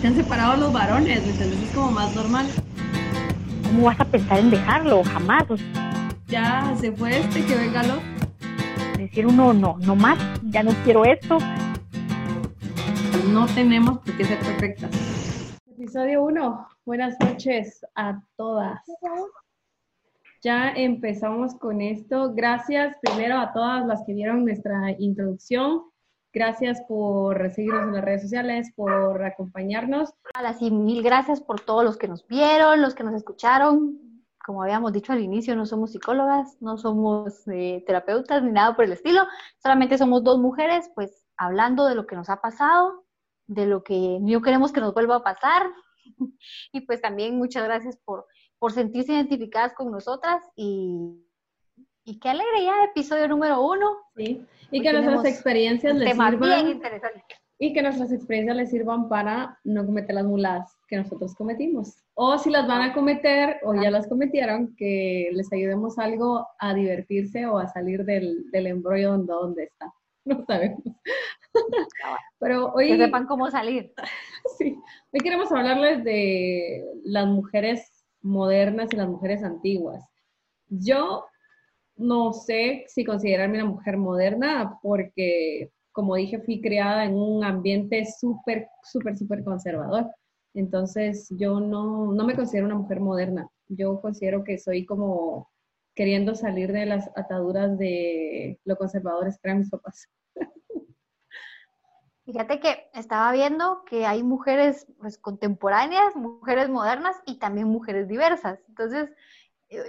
Se 0.00 0.06
han 0.06 0.14
separado 0.14 0.56
los 0.56 0.72
varones, 0.72 1.18
entonces 1.18 1.60
Es 1.60 1.74
como 1.74 1.90
más 1.90 2.14
normal. 2.14 2.46
¿Cómo 3.64 3.86
vas 3.86 3.98
a 3.98 4.04
pensar 4.04 4.38
en 4.38 4.50
dejarlo? 4.50 5.02
Jamás. 5.02 5.44
Ya 6.28 6.72
se 6.78 6.92
fue 6.92 7.18
este, 7.18 7.44
que 7.44 7.56
venga 7.56 7.82
lo. 7.82 7.94
Decir 8.96 9.26
uno, 9.26 9.52
no, 9.52 9.76
no 9.80 9.96
más, 9.96 10.16
ya 10.44 10.62
no 10.62 10.70
quiero 10.84 11.04
esto. 11.04 11.38
No 13.32 13.46
tenemos 13.46 13.98
por 13.98 14.16
qué 14.16 14.24
ser 14.24 14.38
perfectas. 14.38 14.90
Episodio 15.66 16.22
1. 16.22 16.68
Buenas 16.86 17.16
noches 17.18 17.84
a 17.96 18.20
todas. 18.36 18.80
Ya 20.42 20.70
empezamos 20.70 21.56
con 21.56 21.80
esto. 21.80 22.32
Gracias 22.34 22.96
primero 23.02 23.36
a 23.36 23.52
todas 23.52 23.84
las 23.84 24.04
que 24.06 24.14
vieron 24.14 24.44
nuestra 24.44 24.92
introducción. 25.00 25.82
Gracias 26.38 26.80
por 26.82 27.50
seguirnos 27.50 27.88
en 27.88 27.94
las 27.94 28.04
redes 28.04 28.22
sociales, 28.22 28.72
por 28.76 29.24
acompañarnos. 29.24 30.14
y 30.60 30.70
mil 30.70 31.02
gracias 31.02 31.40
por 31.40 31.58
todos 31.58 31.82
los 31.82 31.96
que 31.96 32.06
nos 32.06 32.24
vieron, 32.28 32.80
los 32.80 32.94
que 32.94 33.02
nos 33.02 33.12
escucharon. 33.14 34.22
Como 34.46 34.62
habíamos 34.62 34.92
dicho 34.92 35.12
al 35.12 35.20
inicio, 35.20 35.56
no 35.56 35.66
somos 35.66 35.90
psicólogas, 35.90 36.56
no 36.60 36.78
somos 36.78 37.42
eh, 37.48 37.82
terapeutas 37.88 38.40
ni 38.44 38.52
nada 38.52 38.76
por 38.76 38.84
el 38.84 38.92
estilo. 38.92 39.22
Solamente 39.60 39.98
somos 39.98 40.22
dos 40.22 40.38
mujeres, 40.38 40.88
pues 40.94 41.26
hablando 41.36 41.86
de 41.86 41.96
lo 41.96 42.06
que 42.06 42.14
nos 42.14 42.30
ha 42.30 42.40
pasado, 42.40 43.04
de 43.48 43.66
lo 43.66 43.82
que 43.82 44.18
no 44.20 44.40
queremos 44.40 44.70
que 44.70 44.80
nos 44.80 44.94
vuelva 44.94 45.16
a 45.16 45.24
pasar. 45.24 45.72
y 46.72 46.82
pues 46.82 47.00
también 47.00 47.36
muchas 47.36 47.64
gracias 47.64 47.98
por, 48.04 48.26
por 48.60 48.70
sentirse 48.70 49.12
identificadas 49.12 49.74
con 49.74 49.90
nosotras 49.90 50.40
y, 50.54 51.20
y 52.08 52.18
qué 52.18 52.30
alegre 52.30 52.64
ya, 52.64 52.84
episodio 52.84 53.28
número 53.28 53.60
uno. 53.60 53.98
Sí. 54.16 54.46
Y 54.70 54.80
que 54.80 54.92
nuestras 54.94 55.26
experiencias 55.26 55.94
les 55.94 56.16
sirvan. 56.16 56.80
Y 57.58 57.72
que 57.74 57.82
nuestras 57.82 58.12
experiencias 58.12 58.56
les 58.56 58.70
sirvan 58.70 59.10
para 59.10 59.58
no 59.64 59.84
cometer 59.84 60.14
las 60.14 60.24
mulas 60.24 60.74
que 60.88 60.96
nosotros 60.96 61.34
cometimos. 61.34 62.02
O 62.14 62.38
si 62.38 62.50
las 62.50 62.66
van 62.66 62.80
a 62.80 62.94
cometer 62.94 63.58
o 63.62 63.74
ya 63.74 63.90
las 63.90 64.06
cometieron, 64.08 64.74
que 64.76 65.28
les 65.32 65.52
ayudemos 65.52 65.98
algo 65.98 66.46
a 66.58 66.72
divertirse 66.72 67.44
o 67.44 67.58
a 67.58 67.68
salir 67.68 68.06
del, 68.06 68.50
del 68.52 68.68
embrollo 68.68 69.10
donde, 69.10 69.32
donde 69.32 69.64
está. 69.64 69.92
No 70.24 70.44
sabemos. 70.46 70.82
Pero 72.38 72.72
hoy... 72.74 72.88
Que 72.88 73.04
sepan 73.04 73.26
cómo 73.26 73.50
salir. 73.50 73.92
Sí. 74.56 74.76
Hoy 75.12 75.20
queremos 75.20 75.52
hablarles 75.52 76.04
de 76.04 76.84
las 77.04 77.26
mujeres 77.26 78.06
modernas 78.22 78.88
y 78.92 78.96
las 78.96 79.08
mujeres 79.08 79.42
antiguas. 79.42 80.04
Yo 80.68 81.26
no 81.98 82.32
sé 82.32 82.84
si 82.88 83.04
considerarme 83.04 83.62
una 83.62 83.72
mujer 83.72 83.96
moderna 83.96 84.78
porque, 84.82 85.70
como 85.92 86.14
dije, 86.14 86.40
fui 86.40 86.60
criada 86.60 87.04
en 87.04 87.14
un 87.14 87.44
ambiente 87.44 88.06
súper, 88.06 88.68
súper, 88.82 89.16
súper 89.18 89.44
conservador. 89.44 90.06
Entonces, 90.54 91.28
yo 91.30 91.60
no, 91.60 92.12
no 92.12 92.24
me 92.24 92.34
considero 92.34 92.66
una 92.66 92.76
mujer 92.76 93.00
moderna. 93.00 93.48
Yo 93.68 94.00
considero 94.00 94.44
que 94.44 94.58
soy 94.58 94.86
como 94.86 95.50
queriendo 95.94 96.34
salir 96.36 96.72
de 96.72 96.86
las 96.86 97.10
ataduras 97.16 97.76
de 97.76 98.60
lo 98.64 98.76
conservadores 98.76 99.34
que 99.34 99.48
eran 99.48 99.58
mis 99.58 99.70
papás. 99.70 100.08
Fíjate 102.24 102.60
que 102.60 102.88
estaba 102.94 103.32
viendo 103.32 103.82
que 103.84 104.06
hay 104.06 104.22
mujeres 104.22 104.86
pues, 104.98 105.18
contemporáneas, 105.18 106.14
mujeres 106.14 106.68
modernas 106.68 107.16
y 107.26 107.38
también 107.38 107.66
mujeres 107.66 108.06
diversas. 108.06 108.60
Entonces, 108.68 109.10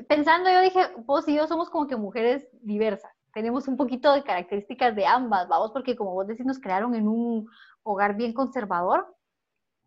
pensando 0.08 0.49
yo 0.52 0.61
dije, 0.61 0.80
vos 1.05 1.27
y 1.27 1.35
yo 1.35 1.47
somos 1.47 1.69
como 1.69 1.88
que 1.88 1.95
mujeres 1.95 2.47
diversas, 2.61 3.11
tenemos 3.33 3.67
un 3.67 3.77
poquito 3.77 4.13
de 4.13 4.23
características 4.23 4.95
de 4.95 5.05
ambas, 5.05 5.47
vamos, 5.47 5.72
porque 5.72 5.95
como 5.95 6.13
vos 6.13 6.27
decís, 6.27 6.45
nos 6.45 6.59
crearon 6.59 6.95
en 6.95 7.08
un 7.08 7.47
hogar 7.83 8.16
bien 8.16 8.33
conservador, 8.33 9.16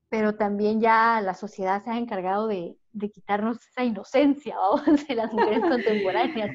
pero 0.09 0.37
también 0.37 0.81
ya 0.81 1.21
la 1.23 1.35
sociedad 1.35 1.83
se 1.83 1.91
ha 1.91 1.99
encargado 1.99 2.47
de, 2.47 2.77
quitarnos 3.13 3.67
esa 3.67 3.85
inocencia, 3.85 4.57
vamos, 4.57 4.85
de 5.09 5.15
las 5.15 5.33
mujeres 5.33 5.61
contemporáneas. 5.61 6.51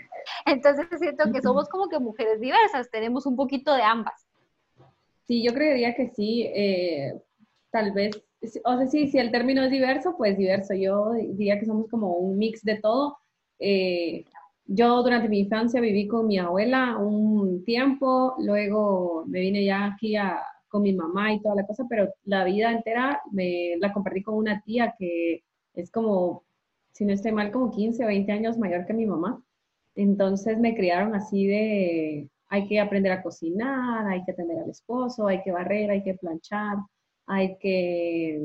Entonces 0.46 0.88
siento 1.00 1.32
que 1.32 1.42
somos 1.42 1.68
como 1.68 1.90
que 1.90 2.00
mujeres 2.00 2.40
diversas, 2.40 2.90
tenemos 2.92 3.26
un 3.26 3.36
poquito 3.36 3.74
de 3.74 3.82
ambas. 3.82 4.28
Sí, 5.28 5.44
yo 5.44 5.54
creería 5.54 5.94
que 5.96 6.10
sí, 6.10 6.44
eh, 6.44 7.20
tal 7.72 7.92
vez, 7.92 8.24
o 8.64 8.78
sea, 8.78 8.88
sí, 8.88 9.08
si 9.08 9.18
el 9.18 9.32
término 9.32 9.64
es 9.64 9.72
diverso, 9.72 10.16
pues 10.18 10.38
diverso. 10.38 10.74
Yo 10.74 11.12
diría 11.14 11.60
que 11.60 11.66
somos 11.66 11.90
como 11.90 12.16
un 12.16 12.38
mix 12.38 12.64
de 12.64 12.78
todo, 12.78 13.18
eh, 13.60 14.26
yo 14.66 15.02
durante 15.02 15.30
mi 15.30 15.40
infancia 15.40 15.80
viví 15.82 16.08
con 16.08 16.28
mi 16.28 16.38
abuela 16.38 16.98
un 16.98 17.64
tiempo, 17.64 18.36
luego 18.40 19.24
me 19.26 19.40
vine 19.40 19.64
ya 19.64 19.86
aquí 19.86 20.16
con 20.68 20.82
mi 20.82 20.94
mamá 20.94 21.34
y 21.34 21.42
toda 21.42 21.56
la 21.56 21.66
cosa, 21.66 21.86
pero 21.90 22.14
la 22.26 22.44
vida 22.44 22.72
entera 22.72 23.22
me 23.32 23.76
la 23.80 23.94
compartí 23.94 24.22
con 24.22 24.36
una 24.36 24.62
tía 24.62 24.94
que 24.98 25.44
es 25.74 25.90
como, 25.92 26.44
si 26.92 27.06
no 27.06 27.14
estoy 27.14 27.32
mal, 27.32 27.52
como 27.52 27.72
15 27.72 28.04
o 28.04 28.08
20 28.08 28.32
años 28.32 28.58
mayor 28.58 28.86
que 28.86 28.94
mi 28.94 29.06
mamá. 29.06 29.42
Entonces 29.96 30.60
me 30.60 30.76
criaron 30.76 31.16
así 31.16 31.48
de, 31.48 32.30
hay 32.50 32.68
que 32.68 32.80
aprender 32.80 33.12
a 33.14 33.24
cocinar, 33.24 34.06
hay 34.08 34.24
que 34.26 34.32
atender 34.32 34.60
al 34.60 34.70
esposo, 34.70 35.28
hay 35.28 35.42
que 35.44 35.52
barrer, 35.52 35.92
hay 35.92 36.04
que 36.04 36.16
planchar, 36.16 36.78
hay 37.26 37.58
que 37.58 38.42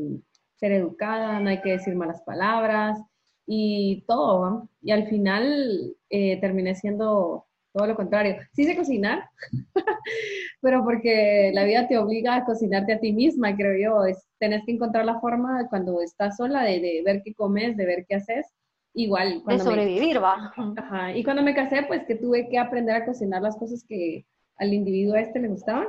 ser 0.57 0.73
educada, 0.73 1.41
no 1.41 1.51
hay 1.51 1.61
que 1.61 1.73
decir 1.73 1.97
malas 1.97 2.23
palabras 2.23 3.03
y 3.47 4.05
todo. 4.07 4.69
Y 4.83 4.91
al 4.91 5.07
final 5.09 5.95
eh, 6.11 6.41
terminé 6.41 6.75
siendo 6.75 7.47
todo 7.73 7.87
lo 7.87 7.97
contrario. 7.97 8.37
Sí 8.53 8.65
sé 8.65 8.77
cocinar, 8.77 9.25
pero 10.61 10.85
porque 10.85 11.51
la 11.55 11.65
vida 11.65 11.89
te 11.89 11.99
obliga 11.99 12.37
a 12.37 12.45
cocinarte 12.45 12.93
a 12.93 13.01
ti 13.01 13.13
misma, 13.13 13.57
creo 13.57 13.77
yo. 13.79 14.05
Es, 14.05 14.27
tenés 14.39 14.65
que 14.65 14.73
encontrar 14.73 15.05
la 15.05 15.21
forma 15.21 15.69
cuando 15.69 16.01
estás 16.03 16.37
sola 16.37 16.65
de, 16.65 17.03
ver 17.05 17.23
qué 17.25 17.35
comes, 17.35 17.77
de 17.77 17.87
ver 17.87 18.05
qué 18.09 18.17
haces. 18.17 18.47
Igual. 18.95 19.43
de 19.47 19.59
sobrevivir, 19.59 20.23
va. 20.23 20.53
Ajá. 20.77 21.17
Y 21.17 21.25
cuando 21.25 21.43
me 21.43 21.55
casé, 21.55 21.85
pues 21.85 22.05
que 22.05 22.15
tuve 22.15 22.49
que 22.51 22.59
aprender 22.59 22.95
a 22.95 23.07
cocinar 23.07 23.41
las 23.41 23.57
cosas 23.57 23.85
que 23.89 24.27
al 24.59 24.75
individuo 24.75 25.17
este 25.17 25.41
le 25.41 25.49
gustaban. 25.49 25.87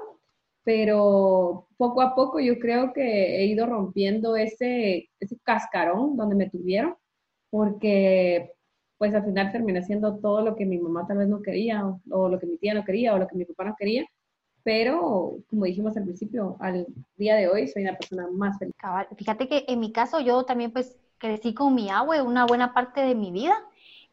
Pero 0.63 1.67
poco 1.75 2.01
a 2.01 2.15
poco 2.15 2.39
yo 2.39 2.57
creo 2.57 2.93
que 2.93 3.41
he 3.41 3.45
ido 3.47 3.65
rompiendo 3.65 4.37
ese, 4.37 5.09
ese 5.19 5.37
cascarón 5.43 6.15
donde 6.15 6.35
me 6.35 6.49
tuvieron 6.49 6.95
porque 7.53 8.51
pues 8.97 9.13
al 9.13 9.25
final 9.25 9.51
terminé 9.51 9.77
haciendo 9.77 10.17
todo 10.17 10.41
lo 10.41 10.55
que 10.55 10.65
mi 10.65 10.79
mamá 10.79 11.05
tal 11.05 11.19
vez 11.19 11.27
no 11.27 11.43
quería, 11.43 11.85
o, 12.09 12.27
lo 12.27 12.39
que 12.39 12.47
mi 12.47 12.57
tía 12.57 12.73
no 12.73 12.83
quería, 12.83 13.13
o 13.13 13.19
lo 13.19 13.27
que 13.27 13.35
mi 13.35 13.45
papá 13.45 13.65
no 13.65 13.75
quería, 13.77 14.07
pero 14.63 15.37
como 15.47 15.65
dijimos 15.65 15.95
al 15.95 16.05
principio, 16.05 16.57
al 16.59 16.87
día 17.15 17.35
de 17.35 17.47
hoy 17.47 17.67
soy 17.67 17.83
una 17.83 17.95
persona 17.95 18.27
más 18.31 18.57
feliz. 18.57 18.73
Fíjate 19.15 19.47
que 19.47 19.65
en 19.67 19.79
mi 19.81 19.91
caso 19.91 20.19
yo 20.19 20.45
también 20.45 20.71
pues 20.71 20.97
crecí 21.19 21.53
con 21.53 21.75
mi 21.75 21.91
agua 21.91 22.23
una 22.23 22.47
buena 22.47 22.73
parte 22.73 23.01
de 23.01 23.13
mi 23.13 23.31
vida 23.31 23.53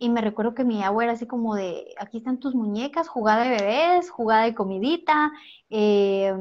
y 0.02 0.08
me 0.08 0.22
recuerdo 0.22 0.54
que 0.54 0.64
mi 0.64 0.82
abuela 0.82 1.12
era 1.12 1.16
así 1.16 1.26
como 1.26 1.54
de, 1.54 1.94
aquí 1.98 2.18
están 2.18 2.40
tus 2.40 2.54
muñecas, 2.54 3.06
jugada 3.06 3.44
de 3.44 3.50
bebés, 3.50 4.08
jugada 4.08 4.44
de 4.44 4.54
comidita, 4.54 5.30
eh, 5.68 6.32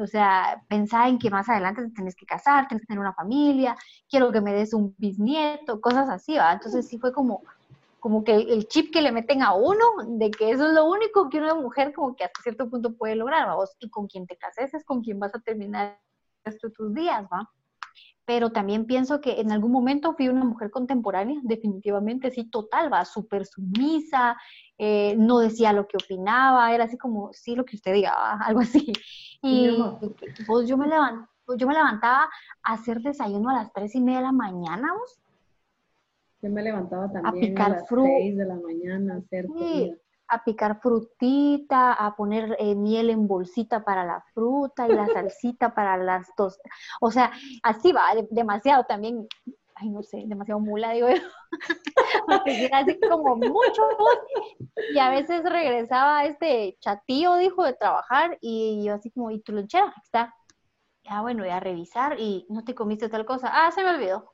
o 0.00 0.06
sea, 0.06 0.64
pensá 0.68 1.06
en 1.06 1.18
que 1.18 1.28
más 1.28 1.46
adelante 1.50 1.82
te 1.82 1.90
tenés 1.90 2.16
que 2.16 2.24
casar, 2.24 2.66
tienes 2.66 2.80
que 2.80 2.86
tener 2.86 3.00
una 3.00 3.12
familia, 3.12 3.76
quiero 4.08 4.32
que 4.32 4.40
me 4.40 4.54
des 4.54 4.72
un 4.72 4.94
bisnieto, 4.96 5.82
cosas 5.82 6.08
así, 6.08 6.38
¿va? 6.38 6.54
Entonces 6.54 6.88
sí 6.88 6.98
fue 6.98 7.12
como, 7.12 7.42
como 8.00 8.24
que 8.24 8.36
el 8.36 8.68
chip 8.68 8.90
que 8.90 9.02
le 9.02 9.12
meten 9.12 9.42
a 9.42 9.52
uno, 9.52 9.84
de 10.06 10.30
que 10.30 10.50
eso 10.52 10.66
es 10.66 10.72
lo 10.72 10.86
único 10.86 11.28
que 11.28 11.40
una 11.40 11.54
mujer 11.54 11.92
como 11.92 12.16
que 12.16 12.24
hasta 12.24 12.40
cierto 12.42 12.70
punto 12.70 12.96
puede 12.96 13.16
lograr, 13.16 13.46
¿va? 13.46 13.56
y 13.80 13.90
con 13.90 14.06
quien 14.06 14.26
te 14.26 14.38
cases 14.38 14.72
es 14.72 14.82
con 14.82 15.02
quien 15.02 15.20
vas 15.20 15.34
a 15.34 15.40
terminar 15.40 16.00
tus 16.74 16.94
días, 16.94 17.26
¿va? 17.30 17.50
Pero 18.26 18.50
también 18.50 18.86
pienso 18.86 19.20
que 19.20 19.40
en 19.40 19.52
algún 19.52 19.72
momento 19.72 20.14
fui 20.14 20.28
una 20.28 20.44
mujer 20.44 20.70
contemporánea, 20.70 21.40
definitivamente, 21.42 22.30
sí, 22.30 22.44
total, 22.48 22.92
va, 22.92 23.04
súper 23.04 23.44
sumisa, 23.46 24.36
eh, 24.78 25.14
no 25.16 25.38
decía 25.38 25.72
lo 25.72 25.86
que 25.86 25.96
opinaba, 25.96 26.74
era 26.74 26.84
así 26.84 26.96
como, 26.96 27.32
sí, 27.32 27.54
lo 27.54 27.64
que 27.64 27.76
usted 27.76 27.92
diga, 27.92 28.12
algo 28.40 28.60
así. 28.60 28.92
Y 29.42 29.76
pues, 30.46 30.68
yo, 30.68 30.76
me 30.76 30.86
levant, 30.86 31.26
pues, 31.44 31.58
yo 31.58 31.66
me 31.66 31.74
levantaba 31.74 32.30
a 32.62 32.72
hacer 32.72 33.00
desayuno 33.00 33.50
a 33.50 33.54
las 33.54 33.72
tres 33.72 33.94
y 33.94 34.00
media 34.00 34.18
de 34.18 34.24
la 34.24 34.32
mañana, 34.32 34.92
¿vos? 34.92 35.20
Yo 36.42 36.50
me 36.50 36.62
levantaba 36.62 37.10
también 37.10 37.58
a, 37.58 37.68
las 37.70 37.86
seis 37.88 38.36
de 38.36 38.44
la 38.44 38.56
mañana 38.56 39.14
a 39.14 39.16
hacer 39.18 39.46
sí 39.56 39.94
a 40.28 40.42
picar 40.42 40.80
frutita, 40.80 41.92
a 41.92 42.16
poner 42.16 42.56
eh, 42.58 42.74
miel 42.74 43.10
en 43.10 43.26
bolsita 43.26 43.84
para 43.84 44.04
la 44.04 44.24
fruta 44.32 44.88
y 44.88 44.92
la 44.92 45.06
salsita 45.06 45.74
para 45.74 45.96
las 45.96 46.34
tostas. 46.34 46.72
O 47.00 47.10
sea, 47.10 47.32
así 47.62 47.92
va, 47.92 48.06
demasiado 48.30 48.84
también, 48.84 49.26
ay, 49.74 49.90
no 49.90 50.02
sé, 50.02 50.24
demasiado 50.26 50.60
mula, 50.60 50.92
digo 50.92 51.08
yo. 51.08 51.22
así 52.72 52.98
como 53.00 53.36
mucho. 53.36 53.82
Y 54.92 54.98
a 54.98 55.10
veces 55.10 55.42
regresaba 55.44 56.24
este 56.24 56.76
chatío, 56.80 57.36
dijo, 57.36 57.64
de 57.64 57.74
trabajar 57.74 58.38
y 58.40 58.84
yo 58.84 58.94
así 58.94 59.10
como, 59.10 59.30
¿y 59.30 59.40
tu 59.40 59.52
lonchera? 59.52 59.92
Está. 60.02 60.34
Ah, 61.06 61.20
bueno, 61.20 61.42
voy 61.42 61.52
a 61.52 61.60
revisar 61.60 62.18
y 62.18 62.46
no 62.48 62.64
te 62.64 62.74
comiste 62.74 63.10
tal 63.10 63.26
cosa. 63.26 63.50
Ah, 63.52 63.70
se 63.70 63.82
me 63.82 63.90
olvidó. 63.90 64.32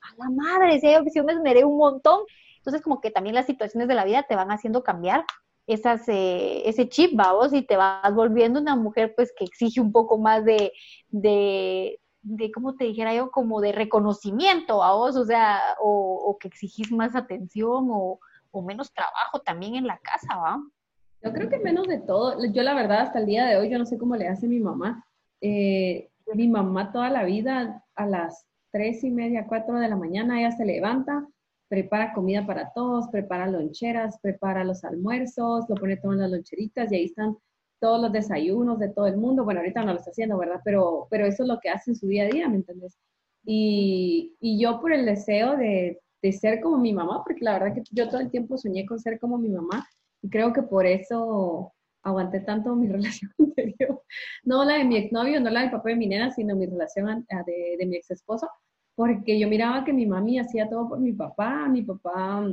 A 0.00 0.16
la 0.16 0.30
madre, 0.30 0.80
si 0.80 0.92
yo 1.14 1.24
me 1.24 1.32
esmeré 1.32 1.64
un 1.64 1.76
montón 1.78 2.24
entonces, 2.62 2.80
como 2.80 3.00
que 3.00 3.10
también 3.10 3.34
las 3.34 3.46
situaciones 3.46 3.88
de 3.88 3.96
la 3.96 4.04
vida 4.04 4.22
te 4.22 4.36
van 4.36 4.52
haciendo 4.52 4.84
cambiar 4.84 5.24
esas, 5.66 6.08
eh, 6.08 6.62
ese 6.68 6.88
chip, 6.88 7.10
vamos, 7.14 7.52
y 7.52 7.62
te 7.62 7.76
vas 7.76 8.14
volviendo 8.14 8.60
una 8.60 8.76
mujer 8.76 9.14
pues 9.16 9.32
que 9.36 9.44
exige 9.44 9.80
un 9.80 9.90
poco 9.90 10.16
más 10.16 10.44
de, 10.44 10.70
de, 11.08 11.98
de 12.22 12.52
¿cómo 12.52 12.76
te 12.76 12.84
dijera 12.84 13.12
yo? 13.14 13.32
Como 13.32 13.60
de 13.60 13.72
reconocimiento 13.72 14.84
a 14.84 14.94
vos, 14.94 15.16
o 15.16 15.24
sea, 15.24 15.60
o, 15.80 16.36
que 16.40 16.46
exigís 16.46 16.92
más 16.92 17.16
atención 17.16 17.88
o, 17.90 18.20
o, 18.52 18.62
menos 18.62 18.92
trabajo 18.92 19.40
también 19.40 19.74
en 19.74 19.88
la 19.88 19.98
casa, 19.98 20.36
¿va? 20.36 20.62
Yo 21.24 21.32
creo 21.32 21.48
que 21.48 21.58
menos 21.58 21.88
de 21.88 21.98
todo. 21.98 22.44
Yo 22.52 22.62
la 22.62 22.74
verdad 22.74 23.00
hasta 23.00 23.18
el 23.18 23.26
día 23.26 23.46
de 23.46 23.56
hoy, 23.56 23.70
yo 23.70 23.78
no 23.78 23.86
sé 23.86 23.98
cómo 23.98 24.14
le 24.14 24.28
hace 24.28 24.46
mi 24.46 24.60
mamá. 24.60 25.04
Eh, 25.40 26.10
mi 26.32 26.46
mamá 26.46 26.92
toda 26.92 27.10
la 27.10 27.24
vida 27.24 27.84
a 27.96 28.06
las 28.06 28.46
tres 28.70 29.02
y 29.02 29.10
media, 29.10 29.46
cuatro 29.48 29.74
de 29.80 29.88
la 29.88 29.96
mañana, 29.96 30.38
ella 30.38 30.52
se 30.52 30.64
levanta, 30.64 31.26
prepara 31.72 32.12
comida 32.12 32.44
para 32.46 32.70
todos, 32.74 33.08
prepara 33.08 33.46
loncheras, 33.46 34.18
prepara 34.20 34.62
los 34.62 34.84
almuerzos, 34.84 35.64
lo 35.70 35.74
pone 35.74 35.96
todo 35.96 36.12
en 36.12 36.18
las 36.18 36.30
loncheritas 36.30 36.92
y 36.92 36.96
ahí 36.96 37.04
están 37.06 37.34
todos 37.80 37.98
los 37.98 38.12
desayunos 38.12 38.78
de 38.78 38.90
todo 38.90 39.06
el 39.06 39.16
mundo. 39.16 39.42
Bueno, 39.42 39.60
ahorita 39.60 39.82
no 39.82 39.94
lo 39.94 39.98
está 39.98 40.10
haciendo, 40.10 40.36
¿verdad? 40.36 40.60
Pero, 40.66 41.06
pero 41.08 41.24
eso 41.24 41.44
es 41.44 41.48
lo 41.48 41.58
que 41.60 41.70
hace 41.70 41.92
en 41.92 41.96
su 41.96 42.08
día 42.08 42.24
a 42.24 42.26
día, 42.26 42.46
¿me 42.46 42.56
entiendes? 42.56 42.98
Y, 43.46 44.36
y 44.38 44.60
yo 44.60 44.82
por 44.82 44.92
el 44.92 45.06
deseo 45.06 45.56
de, 45.56 45.98
de, 46.20 46.32
ser 46.32 46.60
como 46.60 46.76
mi 46.76 46.92
mamá, 46.92 47.22
porque 47.24 47.42
la 47.42 47.54
verdad 47.58 47.74
que 47.74 47.82
yo 47.90 48.06
todo 48.10 48.20
el 48.20 48.30
tiempo 48.30 48.58
soñé 48.58 48.84
con 48.84 49.00
ser 49.00 49.18
como 49.18 49.38
mi 49.38 49.48
mamá, 49.48 49.88
y 50.20 50.28
creo 50.28 50.52
que 50.52 50.62
por 50.62 50.84
eso 50.84 51.72
aguanté 52.02 52.40
tanto 52.40 52.76
mi 52.76 52.86
relación 52.92 53.30
anterior. 53.38 54.02
No 54.44 54.62
la 54.66 54.74
de 54.74 54.84
mi 54.84 54.98
exnovio, 54.98 55.40
no 55.40 55.48
la 55.48 55.62
del 55.62 55.70
papá 55.70 55.88
de 55.88 55.96
mi 55.96 56.06
nena, 56.06 56.30
sino 56.32 56.54
mi 56.54 56.66
relación 56.66 57.26
de, 57.46 57.76
de 57.78 57.86
mi 57.86 57.96
ex 57.96 58.10
esposo 58.10 58.46
porque 58.94 59.38
yo 59.38 59.48
miraba 59.48 59.84
que 59.84 59.92
mi 59.92 60.06
mami 60.06 60.38
hacía 60.38 60.68
todo 60.68 60.88
por 60.88 61.00
mi 61.00 61.12
papá, 61.12 61.68
mi 61.68 61.82
papá 61.82 62.46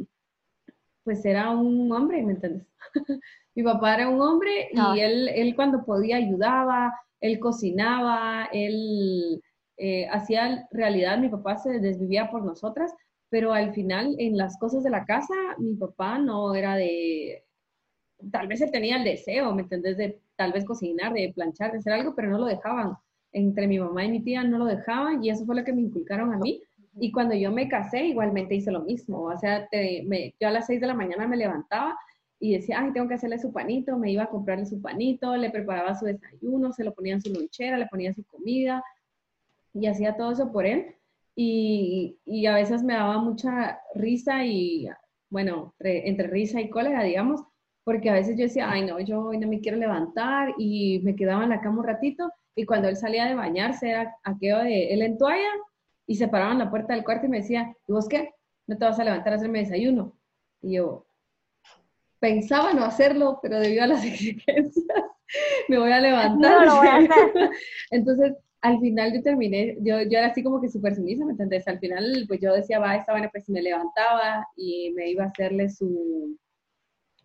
pues 1.04 1.26
era 1.26 1.50
un 1.50 1.92
hombre, 1.92 2.22
¿me 2.24 2.34
entiendes? 2.34 2.68
mi 3.56 3.64
papá 3.64 3.96
era 3.96 4.10
un 4.10 4.22
hombre 4.22 4.70
y 4.72 4.78
ah. 4.80 4.94
él, 4.98 5.30
él 5.30 5.56
cuando 5.56 5.84
podía 5.84 6.18
ayudaba, 6.18 6.94
él 7.20 7.40
cocinaba, 7.40 8.48
él 8.54 9.42
eh, 9.78 10.08
hacía 10.10 10.68
realidad, 10.72 11.18
mi 11.18 11.30
papá 11.30 11.58
se 11.58 11.80
desvivía 11.80 12.30
por 12.30 12.44
nosotras, 12.44 12.94
pero 13.30 13.54
al 13.54 13.74
final 13.74 14.16
en 14.20 14.38
las 14.38 14.58
cosas 14.58 14.84
de 14.84 14.90
la 14.90 15.06
casa 15.06 15.34
mi 15.58 15.76
papá 15.76 16.18
no 16.20 16.56
era 16.56 16.76
de, 16.76 17.44
tal 18.32 18.48
vez 18.48 18.62
él 18.62 18.72
tenía 18.72 18.98
el 18.98 19.04
deseo, 19.04 19.54
¿me 19.54 19.64
entiendes? 19.64 19.98
De 19.98 20.22
tal 20.36 20.52
vez 20.54 20.66
cocinar, 20.66 21.14
de 21.14 21.32
planchar, 21.34 21.72
de 21.72 21.80
hacer 21.80 21.94
algo, 21.94 22.16
pero 22.16 22.30
no 22.30 22.40
lo 22.40 22.46
dejaban 22.46 22.98
entre 23.32 23.68
mi 23.68 23.80
mamá 23.80 24.06
y 24.06 24.12
mi 24.12 24.22
tía 24.22 24.44
no 24.44 24.58
lo 24.58 24.66
dejaban 24.66 25.24
y 25.24 25.30
eso 25.30 25.46
fue 25.46 25.56
lo 25.56 25.64
que 25.64 25.74
me 25.74 25.82
inculcaron 25.82 26.34
a 26.34 26.38
mí. 26.38 26.62
Y 27.00 27.12
cuando 27.12 27.36
yo 27.36 27.52
me 27.52 27.70
casé, 27.70 28.06
igualmente 28.06 28.56
hice 28.56 28.72
lo 28.72 28.82
mismo. 28.82 29.24
O 29.24 29.38
sea, 29.38 29.70
yo 29.72 30.48
a 30.48 30.52
las 30.52 30.68
6 30.68 30.82
de 30.82 30.88
la 30.88 30.94
mañana 30.94 31.28
me 31.28 31.38
levantaba 31.38 31.98
y 32.40 32.54
decía, 32.54 32.80
ay, 32.80 32.92
tengo 32.94 33.08
que 33.08 33.16
hacerle 33.16 33.38
su 33.40 33.52
panito, 33.52 33.98
me 33.98 34.12
iba 34.12 34.24
a 34.24 34.30
comprarle 34.30 34.66
su 34.66 34.82
panito, 34.82 35.36
le 35.36 35.50
preparaba 35.50 35.96
su 35.96 36.06
desayuno, 36.06 36.72
se 36.72 36.84
lo 36.84 36.94
ponía 36.94 37.14
en 37.14 37.22
su 37.22 37.34
lonchera, 37.34 37.78
le 37.78 37.88
ponía 37.88 38.14
su 38.14 38.24
comida 38.24 38.84
y 39.74 39.88
hacía 39.88 40.16
todo 40.16 40.32
eso 40.32 40.52
por 40.52 40.66
él. 40.66 40.96
Y, 41.36 42.18
y 42.26 42.46
a 42.48 42.56
veces 42.56 42.84
me 42.84 42.94
daba 42.94 43.20
mucha 43.20 43.80
risa 43.96 44.46
y, 44.46 44.90
bueno, 45.30 45.74
entre, 45.80 46.10
entre 46.10 46.28
risa 46.28 46.60
y 46.60 46.70
cólera, 46.70 47.04
digamos, 47.04 47.44
porque 47.90 48.12
a 48.12 48.14
veces 48.14 48.38
yo 48.38 48.44
decía, 48.44 48.70
ay, 48.70 48.86
no, 48.86 49.00
yo 49.00 49.20
hoy 49.20 49.40
no 49.40 49.48
me 49.48 49.62
quiero 49.62 49.76
levantar 49.76 50.54
y 50.60 51.00
me 51.00 51.16
quedaba 51.16 51.44
en 51.44 51.50
la 51.50 51.60
cama 51.60 51.80
un 51.80 51.88
ratito 51.88 52.32
y 52.54 52.64
cuando 52.64 52.88
él 52.88 52.96
salía 52.96 53.26
de 53.26 53.34
bañarse 53.34 53.90
era 53.90 54.16
aquello 54.24 54.60
de 54.60 54.94
él 54.94 55.02
en 55.02 55.18
toalla 55.18 55.50
y 56.06 56.14
se 56.14 56.28
paraban 56.28 56.54
en 56.54 56.60
la 56.60 56.70
puerta 56.70 56.94
del 56.94 57.04
cuarto 57.04 57.26
y 57.26 57.30
me 57.30 57.38
decía, 57.38 57.76
¿y 57.88 57.92
vos 57.92 58.08
qué? 58.08 58.30
¿No 58.68 58.78
te 58.78 58.86
vas 58.86 59.00
a 59.00 59.04
levantar 59.04 59.34
a 59.34 59.38
hacerme 59.38 59.62
desayuno? 59.62 60.16
Y 60.62 60.74
yo 60.74 61.08
pensaba 62.20 62.76
no 62.76 62.86
hacerlo, 62.86 63.40
pero 63.42 63.60
debido 63.60 63.86
a 63.86 63.88
las 63.88 64.06
exigencias 64.06 64.86
me 65.68 65.80
voy 65.80 65.92
a 65.92 66.00
levantar. 66.00 66.68
No, 66.68 66.84
lo 66.84 66.84
Entonces, 67.90 68.36
al 68.62 68.80
final 68.82 69.16
yo 69.16 69.24
terminé, 69.24 69.78
yo, 69.80 70.00
yo 70.04 70.20
era 70.20 70.28
así 70.28 70.44
como 70.44 70.62
que 70.62 70.70
súper 70.70 70.94
sumisa, 70.94 71.26
¿me 71.26 71.32
entendés? 71.32 71.68
Al 71.68 71.80
final, 71.80 72.26
pues 72.28 72.40
yo 72.40 72.54
decía, 72.54 72.78
va, 72.78 72.98
esta 72.98 73.14
buena, 73.14 73.30
pues 73.30 73.50
me 73.50 73.64
levantaba 73.64 74.48
y 74.56 74.94
me 74.96 75.10
iba 75.10 75.24
a 75.24 75.30
hacerle 75.30 75.70
su, 75.72 76.38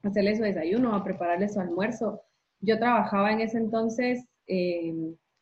hacerle 0.08 0.36
su 0.36 0.42
desayuno, 0.42 0.94
a 0.94 1.04
prepararle 1.04 1.48
su 1.48 1.60
almuerzo. 1.60 2.22
Yo 2.60 2.78
trabajaba 2.78 3.32
en 3.32 3.40
ese 3.40 3.58
entonces 3.58 4.24
eh, 4.46 4.92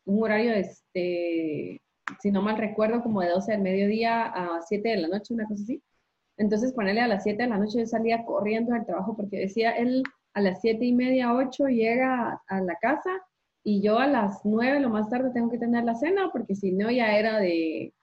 un 0.04 0.22
horario, 0.22 0.52
este, 0.52 1.80
si 2.20 2.30
no 2.30 2.42
mal 2.42 2.58
recuerdo, 2.58 3.02
como 3.02 3.20
de 3.20 3.28
12 3.28 3.52
del 3.52 3.62
mediodía 3.62 4.24
a 4.24 4.60
7 4.62 4.88
de 4.88 4.96
la 4.96 5.08
noche, 5.08 5.34
una 5.34 5.46
cosa 5.46 5.62
así. 5.62 5.82
Entonces, 6.36 6.72
ponerle 6.72 7.02
a 7.02 7.08
las 7.08 7.22
7 7.22 7.42
de 7.42 7.48
la 7.48 7.58
noche, 7.58 7.78
yo 7.80 7.86
salía 7.86 8.24
corriendo 8.24 8.74
al 8.74 8.86
trabajo 8.86 9.16
porque 9.16 9.38
decía, 9.38 9.72
él 9.72 10.02
a 10.34 10.40
las 10.40 10.60
7 10.60 10.84
y 10.84 10.92
media, 10.92 11.34
8 11.34 11.66
llega 11.68 12.42
a 12.46 12.60
la 12.60 12.76
casa 12.76 13.10
y 13.64 13.82
yo 13.82 13.98
a 13.98 14.06
las 14.06 14.40
9 14.44 14.80
lo 14.80 14.88
más 14.88 15.08
tarde 15.08 15.30
tengo 15.32 15.50
que 15.50 15.58
tener 15.58 15.84
la 15.84 15.94
cena 15.94 16.30
porque 16.32 16.54
si 16.56 16.72
no 16.72 16.90
ya 16.90 17.16
era 17.16 17.38
de, 17.38 17.94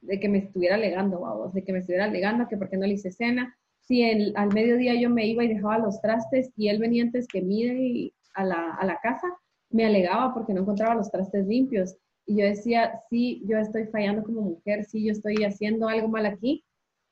de 0.00 0.20
que 0.20 0.28
me 0.28 0.38
estuviera 0.38 0.76
alegando, 0.76 1.20
vamos, 1.20 1.52
de 1.52 1.64
que 1.64 1.72
me 1.72 1.80
estuviera 1.80 2.04
alegando 2.04 2.48
que 2.48 2.56
porque 2.56 2.76
no 2.76 2.86
le 2.86 2.94
hice 2.94 3.10
cena. 3.10 3.56
Si 3.86 4.02
el, 4.02 4.32
al 4.36 4.52
mediodía 4.52 4.94
yo 4.94 5.10
me 5.10 5.26
iba 5.26 5.44
y 5.44 5.48
dejaba 5.48 5.78
los 5.78 6.00
trastes 6.00 6.50
y 6.56 6.68
él 6.68 6.78
venía 6.78 7.04
antes 7.04 7.26
que 7.26 7.42
mire 7.42 8.12
a 8.34 8.44
la, 8.44 8.74
a 8.74 8.84
la 8.86 8.98
casa, 9.00 9.28
me 9.70 9.84
alegaba 9.84 10.32
porque 10.32 10.54
no 10.54 10.62
encontraba 10.62 10.94
los 10.94 11.10
trastes 11.10 11.46
limpios. 11.46 11.96
Y 12.26 12.38
yo 12.38 12.44
decía, 12.46 13.00
sí, 13.10 13.42
yo 13.46 13.58
estoy 13.58 13.86
fallando 13.86 14.22
como 14.22 14.40
mujer, 14.40 14.84
sí, 14.84 15.04
yo 15.04 15.12
estoy 15.12 15.44
haciendo 15.44 15.88
algo 15.88 16.08
mal 16.08 16.26
aquí. 16.26 16.64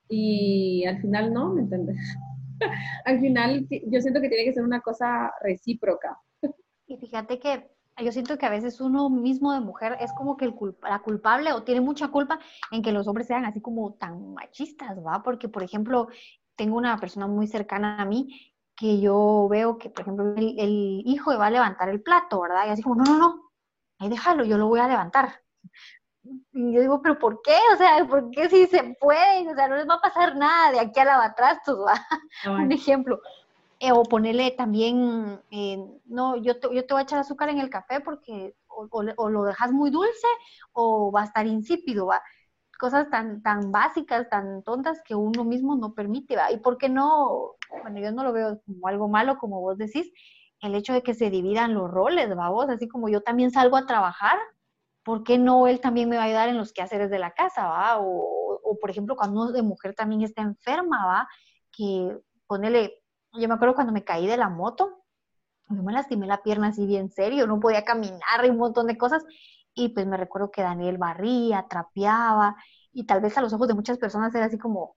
Y 0.09 0.85
al 0.87 1.01
final 1.01 1.33
no, 1.33 1.55
¿me 1.55 1.63
entiendes? 1.63 1.99
al 3.05 3.21
final 3.21 3.67
yo 3.69 4.01
siento 4.01 4.21
que 4.21 4.29
tiene 4.29 4.45
que 4.45 4.53
ser 4.53 4.65
una 4.65 4.81
cosa 4.81 5.33
recíproca. 5.43 6.19
y 6.87 6.97
fíjate 6.97 7.39
que 7.39 7.69
yo 8.03 8.13
siento 8.13 8.39
que 8.39 8.47
a 8.47 8.51
veces 8.51 8.81
uno 8.81 9.11
mismo 9.11 9.53
de 9.53 9.61
mujer 9.61 9.97
es 10.01 10.13
como 10.13 10.37
que 10.37 10.47
el 10.47 10.55
la 10.83 11.01
culpable 11.01 11.53
o 11.53 11.63
tiene 11.63 11.81
mucha 11.81 12.09
culpa 12.09 12.39
en 12.71 12.83
que 12.83 12.93
los 12.93 13.07
hombres 13.07 13.27
sean 13.27 13.45
así 13.45 13.61
como 13.61 13.95
tan 13.95 14.33
machistas, 14.33 14.99
¿va? 15.05 15.23
Porque, 15.23 15.49
por 15.49 15.63
ejemplo, 15.63 16.09
tengo 16.57 16.77
una 16.77 16.99
persona 16.99 17.27
muy 17.27 17.47
cercana 17.47 18.01
a 18.01 18.05
mí 18.05 18.53
que 18.77 19.01
yo 19.01 19.47
veo 19.51 19.79
que, 19.79 19.91
por 19.91 20.03
ejemplo, 20.03 20.35
el, 20.37 21.03
hijo 21.05 21.37
va 21.37 21.47
a 21.47 21.51
levantar 21.51 21.89
el 21.89 22.03
plato, 22.03 22.41
¿verdad? 22.41 22.67
Y 22.67 22.71
así 22.71 22.83
como, 22.83 22.97
no, 22.97 23.05
no, 23.05 23.19
no, 23.19 23.51
ahí 23.99 24.09
déjalo, 24.09 24.45
yo 24.45 24.59
lo 24.59 24.67
voy 24.67 24.81
a 24.81 24.89
levantar. 24.89 25.41
Y 26.53 26.73
yo 26.73 26.81
digo, 26.81 27.03
pero 27.03 27.19
¿por 27.19 27.43
qué? 27.43 27.57
O 27.75 27.77
sea, 27.77 28.07
¿por 28.07 28.31
qué 28.31 28.49
si 28.49 28.67
se 28.67 28.97
puede? 29.01 29.49
O 29.51 29.55
sea, 29.55 29.69
no 29.69 29.77
les 29.77 29.89
va 29.89 29.95
a 29.95 30.01
pasar 30.01 30.37
nada 30.37 30.73
de 30.73 30.81
aquí 30.81 31.01
a 31.01 31.05
lavatrastos, 31.05 31.79
¿va? 31.79 31.95
Un 32.53 32.73
ejemplo. 32.73 33.21
Eh, 33.79 33.91
o 33.91 34.05
ponerle 34.05 34.53
también, 34.53 35.41
eh, 35.51 35.77
no, 36.05 36.37
yo 36.37 36.61
te, 36.61 36.73
yo 36.73 36.87
te 36.87 36.95
voy 36.95 37.01
a 37.01 37.03
echar 37.03 37.19
azúcar 37.19 37.49
en 37.49 37.59
el 37.59 37.69
café 37.69 38.01
porque 38.01 38.55
o, 38.69 38.89
o, 39.17 39.29
lo 39.29 39.43
dejas 39.43 39.73
muy 39.73 39.91
dulce 39.91 40.27
o 40.73 41.11
va 41.11 41.23
a 41.23 41.25
estar 41.25 41.47
insípido, 41.49 42.07
¿va? 42.07 42.23
Cosas 42.83 43.09
tan, 43.11 43.43
tan 43.45 43.71
básicas, 43.71 44.29
tan 44.29 44.65
tontas 44.65 45.01
que 45.05 45.15
uno 45.15 45.45
mismo 45.45 45.77
no 45.77 45.95
permite, 45.95 46.35
¿va? 46.35 46.51
Y 46.51 46.57
por 46.57 46.79
qué 46.79 46.89
no, 46.89 47.55
bueno, 47.81 48.01
yo 48.01 48.11
no 48.11 48.25
lo 48.25 48.33
veo 48.33 48.61
como 48.67 48.89
algo 48.89 49.07
malo, 49.07 49.39
como 49.39 49.61
vos 49.61 49.79
decís, 49.79 50.13
el 50.61 50.75
hecho 50.75 50.93
de 50.93 51.03
que 51.05 51.15
se 51.15 51.31
dividan 51.31 51.75
los 51.75 51.89
roles, 51.89 52.37
¿va? 52.37 52.51
Vos, 52.51 52.69
así 52.69 52.89
como 52.89 53.09
yo 53.09 53.21
también 53.21 53.53
salgo 53.53 53.77
a 53.77 53.87
trabajar, 53.87 54.37
¿por 55.05 55.23
qué 55.23 55.39
no 55.39 55.69
él 55.69 55.81
también 55.81 56.09
me 56.09 56.17
va 56.17 56.23
a 56.23 56.27
ayudar 56.27 56.49
en 56.49 56.59
los 56.59 56.73
quehaceres 56.73 57.09
de 57.09 57.21
la 57.21 57.31
casa, 57.31 57.69
¿va? 57.69 58.01
O, 58.01 58.61
o 58.65 58.79
por 58.81 58.91
ejemplo, 58.91 59.15
cuando 59.15 59.43
uno 59.43 59.53
de 59.53 59.63
mujer 59.63 59.95
también 59.95 60.23
está 60.23 60.43
enferma, 60.43 61.07
¿va? 61.07 61.29
Que 61.71 62.19
ponele, 62.49 63.01
yo 63.35 63.47
me 63.47 63.55
acuerdo 63.55 63.77
cuando 63.77 63.93
me 63.93 64.03
caí 64.03 64.27
de 64.27 64.37
la 64.37 64.49
moto, 64.49 65.05
yo 65.69 65.85
me 65.85 65.93
lastimé 65.93 66.27
la 66.27 66.43
pierna 66.43 66.69
así 66.69 66.85
bien 66.85 67.13
serio, 67.13 67.47
no 67.47 67.61
podía 67.61 67.85
caminar 67.85 68.45
y 68.45 68.51
un 68.51 68.59
montón 68.59 68.89
de 68.89 68.99
cosas, 68.99 69.25
y 69.75 69.91
pues 69.91 70.07
me 70.07 70.17
recuerdo 70.17 70.51
que 70.51 70.63
Daniel 70.63 70.99
barría, 70.99 71.67
trapeaba, 71.69 72.57
y 72.93 73.05
tal 73.07 73.21
vez 73.21 73.37
a 73.39 73.43
los 73.43 73.53
ojos 73.53 73.69
de 73.69 73.75
muchas 73.75 73.99
personas 73.99 74.35
era 74.35 74.47
así 74.47 74.59
como, 74.59 74.97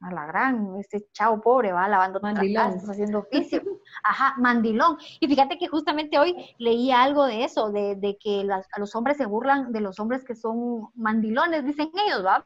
a 0.00 0.12
la 0.12 0.26
gran, 0.26 0.76
este 0.78 1.06
chavo 1.12 1.40
pobre 1.40 1.72
va 1.72 1.88
lavando 1.88 2.20
trastes, 2.20 2.88
haciendo 2.88 3.20
oficio. 3.20 3.62
Ajá, 4.02 4.34
mandilón. 4.38 4.98
Y 5.20 5.26
fíjate 5.26 5.58
que 5.58 5.68
justamente 5.68 6.18
hoy 6.18 6.54
leí 6.58 6.90
algo 6.90 7.24
de 7.24 7.44
eso, 7.44 7.70
de, 7.70 7.96
de 7.96 8.18
que 8.18 8.46
a 8.50 8.78
los 8.78 8.94
hombres 8.94 9.16
se 9.16 9.26
burlan 9.26 9.72
de 9.72 9.80
los 9.80 9.98
hombres 9.98 10.24
que 10.24 10.34
son 10.34 10.88
mandilones, 10.94 11.64
dicen 11.64 11.90
ellos, 12.06 12.24
¿va? 12.24 12.44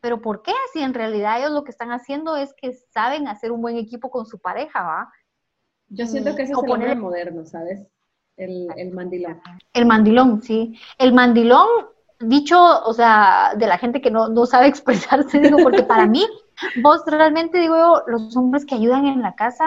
Pero 0.00 0.20
¿por 0.20 0.42
qué? 0.42 0.52
Si 0.74 0.82
en 0.82 0.92
realidad 0.92 1.38
ellos 1.38 1.52
lo 1.52 1.64
que 1.64 1.70
están 1.70 1.90
haciendo 1.90 2.36
es 2.36 2.52
que 2.54 2.72
saben 2.90 3.28
hacer 3.28 3.50
un 3.52 3.62
buen 3.62 3.76
equipo 3.78 4.10
con 4.10 4.26
su 4.26 4.38
pareja, 4.38 4.82
¿va? 4.82 5.12
Yo 5.88 6.06
siento 6.06 6.34
que 6.36 6.42
eso 6.42 6.58
es 6.58 6.64
el 6.64 6.70
hombre 6.70 6.94
moderno, 6.96 7.46
¿sabes? 7.46 7.86
El, 8.36 8.92
mandilón. 8.92 9.40
El 9.72 9.86
mandilón, 9.86 10.42
sí. 10.42 10.78
El 10.98 11.12
mandilón, 11.12 11.66
dicho, 12.20 12.58
o 12.84 12.92
sea, 12.92 13.52
de 13.56 13.66
la 13.66 13.78
gente 13.78 14.00
que 14.00 14.10
no, 14.10 14.28
no 14.28 14.46
sabe 14.46 14.66
expresarse, 14.68 15.40
digo, 15.40 15.58
porque 15.62 15.82
para 15.82 16.06
mí, 16.06 16.26
vos 16.82 17.02
realmente 17.06 17.58
digo, 17.58 18.02
los 18.06 18.36
hombres 18.36 18.66
que 18.66 18.74
ayudan 18.74 19.06
en 19.06 19.22
la 19.22 19.34
casa 19.34 19.64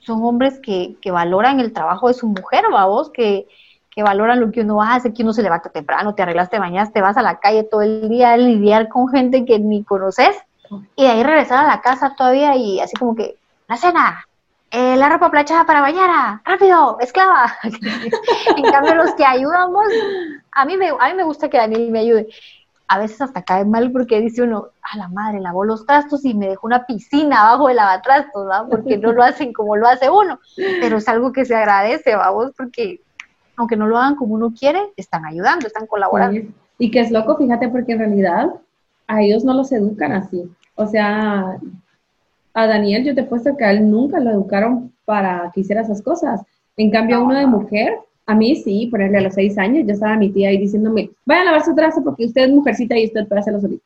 son 0.00 0.22
hombres 0.22 0.60
que, 0.60 0.96
que 1.00 1.10
valoran 1.10 1.60
el 1.60 1.72
trabajo 1.72 2.08
de 2.08 2.14
su 2.14 2.26
mujer, 2.26 2.64
¿va 2.72 2.84
vos? 2.86 3.10
Que, 3.10 3.46
que 3.94 4.02
valoran 4.02 4.40
lo 4.40 4.50
que 4.50 4.62
uno 4.62 4.82
hace, 4.82 5.14
que 5.14 5.22
uno 5.22 5.32
se 5.32 5.42
levanta 5.42 5.70
temprano, 5.70 6.14
te 6.14 6.22
arreglaste, 6.22 6.58
te 6.58 6.92
te 6.92 7.00
vas 7.00 7.16
a 7.16 7.22
la 7.22 7.38
calle 7.38 7.62
todo 7.62 7.82
el 7.82 8.08
día 8.08 8.32
a 8.32 8.36
lidiar 8.36 8.88
con 8.88 9.08
gente 9.08 9.44
que 9.44 9.58
ni 9.60 9.84
conoces 9.84 10.36
y 10.96 11.04
de 11.04 11.08
ahí 11.08 11.22
regresar 11.22 11.64
a 11.64 11.68
la 11.68 11.80
casa 11.80 12.14
todavía 12.16 12.56
y 12.56 12.80
así 12.80 12.96
como 12.96 13.14
que, 13.14 13.36
la 13.68 13.76
cena, 13.76 14.26
eh, 14.74 14.96
la 14.96 15.08
ropa 15.08 15.30
planchada 15.30 15.64
para 15.64 15.80
bañar, 15.80 16.40
rápido, 16.44 16.98
esclava. 17.00 17.54
en 18.56 18.64
cambio, 18.64 18.96
los 18.96 19.14
que 19.14 19.24
ayudamos 19.24 19.86
a 20.54 20.64
mí 20.64 20.76
me, 20.76 20.88
a 20.88 21.08
mí 21.08 21.14
me 21.16 21.24
gusta 21.24 21.48
que 21.48 21.58
Daniel 21.58 21.90
me 21.90 22.00
ayude. 22.00 22.28
A 22.86 22.98
veces 22.98 23.20
hasta 23.20 23.42
cae 23.42 23.64
mal 23.64 23.90
porque 23.92 24.20
dice 24.20 24.42
uno, 24.42 24.68
a 24.82 24.96
la 24.98 25.08
madre, 25.08 25.40
lavó 25.40 25.64
los 25.64 25.86
trastos 25.86 26.24
y 26.24 26.34
me 26.34 26.48
dejó 26.48 26.66
una 26.66 26.86
piscina 26.86 27.42
abajo 27.42 27.68
del 27.68 27.76
lavatrastos, 27.76 28.46
¿no? 28.46 28.68
Porque 28.68 28.98
no 28.98 29.12
lo 29.12 29.22
hacen 29.22 29.52
como 29.52 29.76
lo 29.76 29.88
hace 29.88 30.10
uno. 30.10 30.38
Pero 30.56 30.98
es 30.98 31.08
algo 31.08 31.32
que 31.32 31.44
se 31.44 31.54
agradece, 31.54 32.14
vamos, 32.14 32.52
porque 32.56 33.00
aunque 33.56 33.76
no 33.76 33.86
lo 33.86 33.96
hagan 33.96 34.16
como 34.16 34.34
uno 34.34 34.52
quiere, 34.52 34.92
están 34.96 35.24
ayudando, 35.24 35.66
están 35.66 35.86
colaborando. 35.86 36.40
Y 36.78 36.90
que 36.90 37.00
es 37.00 37.10
loco, 37.10 37.36
fíjate, 37.36 37.68
porque 37.68 37.92
en 37.92 38.00
realidad 38.00 38.50
a 39.06 39.22
ellos 39.22 39.44
no 39.44 39.54
los 39.54 39.72
educan 39.72 40.12
así. 40.12 40.50
O 40.74 40.86
sea, 40.86 41.58
a 42.54 42.66
Daniel 42.66 43.04
yo 43.04 43.14
te 43.14 43.22
he 43.22 43.24
puesto 43.24 43.56
que 43.56 43.64
a 43.64 43.72
él 43.72 43.90
nunca 43.90 44.20
lo 44.20 44.30
educaron 44.30 44.92
para 45.04 45.50
que 45.52 45.60
hiciera 45.60 45.82
esas 45.82 46.00
cosas. 46.00 46.40
En 46.76 46.90
cambio, 46.90 47.16
a 47.16 47.22
uno 47.22 47.38
de 47.38 47.46
mujer, 47.46 47.94
a 48.26 48.34
mí 48.34 48.56
sí, 48.56 48.88
ponerle 48.90 49.18
a 49.18 49.22
los 49.22 49.34
seis 49.34 49.58
años, 49.58 49.86
ya 49.86 49.94
estaba 49.94 50.16
mi 50.16 50.30
tía 50.30 50.48
ahí 50.48 50.58
diciéndome, 50.58 51.10
vaya 51.26 51.42
a 51.42 51.44
lavar 51.44 51.64
su 51.64 51.74
trazo 51.74 52.02
porque 52.02 52.26
usted 52.26 52.44
es 52.44 52.50
mujercita 52.50 52.96
y 52.96 53.06
usted 53.06 53.26
puede 53.26 53.40
hacerlo 53.40 53.60
solita. 53.60 53.84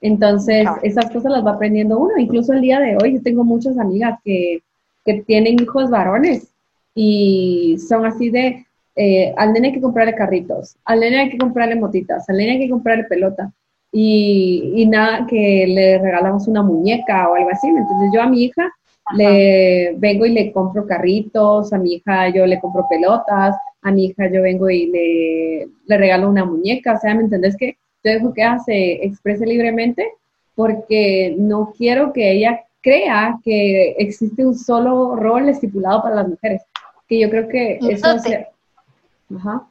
Entonces, 0.00 0.66
esas 0.82 1.10
cosas 1.10 1.30
las 1.32 1.44
va 1.44 1.52
aprendiendo 1.52 1.98
uno. 1.98 2.16
Incluso 2.18 2.52
el 2.52 2.62
día 2.62 2.80
de 2.80 2.96
hoy, 3.00 3.14
yo 3.14 3.22
tengo 3.22 3.44
muchas 3.44 3.78
amigas 3.78 4.18
que, 4.24 4.62
que 5.04 5.22
tienen 5.22 5.60
hijos 5.60 5.90
varones 5.90 6.48
y 6.94 7.76
son 7.86 8.06
así 8.06 8.30
de, 8.30 8.66
eh, 8.96 9.32
al 9.36 9.52
nene 9.52 9.68
hay 9.68 9.74
que 9.74 9.80
comprarle 9.80 10.14
carritos, 10.14 10.76
al 10.84 11.00
nene 11.00 11.20
hay 11.20 11.30
que 11.30 11.38
comprarle 11.38 11.76
motitas, 11.76 12.28
al 12.28 12.36
nene 12.36 12.52
hay 12.52 12.58
que 12.60 12.70
comprarle 12.70 13.04
pelota. 13.04 13.52
Y, 13.92 14.72
y 14.76 14.86
nada, 14.86 15.26
que 15.26 15.66
le 15.66 15.98
regalamos 15.98 16.46
una 16.46 16.62
muñeca 16.62 17.28
o 17.28 17.34
algo 17.34 17.50
así. 17.50 17.68
Entonces 17.68 18.10
yo 18.14 18.22
a 18.22 18.26
mi 18.26 18.44
hija 18.44 18.70
le 19.16 19.94
vengo 19.96 20.26
y 20.26 20.32
le 20.32 20.52
compro 20.52 20.86
carritos, 20.86 21.72
a 21.72 21.78
mi 21.78 21.94
hija 21.94 22.28
yo 22.28 22.46
le 22.46 22.60
compro 22.60 22.86
pelotas, 22.88 23.56
a 23.82 23.90
mi 23.90 24.06
hija 24.06 24.30
yo 24.30 24.42
vengo 24.42 24.70
y 24.70 24.86
le, 24.86 25.68
le 25.86 25.98
regalo 25.98 26.28
una 26.28 26.44
muñeca. 26.44 26.94
O 26.94 26.98
sea, 26.98 27.14
¿me 27.14 27.22
entendés 27.22 27.56
que 27.56 27.76
yo 28.04 28.12
dejo 28.12 28.32
que 28.32 28.42
ella 28.42 28.58
se 28.58 29.04
exprese 29.04 29.46
libremente? 29.46 30.06
Porque 30.54 31.34
no 31.38 31.72
quiero 31.76 32.12
que 32.12 32.30
ella 32.30 32.60
crea 32.82 33.38
que 33.44 33.96
existe 33.98 34.46
un 34.46 34.54
solo 34.56 35.16
rol 35.16 35.48
estipulado 35.48 36.02
para 36.02 36.16
las 36.16 36.28
mujeres. 36.28 36.62
Que 37.08 37.18
yo 37.18 37.30
creo 37.30 37.48
que 37.48 37.78
eso... 37.82 38.06
Ajá. 39.36 39.66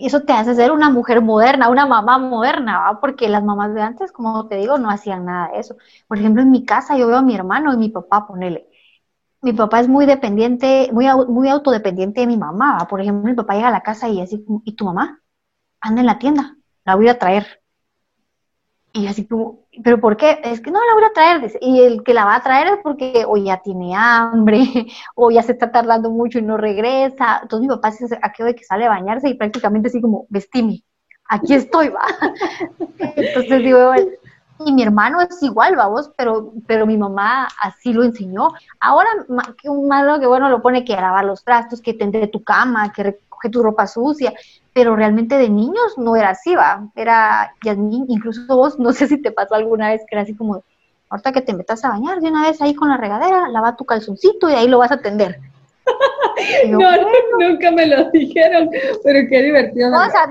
Eso 0.00 0.22
te 0.22 0.32
hace 0.32 0.54
ser 0.54 0.70
una 0.72 0.90
mujer 0.90 1.20
moderna, 1.22 1.68
una 1.70 1.86
mamá 1.86 2.18
moderna, 2.18 2.78
¿va? 2.80 3.00
porque 3.00 3.28
las 3.28 3.42
mamás 3.44 3.74
de 3.74 3.82
antes, 3.82 4.12
como 4.12 4.46
te 4.48 4.56
digo, 4.56 4.78
no 4.78 4.90
hacían 4.90 5.24
nada 5.24 5.48
de 5.52 5.58
eso. 5.60 5.76
Por 6.06 6.18
ejemplo, 6.18 6.42
en 6.42 6.50
mi 6.50 6.64
casa 6.64 6.96
yo 6.96 7.06
veo 7.08 7.16
a 7.18 7.22
mi 7.22 7.34
hermano 7.34 7.72
y 7.72 7.76
mi 7.76 7.88
papá, 7.90 8.26
ponele. 8.26 8.68
Mi 9.42 9.52
papá 9.54 9.80
es 9.80 9.88
muy 9.88 10.06
dependiente, 10.06 10.90
muy, 10.92 11.06
muy 11.28 11.48
autodependiente 11.48 12.20
de 12.22 12.26
mi 12.28 12.36
mamá. 12.36 12.86
Por 12.90 13.00
ejemplo, 13.00 13.30
mi 13.30 13.36
papá 13.36 13.54
llega 13.54 13.68
a 13.68 13.70
la 13.72 13.82
casa 13.82 14.08
y 14.08 14.20
así, 14.20 14.44
¿y 14.64 14.74
tu 14.76 14.84
mamá? 14.84 15.22
Anda 15.80 16.00
en 16.02 16.06
la 16.06 16.18
tienda, 16.18 16.56
la 16.84 16.96
voy 16.96 17.08
a 17.08 17.18
traer. 17.18 17.62
Y 18.92 19.06
así 19.06 19.26
como, 19.26 19.60
¿pero 19.84 20.00
por 20.00 20.16
qué? 20.16 20.40
Es 20.42 20.60
que 20.60 20.70
no 20.70 20.80
la 20.84 20.94
voy 20.94 21.04
a 21.04 21.12
traer. 21.12 21.52
Y 21.60 21.80
el 21.80 22.02
que 22.02 22.14
la 22.14 22.24
va 22.24 22.36
a 22.36 22.42
traer 22.42 22.68
es 22.68 22.78
porque 22.82 23.24
o 23.26 23.36
ya 23.36 23.58
tiene 23.58 23.94
hambre, 23.94 24.64
o 25.14 25.30
ya 25.30 25.42
se 25.42 25.52
está 25.52 25.70
tardando 25.70 26.10
mucho 26.10 26.38
y 26.38 26.42
no 26.42 26.56
regresa. 26.56 27.40
Entonces 27.42 27.68
mi 27.68 27.74
papá 27.74 27.92
se 27.92 28.18
aquello 28.22 28.46
de 28.46 28.54
que 28.54 28.64
sale 28.64 28.86
a 28.86 28.90
bañarse 28.90 29.28
y 29.28 29.34
prácticamente 29.34 29.88
así 29.88 30.00
como, 30.00 30.26
vestime, 30.30 30.82
aquí 31.28 31.54
estoy, 31.54 31.88
va. 31.88 32.06
Entonces 32.98 33.62
digo, 33.62 33.92
y 34.64 34.72
mi 34.72 34.82
hermano 34.82 35.20
es 35.20 35.42
igual, 35.42 35.76
vamos, 35.76 36.10
pero, 36.16 36.52
pero 36.66 36.86
mi 36.86 36.96
mamá 36.96 37.48
así 37.60 37.92
lo 37.92 38.02
enseñó. 38.02 38.48
Ahora, 38.80 39.08
que 39.60 39.68
un 39.68 39.86
malo 39.86 40.18
que 40.18 40.26
bueno 40.26 40.48
lo 40.48 40.60
pone 40.60 40.84
que 40.84 40.96
lavar 40.96 41.24
los 41.24 41.44
trastos, 41.44 41.80
que 41.80 41.94
tende 41.94 42.26
tu 42.26 42.42
cama, 42.42 42.92
que 42.92 43.04
recoge 43.04 43.50
tu 43.50 43.62
ropa 43.62 43.86
sucia, 43.86 44.32
pero 44.78 44.94
realmente 44.94 45.36
de 45.36 45.48
niños 45.48 45.94
no 45.96 46.14
era 46.14 46.30
así, 46.30 46.54
va. 46.54 46.88
Era, 46.94 47.52
Yasmin, 47.64 48.04
incluso 48.06 48.46
vos, 48.46 48.78
no 48.78 48.92
sé 48.92 49.08
si 49.08 49.20
te 49.20 49.32
pasó 49.32 49.56
alguna 49.56 49.90
vez 49.90 50.02
que 50.02 50.14
era 50.14 50.22
así 50.22 50.36
como, 50.36 50.62
ahorita 51.08 51.32
que 51.32 51.40
te 51.40 51.52
metas 51.52 51.84
a 51.84 51.88
bañar 51.88 52.20
de 52.20 52.28
una 52.28 52.46
vez 52.46 52.62
ahí 52.62 52.76
con 52.76 52.88
la 52.88 52.96
regadera, 52.96 53.48
lava 53.48 53.74
tu 53.74 53.84
calzoncito 53.84 54.48
y 54.48 54.52
ahí 54.52 54.68
lo 54.68 54.78
vas 54.78 54.92
a 54.92 55.00
tender. 55.00 55.40
no, 56.68 56.78
nunca 57.40 57.72
me 57.72 57.86
lo 57.86 58.08
dijeron, 58.12 58.70
pero 59.02 59.28
qué 59.28 59.42
divertido. 59.42 59.90
No, 59.90 60.06
o 60.06 60.10
sea, 60.10 60.28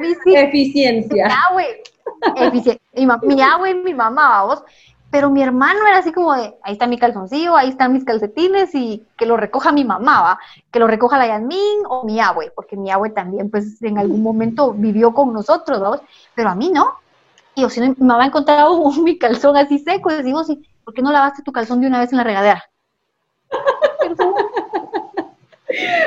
Eficiencia. 2.45 2.85
Mi, 2.95 3.05
mi 3.35 3.41
agua 3.41 3.69
y 3.69 3.75
mi 3.75 3.93
mamá, 3.93 4.29
vamos. 4.29 4.63
Pero 5.09 5.29
mi 5.29 5.41
hermano 5.41 5.79
era 5.87 5.99
así 5.99 6.11
como 6.11 6.33
de, 6.33 6.55
ahí 6.63 6.73
está 6.73 6.85
mi 6.85 6.97
calzoncillo, 6.97 7.55
ahí 7.55 7.69
están 7.69 7.93
mis 7.93 8.03
calcetines 8.03 8.75
y 8.75 9.05
que 9.17 9.25
lo 9.25 9.37
recoja 9.37 9.71
mi 9.71 9.85
mamá, 9.85 10.21
¿va? 10.21 10.39
que 10.69 10.79
lo 10.79 10.87
recoja 10.87 11.17
la 11.17 11.27
Yasmín 11.27 11.85
o 11.87 12.03
mi 12.03 12.19
abue, 12.19 12.51
porque 12.53 12.75
mi 12.75 12.91
abue 12.91 13.11
también 13.11 13.49
pues 13.49 13.81
en 13.81 13.97
algún 13.97 14.21
momento 14.21 14.73
vivió 14.73 15.13
con 15.13 15.31
nosotros, 15.31 15.79
¿vamos? 15.79 16.01
pero 16.35 16.49
a 16.49 16.55
mí 16.55 16.69
no. 16.69 16.95
Y 17.55 17.63
o 17.63 17.69
si 17.69 17.79
no, 17.79 17.87
mi 17.87 18.05
mamá 18.05 18.23
ha 18.23 18.27
encontrado 18.27 18.91
mi 19.03 19.17
calzón 19.17 19.55
así 19.57 19.79
seco 19.79 20.11
y 20.11 20.15
decimos, 20.15 20.47
¿por 20.83 20.93
qué 20.93 21.01
no 21.01 21.11
lavaste 21.11 21.41
tu 21.41 21.51
calzón 21.51 21.81
de 21.81 21.87
una 21.87 21.99
vez 21.99 22.11
en 22.11 22.17
la 22.17 22.23
regadera? 22.23 22.63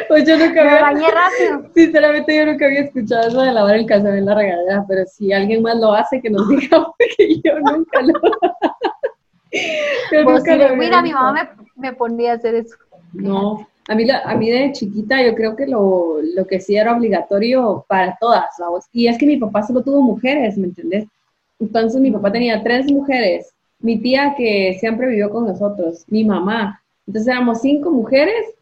Pues 0.09 0.27
yo 0.27 0.37
nunca 0.37 0.61
había. 0.61 0.81
bañé 0.81 1.07
rápido. 1.09 1.71
Sinceramente, 1.75 2.37
yo 2.37 2.47
nunca 2.47 2.67
había 2.67 2.81
escuchado 2.81 3.29
eso 3.29 3.43
de 3.43 3.53
lavar 3.53 3.77
el 3.77 3.87
calzón 3.87 4.17
en 4.17 4.27
la 4.27 4.35
regadera, 4.35 4.85
pero 4.89 5.05
si 5.07 5.33
alguien 5.33 5.63
más 5.63 5.77
lo 5.77 5.93
hace, 5.93 6.21
que 6.21 6.31
nos 6.31 6.49
diga, 6.49 6.87
porque 6.99 7.41
yo 7.45 7.59
nunca 7.61 8.03
lo. 8.03 8.13
yo 9.53 10.25
pues 10.25 10.45
nunca 10.45 10.75
mira, 10.75 11.03
mi 11.03 11.13
mamá 11.13 11.33
me, 11.33 11.89
me, 11.89 11.93
ponía 11.93 12.33
a 12.33 12.35
hacer 12.37 12.55
eso. 12.55 12.77
No, 13.13 13.67
a 13.89 13.95
mí, 13.95 14.07
a 14.11 14.35
mí 14.37 14.51
de 14.51 14.73
chiquita, 14.73 15.23
yo 15.23 15.35
creo 15.35 15.57
que 15.57 15.67
lo, 15.67 16.19
lo 16.23 16.47
que 16.47 16.61
sí 16.61 16.77
era 16.77 16.97
obligatorio 16.97 17.85
para 17.89 18.17
todas, 18.21 18.57
¿sabes? 18.57 18.87
Y 18.93 19.09
es 19.09 19.19
que 19.19 19.27
mi 19.27 19.37
papá 19.37 19.63
solo 19.63 19.83
tuvo 19.83 20.01
mujeres, 20.01 20.57
¿me 20.57 20.69
entendés? 20.69 21.07
Entonces, 21.59 22.01
mi 22.01 22.11
papá 22.11 22.33
tenía 22.33 22.63
tres 22.63 22.91
mujeres. 22.91 23.53
Mi 23.81 23.99
tía, 23.99 24.35
que 24.37 24.77
siempre 24.79 25.09
vivió 25.09 25.31
con 25.31 25.47
nosotros, 25.47 26.05
mi 26.09 26.25
mamá. 26.25 26.83
Entonces, 27.07 27.33
éramos 27.33 27.61
cinco 27.61 27.91
mujeres 27.91 28.55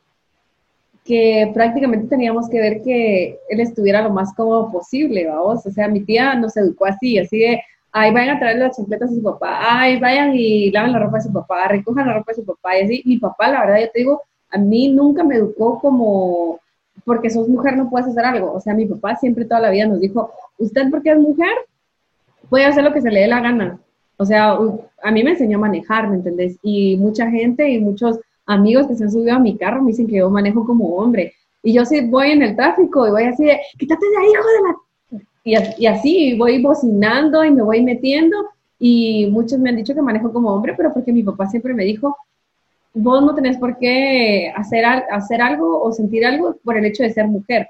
que 1.09 1.51
prácticamente 1.55 2.07
teníamos 2.07 2.51
que 2.51 2.61
ver 2.61 2.83
que 2.83 3.39
él 3.49 3.61
estuviera 3.61 4.03
lo 4.03 4.11
más 4.11 4.35
cómodo 4.35 4.71
posible, 4.71 5.27
vamos. 5.27 5.65
O 5.65 5.71
sea, 5.71 5.89
mi 5.89 6.01
tía 6.01 6.35
nos 6.35 6.55
educó 6.59 6.85
así, 6.85 7.19
así 7.19 7.39
de, 7.39 7.63
ay, 7.93 8.13
vayan 8.13 8.37
a 8.37 8.39
traer 8.39 8.59
las 8.59 8.77
chancletas 8.77 9.11
a 9.11 9.15
su 9.15 9.23
papá, 9.23 9.59
ay, 9.63 9.99
vayan 9.99 10.35
y 10.35 10.71
laven 10.71 10.93
la 10.93 10.99
ropa 10.99 11.17
de 11.17 11.23
su 11.23 11.33
papá, 11.33 11.67
recojan 11.69 12.07
la 12.07 12.13
ropa 12.13 12.33
de 12.33 12.37
su 12.37 12.45
papá, 12.45 12.79
y 12.79 12.83
así. 12.85 13.03
Mi 13.07 13.17
papá, 13.17 13.51
la 13.51 13.61
verdad, 13.61 13.81
yo 13.81 13.91
te 13.91 13.99
digo, 14.01 14.23
a 14.51 14.59
mí 14.59 14.93
nunca 14.93 15.25
me 15.25 15.37
educó 15.37 15.79
como, 15.81 16.61
porque 17.07 17.31
sos 17.31 17.49
mujer 17.49 17.79
no 17.79 17.89
puedes 17.89 18.09
hacer 18.09 18.27
algo. 18.27 18.53
O 18.53 18.61
sea, 18.61 18.75
mi 18.75 18.85
papá 18.85 19.17
siempre 19.17 19.47
toda 19.47 19.61
la 19.61 19.71
vida 19.71 19.87
nos 19.87 20.01
dijo, 20.01 20.31
usted 20.59 20.91
porque 20.91 21.13
es 21.13 21.19
mujer, 21.19 21.55
puede 22.51 22.67
hacer 22.67 22.85
lo 22.85 22.93
que 22.93 23.01
se 23.01 23.11
le 23.11 23.21
dé 23.21 23.29
la 23.29 23.41
gana. 23.41 23.81
O 24.19 24.27
sea, 24.27 24.59
a 25.03 25.11
mí 25.11 25.25
me 25.25 25.31
enseñó 25.31 25.57
a 25.57 25.63
manejar, 25.63 26.11
¿me 26.11 26.17
entendés? 26.17 26.59
Y 26.63 26.99
mucha 26.99 27.31
gente 27.31 27.67
y 27.71 27.81
muchos 27.81 28.21
amigos 28.49 28.89
que 28.89 28.97
se 28.97 29.05
han 29.05 29.13
subido 29.13 29.37
a 29.37 29.39
mi 29.39 29.57
carro 29.57 29.83
me 29.83 29.93
dicen 29.93 30.09
que 30.09 30.17
yo 30.17 30.29
manejo 30.31 30.67
como 30.67 30.97
hombre. 30.97 31.35
Y 31.63 31.73
yo 31.73 31.85
sí 31.85 32.01
voy 32.01 32.33
en 32.33 32.43
el 32.43 32.57
tráfico 32.57 33.07
y 33.07 33.11
voy 33.11 33.25
así 33.25 33.45
de, 33.45 33.61
quítate 33.79 34.05
de 34.09 34.17
ahí, 34.17 34.31
hijo 34.33 34.43
de 34.43 35.21
la... 35.21 35.23
Y, 35.45 35.83
y 35.85 35.87
así 35.87 36.37
voy 36.37 36.61
bocinando 36.61 37.45
y 37.45 37.51
me 37.51 37.63
voy 37.63 37.83
metiendo. 37.83 38.37
Y 38.79 39.29
muchos 39.31 39.59
me 39.59 39.71
han 39.71 39.77
dicho 39.77 39.95
que 39.95 40.03
manejo 40.03 40.33
como 40.33 40.53
hombre, 40.53 40.75
pero 40.77 40.93
porque 40.93 41.13
mi 41.13 41.23
papá 41.23 41.47
siempre 41.49 41.75
me 41.75 41.85
dijo, 41.85 42.17
vos 42.95 43.23
no 43.23 43.35
tenés 43.35 43.59
por 43.59 43.79
qué 43.79 44.53
hacer, 44.57 44.85
hacer 44.85 45.41
algo 45.41 45.83
o 45.83 45.93
sentir 45.93 46.25
algo 46.27 46.57
por 46.65 46.77
el 46.77 46.85
hecho 46.85 47.03
de 47.03 47.13
ser 47.13 47.27
mujer. 47.27 47.69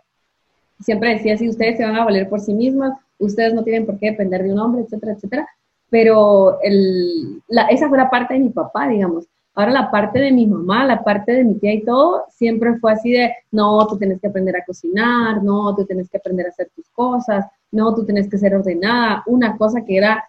Siempre 0.81 1.15
decía 1.15 1.35
así, 1.35 1.49
ustedes 1.49 1.77
se 1.77 1.85
van 1.85 1.97
a 1.97 2.05
valer 2.05 2.29
por 2.29 2.41
sí 2.41 2.55
mismas, 2.55 2.99
ustedes 3.19 3.53
no 3.53 3.65
tienen 3.65 3.85
por 3.85 3.99
qué 3.99 4.11
depender 4.11 4.43
de 4.43 4.53
un 4.53 4.59
hombre, 4.59 4.83
etcétera, 4.83 5.13
etcétera. 5.13 5.49
Pero 5.91 6.61
el, 6.63 7.43
la, 7.49 7.63
esa 7.63 7.89
fue 7.89 7.99
la 7.99 8.11
parte 8.11 8.35
de 8.35 8.41
mi 8.41 8.51
papá, 8.51 8.89
digamos. 8.89 9.27
Ahora 9.59 9.73
la 9.73 9.91
parte 9.91 10.21
de 10.21 10.31
mi 10.31 10.47
mamá, 10.47 10.85
la 10.85 11.03
parte 11.03 11.33
de 11.33 11.43
mi 11.43 11.57
tía 11.57 11.75
y 11.75 11.83
todo, 11.83 12.27
siempre 12.29 12.79
fue 12.79 12.93
así 12.93 13.11
de, 13.11 13.35
no, 13.51 13.85
tú 13.89 13.99
tienes 13.99 14.21
que 14.21 14.29
aprender 14.29 14.55
a 14.55 14.65
cocinar, 14.65 15.43
no, 15.43 15.75
tú 15.75 15.85
tienes 15.85 16.09
que 16.09 16.19
aprender 16.19 16.47
a 16.47 16.51
hacer 16.51 16.71
tus 16.77 16.89
cosas, 16.91 17.45
no, 17.73 17.93
tú 17.93 18.05
tienes 18.05 18.31
que 18.31 18.39
ser 18.39 18.55
ordenada, 18.55 19.25
una 19.27 19.57
cosa 19.57 19.85
que 19.85 19.97
era 19.97 20.25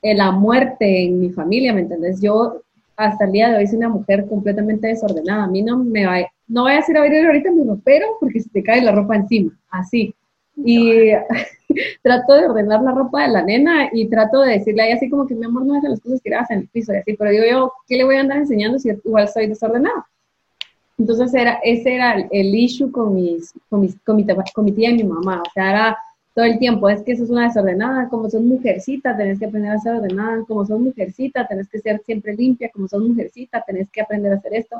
eh, 0.00 0.14
la 0.14 0.30
muerte 0.30 1.04
en 1.04 1.20
mi 1.20 1.28
familia, 1.28 1.74
¿me 1.74 1.82
entendés? 1.82 2.22
Yo 2.22 2.62
hasta 2.96 3.26
el 3.26 3.32
día 3.32 3.50
de 3.50 3.58
hoy 3.58 3.66
soy 3.66 3.76
una 3.76 3.90
mujer 3.90 4.26
completamente 4.26 4.88
desordenada, 4.88 5.44
a 5.44 5.48
mí 5.48 5.60
no 5.60 5.84
me 5.84 6.06
va, 6.06 6.20
no 6.48 6.62
voy 6.62 6.72
a 6.72 6.78
hacer 6.78 6.96
abrir 6.96 7.26
ahorita 7.26 7.50
mi 7.50 7.64
ropero 7.64 8.16
porque 8.18 8.40
se 8.40 8.48
te 8.48 8.62
cae 8.62 8.80
la 8.80 8.92
ropa 8.92 9.14
encima, 9.14 9.52
así. 9.68 10.14
Y 10.56 11.10
trato 12.02 12.34
de 12.34 12.46
ordenar 12.46 12.82
la 12.82 12.92
ropa 12.92 13.22
de 13.22 13.32
la 13.32 13.42
nena 13.42 13.88
y 13.92 14.06
trato 14.06 14.40
de 14.42 14.52
decirle 14.52 14.82
ahí 14.82 14.92
así 14.92 15.10
como 15.10 15.26
que 15.26 15.34
mi 15.34 15.46
amor 15.46 15.66
no 15.66 15.74
deja 15.74 15.88
las 15.88 16.00
cosas 16.00 16.22
tiradas 16.22 16.50
en 16.50 16.60
el 16.60 16.68
piso 16.68 16.92
y 16.92 16.96
así, 16.96 17.14
pero 17.14 17.30
digo 17.30 17.44
yo, 17.50 17.72
¿qué 17.88 17.96
le 17.96 18.04
voy 18.04 18.16
a 18.16 18.20
andar 18.20 18.38
enseñando 18.38 18.78
si 18.78 18.90
igual 19.04 19.28
soy 19.28 19.46
desordenada? 19.46 20.06
Entonces 20.96 21.34
era, 21.34 21.58
ese 21.64 21.94
era 21.94 22.14
el, 22.30 22.54
issue 22.54 22.90
con, 22.90 23.14
mis, 23.14 23.52
con, 23.68 23.80
mis, 23.80 23.96
con, 24.04 24.16
mi, 24.16 24.24
con 24.54 24.64
mi 24.64 24.72
tía 24.72 24.90
y 24.90 24.94
mi 24.94 25.04
mamá, 25.04 25.42
o 25.44 25.50
sea, 25.52 25.70
era 25.70 25.98
todo 26.34 26.44
el 26.44 26.58
tiempo, 26.58 26.88
es 26.88 27.02
que 27.02 27.12
eso 27.12 27.24
es 27.24 27.30
una 27.30 27.46
desordenada, 27.46 28.08
como 28.08 28.28
son 28.28 28.48
mujercita, 28.48 29.16
tenés 29.16 29.38
que 29.38 29.46
aprender 29.46 29.72
a 29.72 29.78
ser 29.78 29.94
ordenada, 29.94 30.44
como 30.46 30.66
son 30.66 30.82
mujercita, 30.84 31.46
tenés 31.46 31.68
que 31.68 31.78
ser 31.78 32.00
siempre 32.04 32.34
limpia, 32.34 32.70
como 32.72 32.88
son 32.88 33.08
mujercita, 33.08 33.62
tenés 33.64 33.88
que 33.90 34.00
aprender 34.00 34.32
a 34.32 34.36
hacer 34.36 34.54
esto. 34.54 34.76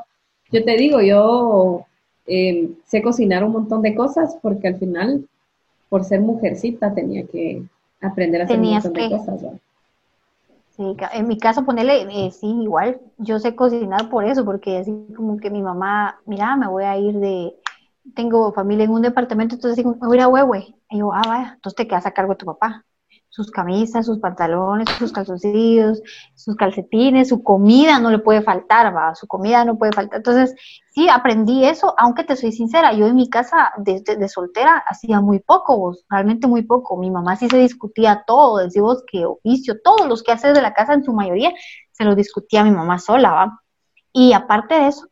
Yo 0.51 0.63
te 0.63 0.75
digo, 0.75 1.01
yo 1.01 1.85
eh, 2.27 2.69
sé 2.85 3.01
cocinar 3.01 3.43
un 3.43 3.53
montón 3.53 3.81
de 3.81 3.95
cosas 3.95 4.37
porque 4.41 4.67
al 4.67 4.77
final 4.77 5.25
por 5.95 6.03
ser 6.03 6.19
mujercita 6.19 6.93
tenía 6.93 7.25
que 7.25 7.63
aprender 8.01 8.41
a 8.41 8.43
hacer 8.43 8.59
un 8.59 8.69
montón 8.69 8.91
de 8.91 9.09
cosas. 9.09 9.45
Sí, 10.71 10.83
en 11.13 11.27
mi 11.29 11.37
caso, 11.37 11.63
ponerle, 11.63 12.01
eh, 12.01 12.31
sí, 12.31 12.47
igual, 12.47 12.99
yo 13.17 13.39
sé 13.39 13.55
cocinar 13.55 14.09
por 14.09 14.25
eso, 14.25 14.43
porque 14.43 14.79
así 14.79 14.91
como 15.15 15.37
que 15.37 15.49
mi 15.49 15.61
mamá, 15.61 16.19
mira, 16.25 16.57
me 16.57 16.67
voy 16.67 16.83
a 16.83 16.97
ir 16.97 17.15
de, 17.15 17.55
tengo 18.13 18.51
familia 18.51 18.83
en 18.83 18.91
un 18.91 19.03
departamento, 19.03 19.55
entonces 19.55 19.85
me 19.85 19.93
voy 19.93 20.17
a 20.17 20.19
ir 20.19 20.23
a 20.23 20.27
Huehue. 20.27 20.75
Y 20.89 20.97
yo, 20.97 21.13
ah, 21.13 21.21
vaya, 21.25 21.53
entonces 21.55 21.77
te 21.77 21.87
quedas 21.87 22.05
a 22.05 22.11
cargo 22.11 22.33
de 22.33 22.39
tu 22.39 22.45
papá 22.45 22.83
sus 23.35 23.51
camisas, 23.51 24.05
sus 24.05 24.19
pantalones, 24.19 24.87
sus 24.97 25.11
calzoncillos, 25.11 26.01
sus 26.35 26.55
calcetines, 26.55 27.27
su 27.27 27.43
comida 27.43 27.99
no 27.99 28.09
le 28.09 28.19
puede 28.19 28.41
faltar, 28.41 28.95
va, 28.95 29.13
su 29.13 29.27
comida 29.27 29.65
no 29.65 29.77
puede 29.77 29.91
faltar. 29.91 30.19
Entonces, 30.19 30.55
sí, 30.91 31.09
aprendí 31.09 31.65
eso, 31.65 31.93
aunque 31.97 32.23
te 32.23 32.37
soy 32.37 32.53
sincera, 32.53 32.93
yo 32.93 33.07
en 33.07 33.15
mi 33.15 33.29
casa 33.29 33.73
de, 33.75 34.01
de, 34.01 34.29
soltera 34.29 34.81
hacía 34.87 35.19
muy 35.19 35.39
poco, 35.39 35.97
realmente 36.09 36.47
muy 36.47 36.61
poco. 36.61 36.95
Mi 36.95 37.11
mamá 37.11 37.35
sí 37.35 37.49
se 37.49 37.57
discutía 37.57 38.23
todo, 38.25 38.59
decimos 38.59 39.03
que 39.05 39.25
oficio, 39.25 39.81
todos 39.83 40.07
los 40.07 40.23
que 40.23 40.31
haces 40.31 40.53
de 40.53 40.61
la 40.61 40.73
casa 40.73 40.93
en 40.93 41.03
su 41.03 41.11
mayoría 41.11 41.51
se 41.91 42.05
los 42.05 42.15
discutía 42.15 42.63
mi 42.63 42.71
mamá 42.71 42.99
sola, 42.99 43.31
va. 43.31 43.61
Y 44.13 44.31
aparte 44.31 44.75
de 44.75 44.87
eso, 44.87 45.07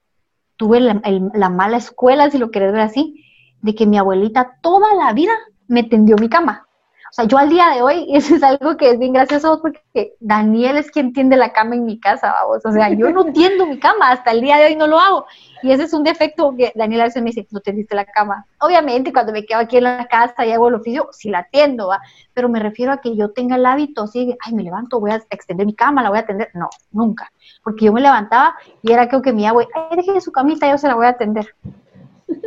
tuve 0.56 0.80
la, 0.80 1.01
la 1.34 1.50
mala 1.50 1.75
escuela, 1.75 2.32
si 2.32 2.38
lo 2.38 2.51
querés 2.51 2.72
ver 2.72 2.84
así, 2.84 3.22
de 3.62 3.75
que 3.75 3.86
mi 3.86 3.98
abuelita 3.98 4.60
toda 4.62 4.94
la 4.94 5.12
vida 5.12 5.34
me 5.68 5.84
tendió 5.84 6.15
mi 6.15 6.30
cama 6.30 6.68
o 7.13 7.15
sea, 7.15 7.25
yo 7.25 7.38
al 7.38 7.48
día 7.48 7.70
de 7.70 7.84
hoy, 7.84 8.08
eso 8.10 8.34
es 8.36 8.41
algo 8.41 8.75
que 8.75 8.89
es 8.89 8.98
bien 8.98 9.13
gracioso 9.13 9.62
porque 9.62 10.15
Daniel 10.20 10.77
es 10.77 10.89
quien 10.89 11.13
tiende 11.13 11.38
la 11.38 11.53
cama 11.53 11.75
en 11.75 11.86
mi 11.86 12.00
casa, 12.00 12.32
vamos. 12.32 12.65
O 12.65 12.72
sea, 12.72 12.89
yo 12.89 13.12
no 13.12 13.25
tiendo 13.25 13.67
mi 13.67 13.77
cama, 13.77 14.10
hasta 14.10 14.32
el 14.32 14.41
día 14.41 14.58
de 14.58 14.65
hoy 14.65 14.75
no 14.75 14.88
lo 14.88 15.00
hago. 15.00 15.27
Y 15.62 15.72
ese 15.72 15.84
es 15.84 15.93
un 15.93 16.03
defecto 16.03 16.55
que 16.58 16.72
Daniel 16.74 17.01
a 17.01 17.03
veces 17.03 17.22
me 17.22 17.29
dice, 17.29 17.48
no 17.51 17.60
tendiste 17.60 17.93
la 17.93 18.05
cama. 18.05 18.48
Obviamente, 18.60 19.13
cuando 19.13 19.32
me 19.32 19.46
quedo 19.46 19.60
aquí 19.60 19.77
en 19.77 19.84
la 19.84 20.08
casa 20.08 20.43
y 20.43 20.53
hago 20.53 20.70
el 20.70 20.74
oficio, 20.74 21.08
sí 21.12 21.29
la 21.29 21.39
atiendo, 21.39 21.89
¿va? 21.89 22.01
Pero 22.34 22.50
me 22.50 22.60
refiero 22.60 22.91
a 22.91 22.98
que 22.98 23.15
yo 23.15 23.29
tenga 23.29 23.58
el 23.58 23.65
hábito 23.67 24.05
así, 24.05 24.36
ay, 24.43 24.53
me 24.55 24.63
levanto, 24.63 25.00
voy 25.00 25.12
a 25.12 25.22
extender 25.29 25.67
mi 25.67 25.75
cama, 25.75 26.01
la 26.01 26.10
voy 26.10 26.17
a 26.17 26.22
atender. 26.22 26.50
No, 26.55 26.70
nunca. 26.91 27.32
Porque 27.63 27.86
yo 27.86 27.93
me 27.93 28.01
levantaba 28.01 28.55
y 28.82 28.91
era 28.91 29.08
creo 29.08 29.22
que 29.22 29.34
mi 29.34 29.46
abuela, 29.46 29.70
ay, 29.91 29.98
déjeme 29.98 30.20
su 30.20 30.32
camita, 30.32 30.67
yo 30.67 30.79
se 30.79 30.88
la 30.88 30.96
voy 30.96 31.05
a 31.05 31.10
atender. 31.10 31.53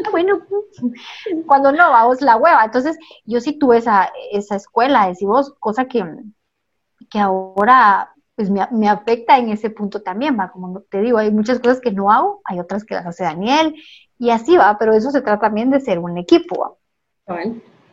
Ah, 0.04 0.10
bueno, 0.10 0.40
cuando 1.46 1.72
no, 1.72 1.90
vamos 1.90 2.20
la 2.20 2.36
hueva. 2.36 2.64
Entonces, 2.64 2.98
yo 3.24 3.40
sí 3.40 3.58
tuve 3.58 3.78
esa, 3.78 4.10
esa 4.32 4.56
escuela, 4.56 5.08
decimos, 5.08 5.54
cosa 5.58 5.86
que, 5.86 6.04
que 7.10 7.18
ahora 7.18 8.12
pues 8.36 8.50
me, 8.50 8.88
afecta 8.88 9.38
en 9.38 9.48
ese 9.48 9.70
punto 9.70 10.02
también, 10.02 10.38
va, 10.38 10.50
como 10.52 10.80
te 10.90 11.00
digo, 11.00 11.16
hay 11.16 11.30
muchas 11.30 11.58
cosas 11.58 11.80
que 11.80 11.90
no 11.90 12.12
hago, 12.12 12.42
hay 12.44 12.58
otras 12.60 12.84
que 12.84 12.94
las 12.94 13.06
hace 13.06 13.24
Daniel, 13.24 13.74
y 14.18 14.28
así 14.28 14.58
va, 14.58 14.76
pero 14.78 14.92
eso 14.92 15.10
se 15.10 15.22
trata 15.22 15.46
también 15.46 15.70
de 15.70 15.80
ser 15.80 15.98
un 15.98 16.18
equipo. 16.18 16.78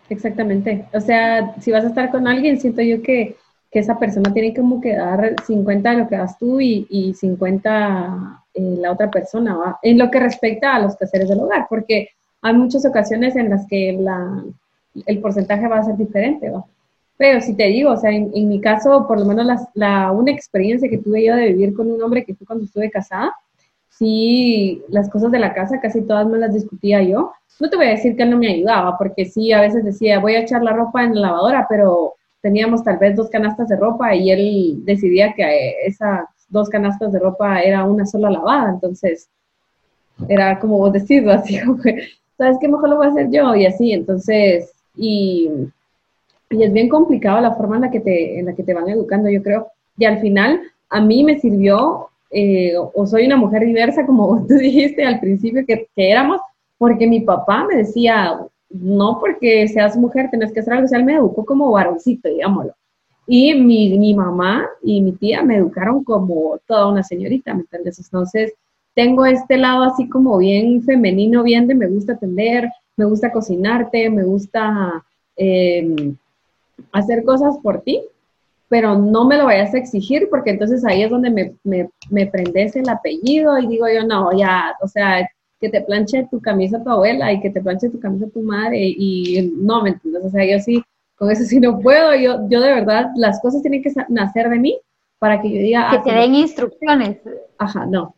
Exactamente. 0.09 0.85
O 0.93 1.00
sea, 1.00 1.55
si 1.62 1.71
vas 1.71 1.85
a 1.85 1.88
estar 1.88 2.12
con 2.12 2.27
alguien, 2.27 2.59
siento 2.59 2.81
yo 2.81 3.01
que, 3.01 3.38
que 3.73 3.79
esa 3.79 3.97
persona 3.97 4.31
tiene 4.31 4.53
que 4.53 4.95
dar 4.95 5.35
50 5.45 5.89
de 5.89 5.97
lo 5.97 6.07
que 6.07 6.15
das 6.15 6.37
tú 6.37 6.61
y, 6.61 6.85
y 6.91 7.15
50 7.15 8.43
eh, 8.53 8.75
la 8.79 8.91
otra 8.91 9.09
persona, 9.09 9.57
¿va? 9.57 9.79
en 9.81 9.97
lo 9.97 10.11
que 10.11 10.19
respecta 10.19 10.75
a 10.75 10.79
los 10.79 10.95
quehaceres 10.95 11.27
del 11.27 11.39
hogar, 11.39 11.65
porque 11.67 12.09
hay 12.43 12.53
muchas 12.53 12.85
ocasiones 12.85 13.35
en 13.35 13.49
las 13.49 13.65
que 13.67 13.99
el 15.07 15.19
porcentaje 15.19 15.67
va 15.67 15.79
a 15.79 15.83
ser 15.83 15.97
diferente, 15.97 16.51
¿va? 16.51 16.63
Pero 17.17 17.41
si 17.41 17.55
te 17.55 17.65
digo, 17.67 17.91
o 17.91 17.97
sea, 17.97 18.11
en, 18.11 18.47
mi 18.47 18.59
caso, 18.59 19.07
por 19.07 19.19
lo 19.19 19.25
menos 19.25 19.45
la, 19.45 19.67
la, 19.73 20.11
una 20.11 20.31
experiencia 20.31 20.89
que 20.89 20.97
tuve 20.97 21.25
yo 21.25 21.35
de 21.35 21.53
vivir 21.53 21.73
con 21.73 21.89
un 21.89 22.01
hombre 22.01 22.25
que 22.25 22.35
fue 22.35 22.45
cuando 22.45 22.65
estuve 22.65 22.91
casada, 22.91 23.33
sí, 23.89 24.83
las 24.89 25.09
cosas 25.09 25.31
de 25.31 25.39
la 25.39 25.53
casa 25.53 25.79
casi 25.79 26.01
todas 26.01 26.27
me 26.27 26.37
las 26.37 26.53
discutía 26.53 27.01
yo. 27.01 27.31
No 27.59 27.69
te 27.69 27.77
voy 27.77 27.85
a 27.85 27.91
decir 27.91 28.15
que 28.17 28.25
no 28.25 28.37
me 28.37 28.49
ayudaba, 28.49 28.97
porque 28.97 29.25
sí, 29.25 29.51
a 29.51 29.61
veces 29.61 29.83
decía, 29.83 30.19
voy 30.19 30.35
a 30.35 30.41
echar 30.41 30.63
la 30.63 30.73
ropa 30.73 31.03
en 31.03 31.15
la 31.15 31.29
lavadora, 31.29 31.65
pero 31.69 32.15
teníamos 32.43 32.83
tal 32.83 32.97
vez 32.97 33.15
dos 33.15 33.29
canastas 33.29 33.69
de 33.69 33.77
ropa 33.77 34.13
y 34.13 34.29
él 34.29 34.83
decidía 34.83 35.33
que 35.33 35.75
esa 35.85 36.29
dos 36.50 36.69
canastas 36.69 37.12
de 37.13 37.19
ropa 37.19 37.62
era 37.62 37.85
una 37.85 38.06
sola 38.06 38.29
lavada, 38.29 38.69
entonces 38.69 39.29
era 40.27 40.60
como 40.60 40.77
vos 40.77 40.91
decís, 40.93 41.25
así 41.27 41.60
como 41.62 41.82
¿sabes 42.38 42.58
qué? 42.60 42.67
Mejor 42.67 42.89
lo 42.89 42.97
voy 42.97 43.08
a 43.08 43.10
hacer 43.10 43.29
yo 43.32 43.56
y 43.56 43.65
así, 43.65 43.93
entonces, 43.93 44.71
y, 44.95 45.49
y, 46.49 46.63
es 46.63 46.73
bien 46.73 46.89
complicado 46.89 47.39
la 47.39 47.56
forma 47.56 47.77
en 47.77 47.84
la, 47.84 47.91
que 47.91 48.01
te, 48.01 48.39
en 48.39 48.45
la 48.45 48.53
que 48.53 48.63
te 48.63 48.73
van 48.73 48.89
educando, 48.89 49.29
yo 49.29 49.41
creo, 49.41 49.67
y 49.97 50.06
al 50.06 50.19
final 50.19 50.62
a 50.89 50.99
mí 50.99 51.23
me 51.23 51.39
sirvió, 51.39 52.10
eh, 52.29 52.73
o 52.75 53.06
soy 53.06 53.25
una 53.25 53.38
mujer 53.38 53.65
diversa, 53.65 54.06
como 54.06 54.45
tú 54.47 54.56
dijiste 54.56 55.06
al 55.06 55.21
principio 55.21 55.65
que 55.65 55.88
éramos, 55.95 56.41
porque 56.77 57.08
mi 57.08 57.21
papá 57.21 57.65
me 57.65 57.77
decía, 57.77 58.38
no 58.73 59.19
porque 59.19 59.67
seas 59.67 59.95
mujer 59.95 60.29
tenés 60.31 60.51
que 60.51 60.59
hacer 60.59 60.73
algo, 60.73 60.86
o 60.86 60.89
sea, 60.89 60.99
me 60.99 61.15
educó 61.15 61.45
como 61.45 61.71
varoncito, 61.71 62.27
digámoslo. 62.27 62.73
Y 63.25 63.53
mi, 63.53 63.97
mi, 63.97 64.13
mamá 64.13 64.67
y 64.81 65.01
mi 65.01 65.13
tía 65.13 65.43
me 65.43 65.57
educaron 65.57 66.03
como 66.03 66.59
toda 66.67 66.88
una 66.88 67.03
señorita, 67.03 67.53
¿me 67.53 67.62
entiendes? 67.62 67.99
Entonces, 67.99 68.53
tengo 68.95 69.25
este 69.25 69.57
lado 69.57 69.83
así 69.83 70.09
como 70.09 70.38
bien 70.39 70.83
femenino, 70.83 71.43
bien 71.43 71.67
de 71.67 71.75
me 71.75 71.88
gusta 71.88 72.13
atender, 72.13 72.69
me 72.97 73.05
gusta 73.05 73.31
cocinarte, 73.31 74.09
me 74.09 74.23
gusta 74.23 75.03
em, 75.38 76.17
hacer 76.91 77.23
cosas 77.23 77.57
por 77.59 77.81
ti, 77.81 78.01
pero 78.67 78.95
no 78.97 79.25
me 79.25 79.38
lo 79.38 79.45
vayas 79.45 79.73
a 79.73 79.77
exigir 79.77 80.27
porque 80.29 80.51
entonces 80.51 80.83
ahí 80.86 81.03
es 81.03 81.09
donde 81.09 81.29
me, 81.29 81.53
me, 81.63 81.89
me 82.09 82.27
prendes 82.27 82.75
el 82.75 82.89
apellido 82.89 83.57
y 83.57 83.67
digo 83.67 83.88
yo, 83.88 84.05
no, 84.05 84.38
ya, 84.38 84.75
o 84.81 84.88
sea, 84.88 85.29
que 85.63 85.69
te 85.69 85.80
planche 85.80 86.28
tu 86.30 86.41
camisa 86.41 86.84
tu 86.84 86.89
abuela 86.89 87.32
y 87.32 87.39
que 87.39 87.49
te 87.49 87.62
planche 87.62 87.89
tu 87.89 87.97
camisa 87.97 88.28
tu 88.34 88.41
madre 88.41 88.78
y 88.82 89.54
no, 89.56 89.82
¿me 89.82 89.91
entiendes? 89.91 90.26
O 90.26 90.30
sea, 90.30 90.45
yo 90.45 90.60
sí 90.60 90.84
con 91.15 91.32
eso 91.32 91.45
sí 91.45 91.58
no 91.62 91.80
puedo, 91.80 92.13
yo, 92.15 92.49
yo 92.49 92.60
de 92.60 92.73
verdad, 92.73 93.12
las 93.15 93.39
cosas 93.41 93.62
tienen 93.62 93.82
que 93.82 93.93
nacer 94.10 94.49
de 94.49 94.60
mí 94.60 94.78
para 95.19 95.41
que 95.41 95.49
yo 95.49 95.56
diga... 95.56 95.89
Que 95.89 95.97
ah, 95.97 96.04
te 96.04 96.12
den 96.12 96.36
instrucciones. 96.36 97.17
Ajá, 97.58 97.86
no. 97.86 98.13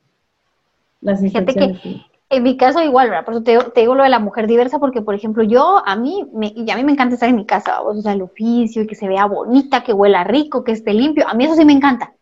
Las 1.02 1.22
instrucciones. 1.22 1.80
que 1.82 2.02
en 2.32 2.42
mi 2.42 2.58
caso 2.58 2.82
igual, 2.82 3.12
¿verdad? 3.12 3.26
Por 3.26 3.36
eso 3.36 3.44
te, 3.44 3.82
digo 3.82 3.94
lo 3.94 4.02
de 4.02 4.10
la 4.10 4.18
mujer 4.18 4.48
diversa, 4.48 4.80
porque 4.80 5.04
por 5.04 5.14
ejemplo 5.14 5.44
yo, 5.44 5.84
a 5.86 5.96
mí, 5.96 6.26
me, 6.34 6.52
y 6.56 6.70
a 6.72 6.76
mí 6.76 6.84
me 6.84 6.94
encanta 6.94 7.14
estar 7.14 7.30
en 7.30 7.36
mi 7.36 7.46
casa, 7.46 7.82
o 7.82 7.94
sea, 8.02 8.14
el 8.14 8.24
oficio, 8.24 8.82
y 8.82 8.88
que 8.88 8.96
se 8.96 9.08
vea 9.08 9.28
bonita, 9.28 9.84
que 9.84 9.94
huela 9.94 10.24
rico, 10.24 10.64
que 10.64 10.72
esté 10.72 10.94
limpio, 10.94 11.28
a 11.28 11.36
mí 11.36 11.46
eso 11.46 11.56
sí 11.56 11.64
me 11.64 11.74
encanta. 11.74 12.14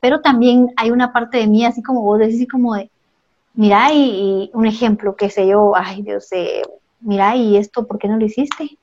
Pero 0.00 0.20
también 0.20 0.72
hay 0.76 0.90
una 0.90 1.12
parte 1.12 1.38
de 1.38 1.46
mí, 1.46 1.64
así 1.64 1.80
como 1.82 2.02
vos 2.02 2.18
decís, 2.18 2.48
como 2.50 2.74
de, 2.74 2.90
mira, 3.58 3.92
y, 3.92 4.50
un 4.54 4.66
ejemplo, 4.66 5.16
que 5.16 5.30
sé 5.30 5.48
yo, 5.48 5.72
ay 5.74 6.02
Dios, 6.02 6.28
eh, 6.30 6.62
mira, 7.00 7.34
y 7.34 7.56
esto, 7.56 7.86
¿por 7.86 7.98
qué 7.98 8.06
no 8.06 8.16
lo 8.16 8.24
hiciste? 8.24 8.78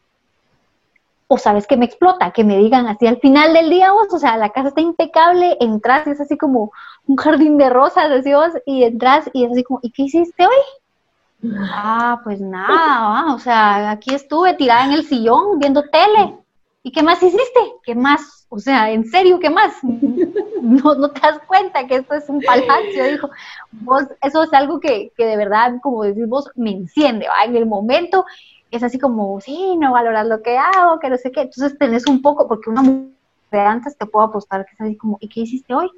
o 1.27 1.37
sabes 1.39 1.65
que 1.65 1.77
me 1.77 1.85
explota, 1.85 2.31
que 2.31 2.43
me 2.43 2.57
digan 2.57 2.85
así 2.87 3.07
al 3.07 3.19
final 3.19 3.53
del 3.53 3.69
día, 3.69 3.91
vos, 3.91 4.13
o 4.13 4.19
sea, 4.19 4.37
la 4.37 4.51
casa 4.51 4.67
está 4.67 4.81
impecable, 4.81 5.57
entras 5.59 6.05
y 6.05 6.11
es 6.11 6.21
así 6.21 6.37
como 6.37 6.71
un 7.07 7.15
jardín 7.15 7.57
de 7.57 7.69
rosas, 7.69 8.11
así 8.11 8.31
vos, 8.33 8.51
y 8.65 8.83
entras 8.83 9.29
y 9.33 9.43
es 9.43 9.51
así 9.51 9.63
como, 9.63 9.79
¿y 9.81 9.89
qué 9.89 10.03
hiciste 10.03 10.45
hoy? 10.45 11.51
Ah, 11.71 12.21
pues 12.23 12.39
nada, 12.39 13.33
o 13.33 13.39
sea, 13.39 13.89
aquí 13.89 14.13
estuve 14.13 14.53
tirada 14.53 14.85
en 14.85 14.91
el 14.91 15.05
sillón 15.05 15.57
viendo 15.57 15.83
tele. 15.89 16.37
¿Y 16.83 16.91
qué 16.91 17.01
más 17.01 17.23
hiciste? 17.23 17.59
¿Qué 17.83 17.95
más? 17.95 18.34
O 18.55 18.59
sea, 18.59 18.89
en 18.89 19.05
serio, 19.05 19.39
¿qué 19.39 19.49
más? 19.49 19.73
No, 20.61 20.95
no 20.95 21.11
te 21.11 21.19
das 21.19 21.39
cuenta 21.45 21.85
que 21.85 21.97
esto 21.97 22.15
es 22.15 22.27
un 22.27 22.41
palacio, 22.41 23.03
dijo. 23.11 23.29
Vos, 23.71 24.05
eso 24.23 24.41
es 24.41 24.51
algo 24.51 24.79
que, 24.79 25.11
que 25.15 25.27
de 25.27 25.37
verdad, 25.37 25.75
como 25.83 26.01
decís 26.01 26.27
vos, 26.27 26.49
me 26.55 26.71
enciende, 26.71 27.27
¿va? 27.27 27.43
En 27.45 27.55
el 27.55 27.67
momento 27.67 28.25
es 28.71 28.81
así 28.81 28.97
como, 28.97 29.39
sí, 29.41 29.75
no 29.77 29.91
valoras 29.91 30.25
lo 30.25 30.41
que 30.41 30.57
hago, 30.57 30.97
que 30.99 31.09
no 31.11 31.17
sé 31.17 31.31
qué. 31.31 31.41
Entonces 31.41 31.77
tenés 31.77 32.07
un 32.07 32.23
poco, 32.23 32.47
porque 32.47 32.71
una 32.71 32.81
mujer 32.81 33.11
de 33.51 33.59
antes 33.59 33.95
te 33.95 34.07
puedo 34.07 34.25
apostar 34.25 34.65
que 34.65 34.73
es 34.73 34.81
así 34.81 34.95
como, 34.97 35.19
¿y 35.21 35.27
qué 35.27 35.41
hiciste 35.41 35.71
hoy? 35.71 35.91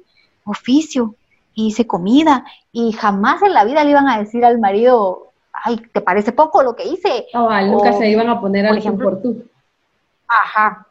Oficio, 0.44 1.14
hice 1.54 1.86
comida, 1.86 2.44
y 2.70 2.92
jamás 2.92 3.40
en 3.40 3.54
la 3.54 3.64
vida 3.64 3.84
le 3.84 3.90
iban 3.90 4.08
a 4.08 4.18
decir 4.18 4.44
al 4.44 4.58
marido, 4.58 5.32
ay, 5.52 5.78
¿te 5.94 6.02
parece 6.02 6.32
poco 6.32 6.62
lo 6.62 6.76
que 6.76 6.86
hice? 6.86 7.26
Oh, 7.32 7.48
nunca 7.62 7.94
se 7.94 8.10
iban 8.10 8.28
a 8.28 8.38
poner 8.38 8.66
al 8.66 8.76
ejemplo, 8.76 9.10
por 9.10 9.22
tú. 9.22 9.44
Ajá. 10.26 10.87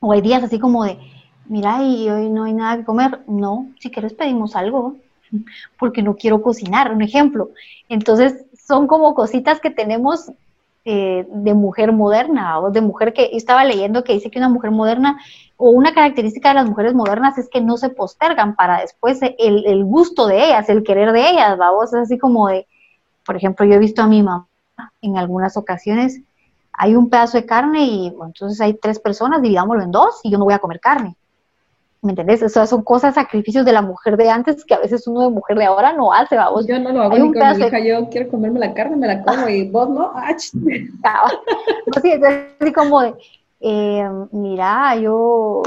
O 0.00 0.12
hay 0.12 0.20
días 0.20 0.42
así 0.42 0.58
como 0.58 0.84
de, 0.84 0.98
mira, 1.46 1.82
y 1.82 2.08
hoy 2.08 2.28
no 2.30 2.44
hay 2.44 2.54
nada 2.54 2.78
que 2.78 2.84
comer. 2.84 3.20
No, 3.26 3.68
si 3.78 3.90
quieres 3.90 4.14
pedimos 4.14 4.56
algo, 4.56 4.96
porque 5.78 6.02
no 6.02 6.16
quiero 6.16 6.42
cocinar, 6.42 6.92
un 6.92 7.02
ejemplo. 7.02 7.50
Entonces, 7.88 8.46
son 8.66 8.86
como 8.86 9.14
cositas 9.14 9.60
que 9.60 9.70
tenemos 9.70 10.32
eh, 10.84 11.26
de 11.28 11.54
mujer 11.54 11.92
moderna 11.92 12.58
o 12.58 12.70
de 12.70 12.80
mujer 12.80 13.12
que 13.12 13.30
estaba 13.34 13.64
leyendo 13.64 14.02
que 14.02 14.14
dice 14.14 14.30
que 14.30 14.38
una 14.38 14.48
mujer 14.48 14.70
moderna 14.70 15.18
o 15.58 15.68
una 15.68 15.92
característica 15.92 16.48
de 16.48 16.54
las 16.54 16.66
mujeres 16.66 16.94
modernas 16.94 17.36
es 17.36 17.50
que 17.50 17.60
no 17.60 17.76
se 17.76 17.90
postergan 17.90 18.56
para 18.56 18.80
después 18.80 19.20
el, 19.22 19.66
el 19.66 19.84
gusto 19.84 20.26
de 20.26 20.46
ellas, 20.46 20.70
el 20.70 20.82
querer 20.82 21.12
de 21.12 21.28
ellas, 21.28 21.58
vamos, 21.58 21.92
así 21.92 22.16
como 22.16 22.48
de, 22.48 22.66
por 23.26 23.36
ejemplo, 23.36 23.66
yo 23.66 23.74
he 23.74 23.78
visto 23.78 24.00
a 24.00 24.06
mi 24.06 24.22
mamá 24.22 24.48
en 25.02 25.18
algunas 25.18 25.58
ocasiones, 25.58 26.22
hay 26.82 26.94
un 26.94 27.10
pedazo 27.10 27.36
de 27.36 27.44
carne 27.44 27.84
y 27.84 28.06
entonces 28.06 28.58
hay 28.58 28.72
tres 28.72 28.98
personas, 28.98 29.42
dividámoslo 29.42 29.82
en 29.82 29.90
dos 29.90 30.18
y 30.22 30.30
yo 30.30 30.38
no 30.38 30.46
voy 30.46 30.54
a 30.54 30.58
comer 30.58 30.80
carne. 30.80 31.14
¿Me 32.00 32.12
entendés? 32.12 32.42
O 32.42 32.48
sea, 32.48 32.66
son 32.66 32.82
cosas, 32.82 33.16
sacrificios 33.16 33.66
de 33.66 33.72
la 33.72 33.82
mujer 33.82 34.16
de 34.16 34.30
antes 34.30 34.64
que 34.64 34.72
a 34.72 34.78
veces 34.78 35.06
uno 35.06 35.20
de 35.20 35.28
mujer 35.28 35.58
de 35.58 35.66
ahora 35.66 35.92
no 35.92 36.10
hace, 36.10 36.36
vamos. 36.36 36.66
Yo 36.66 36.78
no 36.78 36.90
lo 36.90 37.02
hago 37.02 37.18
ni 37.18 37.34
con 37.34 37.58
mi 37.58 37.66
hija, 37.66 37.80
yo 37.80 38.08
quiero 38.08 38.30
comerme 38.30 38.60
la 38.60 38.72
carne, 38.72 38.96
me 38.96 39.06
la 39.06 39.20
como 39.22 39.46
y 39.50 39.68
vos 39.68 39.90
no. 39.90 40.10
Ah, 40.14 40.32
sí, 40.38 40.58
es 42.02 42.22
así 42.62 42.72
como 42.72 43.02
de, 43.02 43.14
eh, 43.60 44.08
mira, 44.32 44.96
yo 44.96 45.60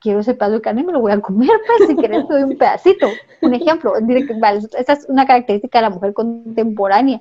quiero 0.00 0.18
ese 0.18 0.34
pedazo 0.34 0.54
de 0.54 0.62
carne 0.62 0.80
y 0.80 0.84
me 0.84 0.92
lo 0.92 0.98
voy 0.98 1.12
a 1.12 1.20
comer, 1.20 1.60
pues 1.64 1.88
si 1.88 1.94
querés 1.94 2.26
te 2.26 2.34
doy 2.34 2.42
un 2.42 2.58
pedacito. 2.58 3.06
Un 3.40 3.54
ejemplo, 3.54 3.92
esa 3.96 4.92
es 4.94 5.06
una 5.08 5.28
característica 5.28 5.78
de 5.78 5.82
la 5.82 5.90
mujer 5.90 6.12
contemporánea. 6.12 7.20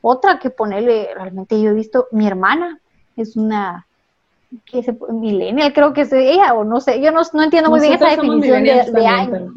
Otra 0.00 0.38
que 0.38 0.48
ponerle, 0.48 1.10
realmente 1.14 1.60
yo 1.60 1.72
he 1.72 1.74
visto, 1.74 2.06
mi 2.10 2.26
hermana 2.26 2.80
es 3.16 3.36
una 3.36 3.86
que 4.64 4.82
se, 4.82 4.96
millennial, 5.10 5.72
creo 5.72 5.92
que 5.92 6.02
es 6.02 6.12
ella, 6.12 6.54
o 6.54 6.64
no 6.64 6.80
sé, 6.80 7.00
yo 7.00 7.10
no, 7.10 7.22
no 7.32 7.42
entiendo 7.42 7.70
muy 7.70 7.80
bien 7.80 7.94
esa 7.94 8.10
definición 8.10 8.62
de, 8.62 8.90
de 8.92 9.06
año. 9.06 9.54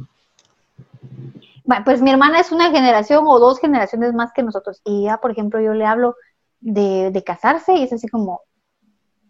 Bueno, 1.63 1.86
pues 1.86 2.02
mi 2.02 2.10
hermana 2.10 2.39
es 2.39 2.52
una 2.52 2.72
generación 2.72 3.26
o 3.28 3.38
dos 3.38 3.60
generaciones 3.60 4.13
más 4.13 4.34
que 4.34 4.41
nosotros. 4.41 4.82
Y 4.84 5.04
ya, 5.04 5.17
por 5.17 5.30
ejemplo, 5.30 5.62
yo 5.62 5.74
le 5.74 5.86
hablo 5.86 6.15
de, 6.60 7.12
de 7.12 7.24
casarse 7.24 7.76
y 7.76 7.84
es 7.84 7.93
así 7.93 8.08
como, 8.08 8.41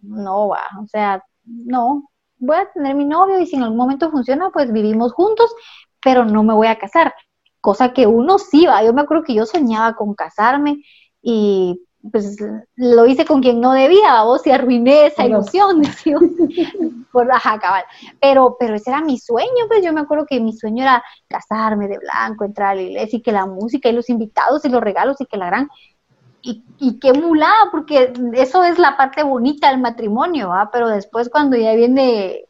no 0.02 0.48
va, 0.48 0.64
o 0.82 0.88
sea, 0.88 1.22
no, 1.44 2.10
voy 2.38 2.58
a 2.58 2.72
tener 2.72 2.96
mi 2.96 3.06
novio 3.06 3.40
y 3.40 3.46
si 3.46 3.56
en 3.56 3.64
algún 3.64 3.78
momento 3.78 4.10
funciona, 4.10 4.50
pues 4.52 4.72
vivimos 4.72 5.14
juntos, 5.14 5.54
pero 6.02 6.26
no 6.26 6.44
me 6.44 6.54
voy 6.54 6.68
a 6.68 6.80
casar. 6.80 7.14
Cosa 7.62 7.92
que 7.92 8.08
uno 8.08 8.40
sí 8.40 8.66
va. 8.66 8.84
Yo 8.84 8.94
me 8.94 9.02
acuerdo 9.02 9.24
que 9.24 9.34
yo 9.34 9.46
soñaba 9.46 9.96
con 9.96 10.14
casarme 10.14 10.82
y 11.22 11.82
pues 12.12 12.38
lo 12.76 13.06
hice 13.06 13.26
con 13.26 13.42
quien 13.42 13.60
no 13.60 13.74
debía, 13.74 14.24
vos 14.24 14.46
y 14.48 14.52
arruiné 14.52 15.08
esa 15.08 15.26
ilusión, 15.26 15.82
por 17.12 17.32
ajá, 17.32 17.60
cabal. 17.60 17.84
Pero, 18.22 18.56
pero 18.60 18.76
ese 18.76 18.90
era 18.90 19.02
mi 19.02 19.18
sueño, 19.18 19.68
pues 19.68 19.84
yo 19.84 19.92
me 19.92 20.02
acuerdo 20.02 20.26
que 20.26 20.40
mi 20.40 20.54
sueño 20.54 20.84
era 20.84 21.04
casarme 21.28 21.88
de 21.88 21.98
blanco, 21.98 22.46
entrar 22.46 22.72
a 22.72 22.76
la 22.76 22.82
iglesia 22.82 23.18
y 23.18 23.22
que 23.22 23.32
la 23.32 23.46
música 23.46 23.90
y 23.90 23.94
los 23.94 24.10
invitados 24.10 24.64
y 24.66 24.70
los 24.70 24.82
regalos 24.82 25.20
y 25.20 25.26
que 25.26 25.38
la 25.38 25.48
gran 25.48 25.70
y, 26.42 26.64
y 26.78 27.00
qué 27.00 27.12
mulada, 27.12 27.70
porque 27.70 28.14
eso 28.34 28.64
es 28.64 28.80
la 28.80 28.96
parte 28.96 29.24
bonita 29.24 29.70
del 29.70 29.82
matrimonio, 29.82 30.50
¿va? 30.50 30.70
Pero 30.72 30.88
después 30.88 31.30
cuando 31.30 31.58
ya 31.58 31.74
viene 31.74 32.46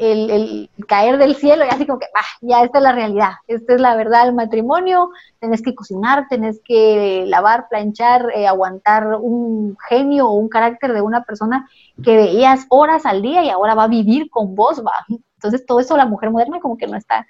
el, 0.00 0.70
caer 0.88 1.18
del 1.18 1.36
cielo, 1.36 1.64
ya 1.64 1.72
así 1.72 1.86
como 1.86 1.98
que, 1.98 2.06
ah, 2.14 2.24
ya 2.40 2.62
esta 2.62 2.78
es 2.78 2.82
la 2.82 2.92
realidad, 2.92 3.32
esta 3.46 3.74
es 3.74 3.80
la 3.80 3.94
verdad 3.94 4.24
del 4.24 4.34
matrimonio, 4.34 5.10
tenés 5.38 5.62
que 5.62 5.74
cocinar, 5.74 6.26
tenés 6.28 6.60
que 6.64 7.24
lavar, 7.26 7.68
planchar, 7.68 8.30
eh, 8.34 8.46
aguantar 8.46 9.16
un 9.20 9.76
genio 9.88 10.28
o 10.28 10.32
un 10.32 10.48
carácter 10.48 10.94
de 10.94 11.02
una 11.02 11.24
persona 11.24 11.68
que 12.02 12.16
veías 12.16 12.66
horas 12.70 13.04
al 13.04 13.20
día 13.20 13.44
y 13.44 13.50
ahora 13.50 13.74
va 13.74 13.84
a 13.84 13.88
vivir 13.88 14.30
con 14.30 14.54
vos, 14.54 14.82
va. 14.84 14.92
Entonces 15.36 15.66
todo 15.66 15.80
eso 15.80 15.96
la 15.96 16.06
mujer 16.06 16.30
moderna 16.30 16.60
como 16.60 16.78
que 16.78 16.86
no 16.86 16.96
está 16.96 17.26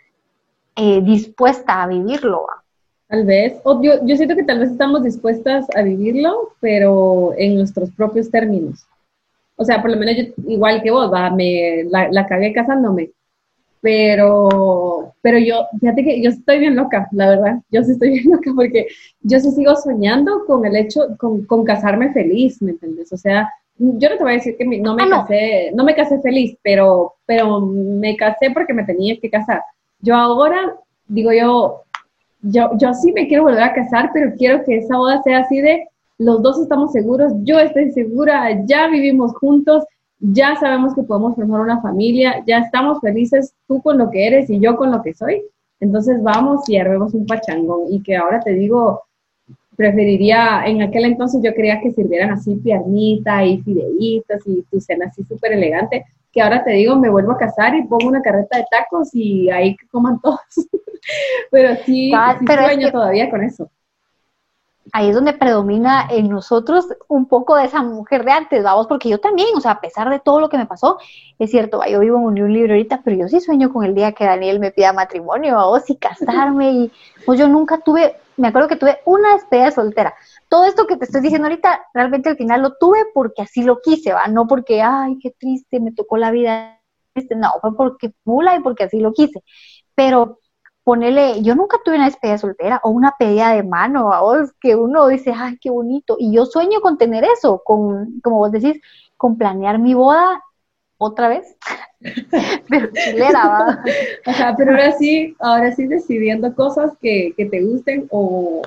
eh, 0.76 1.00
dispuesta 1.02 1.82
a 1.82 1.88
vivirlo. 1.88 2.46
Tal 3.08 3.24
vez, 3.24 3.60
yo 3.64 4.16
siento 4.16 4.36
que 4.36 4.44
tal 4.44 4.60
vez 4.60 4.70
estamos 4.70 5.02
dispuestas 5.02 5.66
a 5.74 5.82
vivirlo, 5.82 6.52
pero 6.60 7.32
en 7.36 7.56
nuestros 7.56 7.90
propios 7.90 8.30
términos 8.30 8.86
o 9.60 9.64
sea, 9.66 9.82
por 9.82 9.90
lo 9.90 9.98
menos 9.98 10.16
yo, 10.16 10.50
igual 10.50 10.82
que 10.82 10.90
vos, 10.90 11.10
me, 11.36 11.84
la, 11.84 12.08
la 12.10 12.26
cagué 12.26 12.50
casándome. 12.54 13.10
Pero, 13.82 15.12
pero 15.20 15.38
yo, 15.38 15.66
fíjate 15.78 16.02
que 16.02 16.22
yo 16.22 16.30
estoy 16.30 16.60
bien 16.60 16.76
loca, 16.76 17.08
la 17.12 17.28
verdad. 17.28 17.58
Yo 17.70 17.82
sí 17.82 17.92
estoy 17.92 18.08
bien 18.20 18.30
loca 18.30 18.52
porque 18.56 18.86
yo 19.20 19.38
sí 19.38 19.50
sigo 19.50 19.76
soñando 19.76 20.46
con 20.46 20.64
el 20.64 20.76
hecho, 20.76 21.14
con, 21.18 21.44
con 21.44 21.62
casarme 21.64 22.10
feliz, 22.14 22.62
¿me 22.62 22.70
entiendes? 22.70 23.12
O 23.12 23.18
sea, 23.18 23.52
yo 23.76 24.08
no 24.08 24.16
te 24.16 24.22
voy 24.22 24.32
a 24.32 24.36
decir 24.36 24.56
que 24.56 24.64
no 24.64 24.94
me 24.94 25.02
ah, 25.02 25.08
casé, 25.10 25.72
no. 25.74 25.84
me 25.84 25.94
casé 25.94 26.18
feliz, 26.22 26.56
pero, 26.62 27.16
pero 27.26 27.60
me 27.60 28.16
casé 28.16 28.52
porque 28.54 28.72
me 28.72 28.84
tenía 28.84 29.20
que 29.20 29.28
casar. 29.28 29.62
Yo 30.00 30.14
ahora, 30.14 30.74
digo 31.06 31.34
yo, 31.34 31.82
yo, 32.40 32.70
yo 32.78 32.94
sí 32.94 33.12
me 33.12 33.28
quiero 33.28 33.42
volver 33.42 33.62
a 33.62 33.74
casar, 33.74 34.10
pero 34.14 34.32
quiero 34.38 34.64
que 34.64 34.78
esa 34.78 34.96
boda 34.96 35.22
sea 35.22 35.40
así 35.40 35.60
de, 35.60 35.86
los 36.20 36.42
dos 36.42 36.60
estamos 36.60 36.92
seguros, 36.92 37.32
yo 37.44 37.58
estoy 37.58 37.92
segura, 37.92 38.62
ya 38.66 38.88
vivimos 38.88 39.32
juntos, 39.38 39.84
ya 40.18 40.54
sabemos 40.56 40.94
que 40.94 41.02
podemos 41.02 41.34
formar 41.34 41.62
una 41.62 41.80
familia, 41.80 42.44
ya 42.46 42.58
estamos 42.58 43.00
felices 43.00 43.54
tú 43.66 43.80
con 43.80 43.96
lo 43.96 44.10
que 44.10 44.26
eres 44.26 44.50
y 44.50 44.60
yo 44.60 44.76
con 44.76 44.90
lo 44.90 45.02
que 45.02 45.14
soy. 45.14 45.42
Entonces 45.80 46.22
vamos 46.22 46.68
y 46.68 46.76
armemos 46.76 47.14
un 47.14 47.24
pachangón. 47.24 47.90
Y 47.90 48.02
que 48.02 48.18
ahora 48.18 48.38
te 48.40 48.52
digo, 48.52 49.00
preferiría, 49.76 50.62
en 50.66 50.82
aquel 50.82 51.06
entonces 51.06 51.40
yo 51.42 51.54
quería 51.54 51.80
que 51.80 51.90
sirvieran 51.90 52.32
así 52.32 52.54
piernita 52.56 53.42
y 53.46 53.62
fideitos 53.62 54.42
y 54.44 54.60
tu 54.70 54.78
cena 54.78 55.06
así 55.06 55.24
súper 55.24 55.54
elegante, 55.54 56.04
que 56.30 56.42
ahora 56.42 56.62
te 56.62 56.72
digo, 56.72 56.96
me 56.96 57.08
vuelvo 57.08 57.32
a 57.32 57.38
casar 57.38 57.74
y 57.76 57.86
pongo 57.86 58.08
una 58.08 58.20
carreta 58.20 58.58
de 58.58 58.66
tacos 58.70 59.08
y 59.14 59.48
ahí 59.48 59.74
que 59.74 59.88
coman 59.88 60.20
todos. 60.20 60.38
pero 61.50 61.76
sí, 61.86 62.12
sí 62.40 62.46
sueño 62.46 62.92
todavía 62.92 63.30
con 63.30 63.42
eso 63.42 63.70
ahí 64.92 65.08
es 65.08 65.14
donde 65.14 65.32
predomina 65.32 66.06
en 66.10 66.28
nosotros 66.28 66.86
un 67.08 67.26
poco 67.26 67.56
de 67.56 67.64
esa 67.64 67.82
mujer 67.82 68.24
de 68.24 68.32
antes, 68.32 68.62
vamos, 68.64 68.86
porque 68.86 69.08
yo 69.08 69.18
también, 69.20 69.48
o 69.54 69.60
sea, 69.60 69.72
a 69.72 69.80
pesar 69.80 70.10
de 70.10 70.20
todo 70.20 70.40
lo 70.40 70.48
que 70.48 70.58
me 70.58 70.66
pasó, 70.66 70.98
es 71.38 71.50
cierto, 71.50 71.80
yo 71.86 72.00
vivo 72.00 72.18
en 72.18 72.42
un 72.42 72.52
libro 72.52 72.72
ahorita, 72.72 73.02
pero 73.04 73.16
yo 73.16 73.28
sí 73.28 73.40
sueño 73.40 73.72
con 73.72 73.84
el 73.84 73.94
día 73.94 74.12
que 74.12 74.24
Daniel 74.24 74.58
me 74.58 74.72
pida 74.72 74.92
matrimonio, 74.92 75.54
vamos, 75.54 75.88
y 75.90 75.96
casarme, 75.96 76.72
y 76.72 76.92
pues 77.24 77.38
yo 77.38 77.48
nunca 77.48 77.78
tuve, 77.78 78.16
me 78.36 78.48
acuerdo 78.48 78.68
que 78.68 78.76
tuve 78.76 78.98
una 79.04 79.34
despedida 79.34 79.70
soltera. 79.70 80.14
Todo 80.48 80.64
esto 80.64 80.86
que 80.86 80.96
te 80.96 81.04
estoy 81.04 81.20
diciendo 81.20 81.46
ahorita, 81.46 81.86
realmente 81.94 82.30
al 82.30 82.36
final 82.36 82.62
lo 82.62 82.74
tuve 82.76 83.04
porque 83.14 83.42
así 83.42 83.62
lo 83.62 83.80
quise, 83.80 84.12
va, 84.12 84.26
no 84.26 84.46
porque, 84.46 84.82
ay, 84.82 85.18
qué 85.20 85.30
triste, 85.30 85.78
me 85.78 85.92
tocó 85.92 86.16
la 86.16 86.30
vida, 86.30 86.80
no, 87.36 87.52
fue 87.60 87.76
porque 87.76 88.12
mula 88.24 88.56
y 88.56 88.60
porque 88.60 88.84
así 88.84 88.98
lo 88.98 89.12
quise. 89.12 89.42
Pero 89.94 90.39
ponele, 90.84 91.42
yo 91.42 91.54
nunca 91.54 91.78
tuve 91.84 91.96
una 91.96 92.06
despedida 92.06 92.38
soltera 92.38 92.80
o 92.82 92.90
una 92.90 93.14
pedida 93.18 93.52
de 93.52 93.62
mano, 93.62 94.10
vos, 94.20 94.52
que 94.60 94.74
uno 94.74 95.08
dice, 95.08 95.32
ay, 95.36 95.58
qué 95.60 95.70
bonito. 95.70 96.16
Y 96.18 96.32
yo 96.32 96.46
sueño 96.46 96.80
con 96.80 96.98
tener 96.98 97.24
eso, 97.24 97.62
con, 97.64 98.20
como 98.20 98.38
vos 98.38 98.52
decís, 98.52 98.80
con 99.16 99.36
planear 99.36 99.78
mi 99.78 99.94
boda 99.94 100.42
otra 100.98 101.28
vez. 101.28 101.56
pero 102.68 102.90
chilera, 102.92 103.46
¿va? 103.46 103.84
Ajá, 104.26 104.54
pero 104.56 104.72
ahora 104.72 104.92
sí, 104.92 105.34
ahora 105.38 105.72
sí 105.72 105.86
decidiendo 105.86 106.54
cosas 106.54 106.92
que, 107.00 107.34
que 107.36 107.46
te 107.46 107.62
gusten 107.62 108.06
o, 108.10 108.62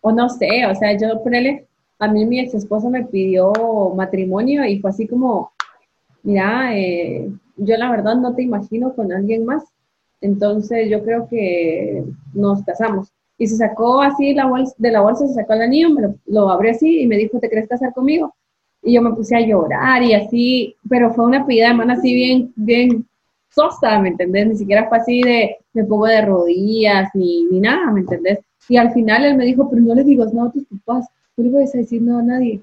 o, 0.00 0.12
no 0.12 0.28
sé, 0.28 0.66
o 0.66 0.74
sea, 0.74 0.96
yo 0.96 1.22
ponele, 1.22 1.66
a 1.98 2.08
mí 2.08 2.24
mi 2.24 2.40
ex 2.40 2.54
esposo 2.54 2.88
me 2.88 3.04
pidió 3.04 3.52
matrimonio 3.94 4.64
y 4.64 4.80
fue 4.80 4.90
así 4.90 5.06
como, 5.06 5.52
mira, 6.22 6.76
eh, 6.76 7.30
yo 7.56 7.76
la 7.76 7.90
verdad 7.90 8.16
no 8.16 8.34
te 8.34 8.42
imagino 8.42 8.94
con 8.94 9.12
alguien 9.12 9.44
más 9.44 9.64
entonces 10.20 10.88
yo 10.90 11.02
creo 11.02 11.26
que 11.28 12.04
nos 12.34 12.62
casamos. 12.64 13.12
Y 13.38 13.46
se 13.46 13.56
sacó 13.56 14.02
así 14.02 14.34
la 14.34 14.46
bolsa, 14.46 14.74
de 14.76 14.90
la 14.90 15.00
bolsa, 15.00 15.26
se 15.26 15.34
sacó 15.34 15.54
el 15.54 15.62
anillo, 15.62 15.90
me 15.90 16.14
lo, 16.26 16.50
abrió 16.50 16.72
así 16.72 17.00
y 17.00 17.06
me 17.06 17.16
dijo, 17.16 17.38
¿te 17.38 17.48
querés 17.48 17.68
casar 17.68 17.94
conmigo? 17.94 18.34
Y 18.82 18.94
yo 18.94 19.02
me 19.02 19.14
puse 19.14 19.34
a 19.34 19.40
llorar 19.40 20.02
y 20.02 20.14
así, 20.14 20.76
pero 20.88 21.12
fue 21.14 21.24
una 21.26 21.46
pedida 21.46 21.68
de 21.68 21.74
mano 21.74 21.92
así 21.94 22.14
bien, 22.14 22.52
bien 22.56 23.06
sosa, 23.48 23.98
¿me 23.98 24.10
entendés? 24.10 24.46
Ni 24.46 24.56
siquiera 24.56 24.88
fue 24.88 24.98
así 24.98 25.22
de, 25.22 25.56
me 25.72 25.84
pongo 25.84 26.06
de 26.06 26.22
rodillas 26.22 27.10
ni, 27.14 27.44
ni 27.44 27.60
nada, 27.60 27.90
¿me 27.90 28.00
entendés? 28.00 28.40
Y 28.68 28.76
al 28.76 28.92
final 28.92 29.24
él 29.24 29.36
me 29.36 29.44
dijo, 29.44 29.68
pero 29.68 29.82
no 29.82 29.94
les 29.94 30.06
digas 30.06 30.32
no 30.32 30.44
a 30.44 30.52
tus 30.52 30.64
papás, 30.66 31.08
no 31.36 31.44
le 31.44 31.50
voy 31.50 31.62
a 31.62 31.78
decir 31.78 32.02
no 32.02 32.18
a 32.18 32.22
nadie. 32.22 32.62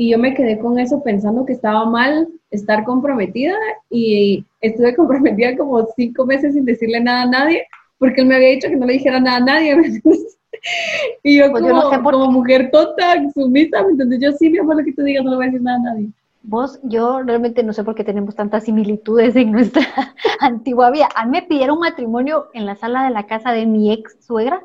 Y 0.00 0.12
yo 0.12 0.18
me 0.18 0.32
quedé 0.32 0.58
con 0.58 0.78
eso 0.78 1.02
pensando 1.02 1.44
que 1.44 1.52
estaba 1.52 1.84
mal 1.84 2.26
estar 2.50 2.84
comprometida 2.84 3.52
y 3.90 4.42
estuve 4.62 4.96
comprometida 4.96 5.54
como 5.58 5.86
cinco 5.94 6.24
meses 6.24 6.54
sin 6.54 6.64
decirle 6.64 7.00
nada 7.00 7.24
a 7.24 7.26
nadie, 7.26 7.66
porque 7.98 8.22
él 8.22 8.28
me 8.28 8.36
había 8.36 8.48
dicho 8.48 8.70
que 8.70 8.76
no 8.76 8.86
le 8.86 8.94
dijera 8.94 9.20
nada 9.20 9.36
a 9.36 9.40
nadie. 9.40 9.76
y 11.22 11.38
yo, 11.38 11.50
pues 11.50 11.62
como, 11.62 11.82
no 11.82 12.02
como 12.02 12.32
mujer 12.32 12.70
tonta, 12.70 13.30
sumisa, 13.34 13.80
entonces 13.80 14.20
yo 14.22 14.32
sí, 14.32 14.48
mi 14.48 14.56
amor, 14.56 14.76
lo 14.78 14.84
que 14.86 14.94
tú 14.94 15.02
digas, 15.02 15.22
no 15.22 15.32
le 15.32 15.36
voy 15.36 15.44
a 15.44 15.48
decir 15.48 15.60
nada 15.60 15.76
a 15.76 15.92
nadie. 15.92 16.08
Vos, 16.44 16.80
yo 16.82 17.22
realmente 17.22 17.62
no 17.62 17.74
sé 17.74 17.84
por 17.84 17.94
qué 17.94 18.02
tenemos 18.02 18.34
tantas 18.34 18.64
similitudes 18.64 19.36
en 19.36 19.52
nuestra 19.52 19.82
antigua 20.40 20.90
vida. 20.90 21.10
A 21.14 21.26
mí 21.26 21.32
me 21.32 21.42
pidieron 21.42 21.78
matrimonio 21.78 22.46
en 22.54 22.64
la 22.64 22.74
sala 22.74 23.04
de 23.04 23.10
la 23.10 23.26
casa 23.26 23.52
de 23.52 23.66
mi 23.66 23.92
ex 23.92 24.16
suegra 24.24 24.64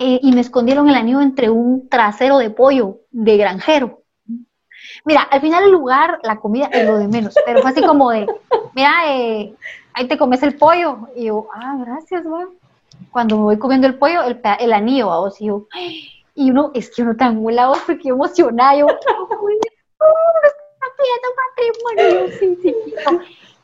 eh, 0.00 0.18
y 0.20 0.32
me 0.32 0.40
escondieron 0.40 0.88
el 0.88 0.96
anillo 0.96 1.20
entre 1.20 1.48
un 1.48 1.88
trasero 1.88 2.38
de 2.38 2.50
pollo 2.50 3.02
de 3.12 3.36
granjero. 3.36 4.01
Mira, 5.04 5.22
al 5.22 5.40
final 5.40 5.64
el 5.64 5.72
lugar, 5.72 6.20
la 6.22 6.38
comida 6.38 6.66
es 6.72 6.86
lo 6.86 6.98
de 6.98 7.08
menos, 7.08 7.34
pero 7.44 7.60
fue 7.60 7.70
así 7.70 7.82
como 7.82 8.10
de, 8.10 8.26
mira, 8.74 8.92
eh, 9.08 9.54
ahí 9.94 10.06
te 10.06 10.16
comes 10.16 10.42
el 10.42 10.56
pollo. 10.56 11.08
Y 11.16 11.26
yo, 11.26 11.48
ah, 11.54 11.76
gracias, 11.84 12.24
güey. 12.24 12.46
Cuando 13.10 13.36
me 13.36 13.42
voy 13.42 13.58
comiendo 13.58 13.86
el 13.86 13.98
pollo, 13.98 14.22
el, 14.22 14.40
el 14.60 14.72
anillo, 14.72 15.08
vos, 15.08 15.40
y 15.40 15.46
yo, 15.46 15.66
y 16.34 16.50
uno, 16.50 16.70
es 16.74 16.94
que 16.94 17.02
uno 17.02 17.16
tan 17.16 17.42
volado, 17.42 17.74
porque 17.86 18.10
emocionada, 18.10 18.76
yo, 18.76 18.86
matrimonio, 21.56 22.36
sí, 22.38 22.58
sí. 22.62 22.74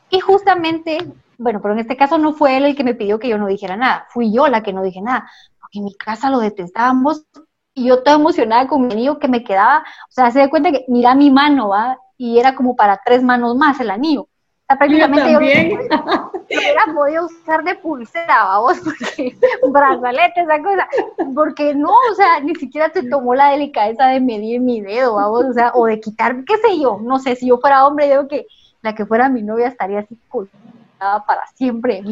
Y 0.09 0.19
justamente, 0.19 0.97
bueno, 1.37 1.61
pero 1.61 1.73
en 1.73 1.79
este 1.79 1.97
caso 1.97 2.17
no 2.17 2.33
fue 2.33 2.57
él 2.57 2.65
el 2.65 2.75
que 2.75 2.83
me 2.83 2.95
pidió 2.95 3.19
que 3.19 3.29
yo 3.29 3.37
no 3.37 3.47
dijera 3.47 3.75
nada, 3.75 4.07
fui 4.09 4.33
yo 4.33 4.47
la 4.47 4.63
que 4.63 4.73
no 4.73 4.83
dije 4.83 5.01
nada, 5.01 5.29
porque 5.59 5.79
en 5.79 5.85
mi 5.85 5.95
casa 5.95 6.29
lo 6.29 6.39
detestábamos 6.39 7.25
y 7.73 7.87
yo 7.87 8.03
toda 8.03 8.17
emocionada 8.17 8.67
con 8.67 8.87
mi 8.87 8.93
anillo 8.93 9.19
que 9.19 9.27
me 9.27 9.43
quedaba, 9.43 9.79
o 9.79 10.11
sea, 10.11 10.31
se 10.31 10.39
da 10.39 10.49
cuenta 10.49 10.71
que 10.71 10.85
mira 10.87 11.15
mi 11.15 11.31
mano, 11.31 11.69
¿va? 11.69 11.97
Y 12.17 12.39
era 12.39 12.55
como 12.55 12.75
para 12.75 13.01
tres 13.03 13.23
manos 13.23 13.55
más 13.55 13.79
el 13.79 13.91
anillo. 13.91 14.23
O 14.23 14.27
sea, 14.67 14.77
prácticamente 14.77 15.31
yo, 15.31 15.39
era 16.49 16.93
podía 16.93 17.23
usar 17.23 17.63
de 17.63 17.75
pulsera, 17.75 18.43
vamos, 18.43 18.79
porque 18.83 19.35
brazalete, 19.71 20.41
esa 20.41 20.61
cosa, 20.61 20.87
porque 21.33 21.73
no, 21.73 21.91
o 22.11 22.15
sea, 22.15 22.39
ni 22.41 22.55
siquiera 22.55 22.89
te 22.89 23.07
tomó 23.07 23.33
la 23.33 23.51
delicadeza 23.51 24.07
de 24.07 24.19
medir 24.19 24.59
mi 24.59 24.81
dedo, 24.81 25.15
vamos, 25.15 25.45
o 25.45 25.53
sea, 25.53 25.71
o 25.73 25.85
de 25.85 25.99
quitar, 25.99 26.43
qué 26.45 26.57
sé 26.57 26.79
yo, 26.79 26.99
no 27.01 27.19
sé, 27.19 27.35
si 27.35 27.47
yo 27.47 27.57
fuera 27.57 27.87
hombre, 27.87 28.09
digo 28.09 28.27
que 28.27 28.45
la 28.81 28.93
que 28.93 29.05
fuera 29.05 29.29
mi 29.29 29.41
novia 29.41 29.67
estaría 29.67 29.99
así 29.99 30.17
colgada 30.27 31.25
para 31.25 31.45
siempre. 31.55 32.03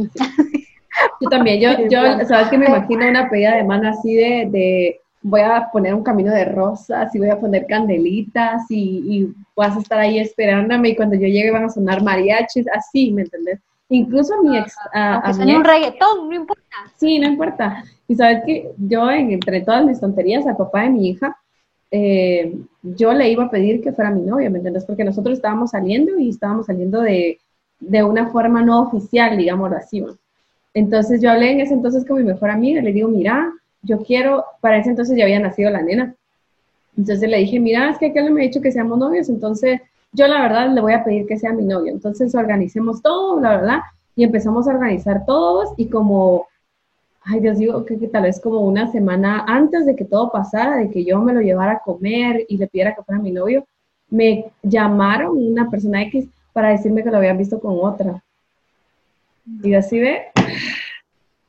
Yo 1.22 1.30
también, 1.30 1.60
yo, 1.60 1.88
yo, 1.89 2.00
sabes 2.28 2.50
que 2.50 2.58
me 2.58 2.67
imagino 2.67 3.08
una 3.08 3.30
pedida 3.30 3.56
de 3.56 3.63
mano 3.63 3.89
así 3.89 4.15
de, 4.15 4.48
de 4.50 5.02
voy 5.21 5.41
a 5.41 5.69
poner 5.71 5.93
un 5.93 6.03
camino 6.03 6.32
de 6.32 6.45
rosas 6.45 7.13
y 7.13 7.19
voy 7.19 7.30
a 7.30 7.39
poner 7.39 7.65
candelitas 7.65 8.63
y, 8.69 9.03
y, 9.08 9.34
vas 9.56 9.75
a 9.75 9.80
estar 9.80 9.99
ahí 9.99 10.19
esperándome 10.19 10.89
y 10.89 10.95
cuando 10.95 11.15
yo 11.15 11.27
llegue 11.27 11.49
van 11.49 11.65
a 11.65 11.69
sonar 11.69 12.03
mariachis, 12.03 12.67
así, 12.71 13.12
¿me 13.12 13.23
entendés? 13.23 13.60
Incluso 13.89 14.36
a 14.36 14.43
mi 14.43 14.58
ex... 14.58 14.75
A, 14.93 15.17
a 15.17 15.34
mi 15.34 15.56
un 15.56 15.63
reggaetón, 15.63 16.30
no 16.30 16.36
importa. 16.36 16.63
Sí, 16.97 17.17
no 17.17 17.27
importa. 17.27 17.84
Y 18.08 18.15
sabes 18.15 18.43
que 18.45 18.71
yo, 18.77 19.10
entre 19.10 19.62
todas 19.62 19.84
mis 19.84 19.99
tonterías, 19.99 20.45
al 20.45 20.58
papá 20.58 20.84
de 20.84 20.89
mi 20.89 21.10
hija, 21.10 21.36
eh, 21.89 22.56
yo 22.84 23.13
le 23.13 23.32
iba 23.32 23.45
a 23.45 23.49
pedir 23.49 23.82
que 23.82 23.93
fuera 23.93 24.12
mi 24.12 24.21
novia, 24.21 24.49
¿me 24.49 24.58
entiendes? 24.58 24.86
Porque 24.86 25.03
nosotros 25.03 25.38
estábamos 25.38 25.71
saliendo 25.71 26.19
y 26.19 26.30
estábamos 26.30 26.65
saliendo 26.65 27.01
de, 27.01 27.39
de 27.80 28.03
una 28.03 28.27
forma 28.27 28.62
no 28.62 28.82
oficial, 28.82 29.38
digamos 29.38 29.71
así. 29.71 30.03
Entonces 30.73 31.21
yo 31.21 31.32
hablé 31.32 31.51
en 31.51 31.62
ese 31.62 31.73
entonces 31.73 32.06
con 32.06 32.17
mi 32.17 32.23
mejor 32.23 32.49
amiga 32.49 32.82
y 32.82 32.84
le 32.84 32.93
digo, 32.93 33.08
mira, 33.08 33.51
yo 33.88 34.04
quiero, 34.04 34.45
para 34.62 34.78
ese 34.78 34.89
entonces 34.89 35.17
ya 35.17 35.23
había 35.23 35.39
nacido 35.39 35.71
la 35.71 35.82
nena. 35.82 36.13
Entonces 36.97 37.30
le 37.30 37.38
dije, 37.38 37.60
mira, 37.60 37.89
es 37.89 37.97
que 37.97 38.08
aquel 38.08 38.32
me 38.32 38.41
ha 38.41 38.47
dicho 38.47 38.62
que 38.62 38.71
seamos 38.71 38.97
novios, 38.97 39.30
entonces 39.30 39.82
yo 40.12 40.28
la 40.28 40.41
verdad 40.41 40.73
le 40.73 40.82
voy 40.82 40.93
a 40.93 41.04
pedir 41.04 41.28
que 41.28 41.38
sea 41.38 41.54
mi 41.54 41.63
novio. 41.63 41.91
Entonces 41.91 42.34
organicemos 42.36 43.02
todo, 43.02 43.39
la 43.39 43.58
verdad, 43.58 43.80
y 44.15 44.23
empezamos 44.23 44.67
a 44.67 44.71
organizar 44.71 45.26
todos 45.26 45.69
y 45.78 45.89
como, 45.89 46.47
ay 47.23 47.39
Dios, 47.39 47.58
digo 47.60 47.86
que, 47.86 47.95
tal 48.08 48.23
vez 48.23 48.39
como 48.41 48.62
una 48.62 48.91
semana 48.91 49.45
antes 49.47 49.86
de 49.86 49.95
que 49.95 50.06
todo 50.06 50.32
pasara, 50.32 50.78
de 50.78 50.89
que 50.89 51.06
yo 51.06 51.19
me 51.21 51.34
lo 51.34 51.41
llevara 51.41 51.73
a 51.73 51.80
comer 51.80 52.45
y 52.50 52.58
le 52.58 52.67
pidiera 52.67 52.95
que 52.95 53.04
fuera 53.04 53.21
mi 53.21 53.32
novio, 53.32 53.65
me 54.10 54.45
llamaron 54.63 55.38
una 55.38 55.69
persona 55.69 56.02
X 56.04 56.28
para 56.52 56.69
decirme 56.69 57.04
que 57.04 57.12
lo 57.12 57.17
habían 57.17 57.38
visto 57.38 57.60
con 57.60 57.78
otra. 57.80 58.23
Y 59.62 59.73
así 59.76 60.00
ve, 60.00 60.28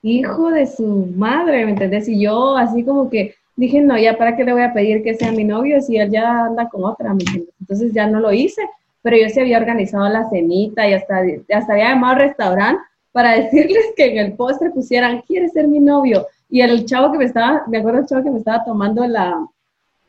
hijo 0.03 0.51
de 0.51 0.67
su 0.67 1.13
madre, 1.17 1.65
¿me 1.65 1.73
entendés? 1.73 2.09
Y 2.09 2.21
yo 2.21 2.57
así 2.57 2.85
como 2.85 3.11
que 3.11 3.35
dije, 3.57 3.81
no, 3.81 3.99
ya 3.99 4.17
para 4.17 4.37
qué 4.37 4.45
le 4.45 4.53
voy 4.53 4.63
a 4.63 4.73
pedir 4.73 5.03
que 5.03 5.15
sea 5.15 5.33
mi 5.33 5.45
novio 5.45 5.81
si 5.81 5.97
él 5.97 6.11
ya 6.11 6.45
anda 6.45 6.69
con 6.69 6.85
otra, 6.85 7.13
¿me 7.13 7.23
entiendes? 7.25 7.55
Entonces 7.61 7.93
ya 7.93 8.07
no 8.07 8.21
lo 8.21 8.33
hice, 8.33 8.63
pero 9.03 9.17
yo 9.17 9.29
sí 9.29 9.41
había 9.41 9.59
organizado 9.59 10.09
la 10.09 10.29
cenita 10.31 10.89
y 10.89 10.95
hasta, 10.95 11.23
hasta 11.53 11.73
había 11.73 11.91
llamado 11.91 12.15
al 12.15 12.21
restaurante 12.29 12.83
para 13.13 13.33
decirles 13.41 13.85
que 13.97 14.07
en 14.07 14.19
el 14.19 14.33
postre 14.35 14.71
pusieran, 14.71 15.23
¿quiere 15.27 15.49
ser 15.49 15.67
mi 15.67 15.81
novio? 15.81 16.27
Y 16.49 16.61
el 16.61 16.87
chavo 16.87 17.13
que 17.13 17.19
me 17.19 17.25
estaba, 17.25 17.65
me 17.67 17.79
acuerdo 17.79 18.01
el 18.01 18.07
chavo 18.07 18.23
que 18.23 18.31
me 18.31 18.39
estaba 18.39 18.65
tomando 18.65 19.07
la, 19.07 19.45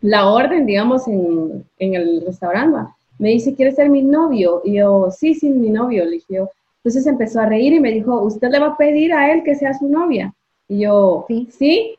la 0.02 0.30
orden, 0.30 0.66
digamos, 0.66 1.08
en, 1.08 1.66
en 1.80 1.96
el 1.96 2.24
restaurante, 2.26 2.92
me 3.18 3.30
dice, 3.30 3.54
¿quiere 3.54 3.74
ser 3.74 3.90
mi 3.90 4.02
novio? 4.02 4.62
Y 4.64 4.76
yo, 4.76 5.10
sí, 5.12 5.34
sí, 5.34 5.50
mi 5.50 5.70
novio, 5.70 6.06
le 6.06 6.12
dije 6.12 6.36
yo. 6.36 6.50
Entonces 6.84 7.08
empezó 7.08 7.42
a 7.42 7.46
reír 7.46 7.74
y 7.74 7.80
me 7.80 7.92
dijo, 7.92 8.22
¿usted 8.22 8.50
le 8.50 8.60
va 8.60 8.68
a 8.68 8.78
pedir 8.78 9.14
a 9.14 9.32
él 9.32 9.44
que 9.44 9.56
sea 9.56 9.74
su 9.74 9.90
novia? 9.90 10.34
Y 10.68 10.80
yo, 10.80 11.26
sí, 11.28 11.50
¿sí? 11.52 11.96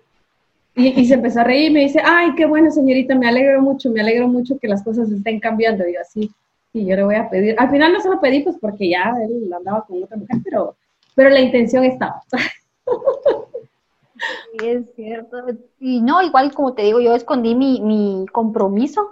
Y, 0.76 1.04
se 1.04 1.14
empezó 1.14 1.40
a 1.40 1.44
reír 1.44 1.70
y 1.70 1.74
me 1.74 1.80
dice, 1.80 2.00
ay, 2.02 2.34
qué 2.34 2.46
bueno, 2.46 2.70
señorita, 2.70 3.14
me 3.14 3.28
alegro 3.28 3.60
mucho, 3.60 3.90
me 3.90 4.00
alegro 4.00 4.28
mucho 4.28 4.58
que 4.58 4.68
las 4.68 4.82
cosas 4.82 5.10
estén 5.10 5.38
cambiando. 5.38 5.86
Y 5.86 5.94
yo, 5.94 6.00
así, 6.00 6.30
y 6.72 6.86
yo 6.86 6.96
le 6.96 7.02
voy 7.02 7.16
a 7.16 7.28
pedir. 7.28 7.54
Al 7.58 7.70
final 7.70 7.92
no 7.92 8.00
se 8.00 8.08
lo 8.08 8.20
pedí, 8.20 8.42
pues 8.42 8.56
porque 8.58 8.88
ya 8.88 9.12
él 9.22 9.52
andaba 9.52 9.84
con 9.84 10.02
otra 10.02 10.16
mujer, 10.16 10.38
pero, 10.42 10.76
pero 11.14 11.28
la 11.28 11.40
intención 11.40 11.84
estaba. 11.84 12.22
Sí, 14.52 14.68
es 14.68 14.84
cierto. 14.94 15.38
Y 15.78 16.00
no, 16.02 16.22
igual 16.22 16.52
como 16.52 16.74
te 16.74 16.82
digo, 16.82 17.00
yo 17.00 17.14
escondí 17.14 17.54
mi, 17.54 17.80
mi 17.80 18.26
compromiso 18.32 19.08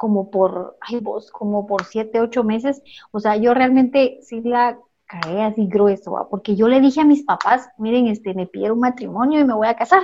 como 0.00 0.30
por, 0.30 0.78
ay 0.80 0.98
vos, 1.00 1.30
como 1.30 1.66
por 1.66 1.84
siete, 1.84 2.22
ocho 2.22 2.42
meses. 2.42 2.82
O 3.10 3.20
sea, 3.20 3.36
yo 3.36 3.52
realmente 3.52 4.18
sí 4.22 4.40
la 4.40 4.78
caí 5.04 5.42
así 5.42 5.66
grueso, 5.66 6.26
porque 6.30 6.56
yo 6.56 6.68
le 6.68 6.80
dije 6.80 7.02
a 7.02 7.04
mis 7.04 7.22
papás, 7.22 7.68
miren, 7.76 8.06
este, 8.06 8.32
me 8.32 8.46
pidieron 8.46 8.80
matrimonio 8.80 9.40
y 9.40 9.44
me 9.44 9.52
voy 9.52 9.68
a 9.68 9.76
casar. 9.76 10.02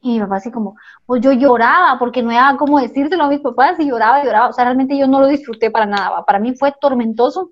Y 0.00 0.12
mi 0.12 0.20
papá 0.20 0.36
así 0.36 0.52
como, 0.52 0.76
pues 1.04 1.20
yo 1.20 1.32
lloraba 1.32 1.98
porque 1.98 2.22
no 2.22 2.28
había 2.28 2.56
cómo 2.56 2.78
decírselo 2.78 3.24
a 3.24 3.28
mis 3.28 3.40
papás 3.40 3.80
y 3.80 3.88
lloraba 3.88 4.22
lloraba. 4.22 4.50
O 4.50 4.52
sea, 4.52 4.66
realmente 4.66 4.96
yo 4.96 5.08
no 5.08 5.18
lo 5.18 5.26
disfruté 5.26 5.68
para 5.68 5.86
nada. 5.86 6.24
Para 6.24 6.38
mí 6.38 6.54
fue 6.54 6.72
tormentoso 6.80 7.50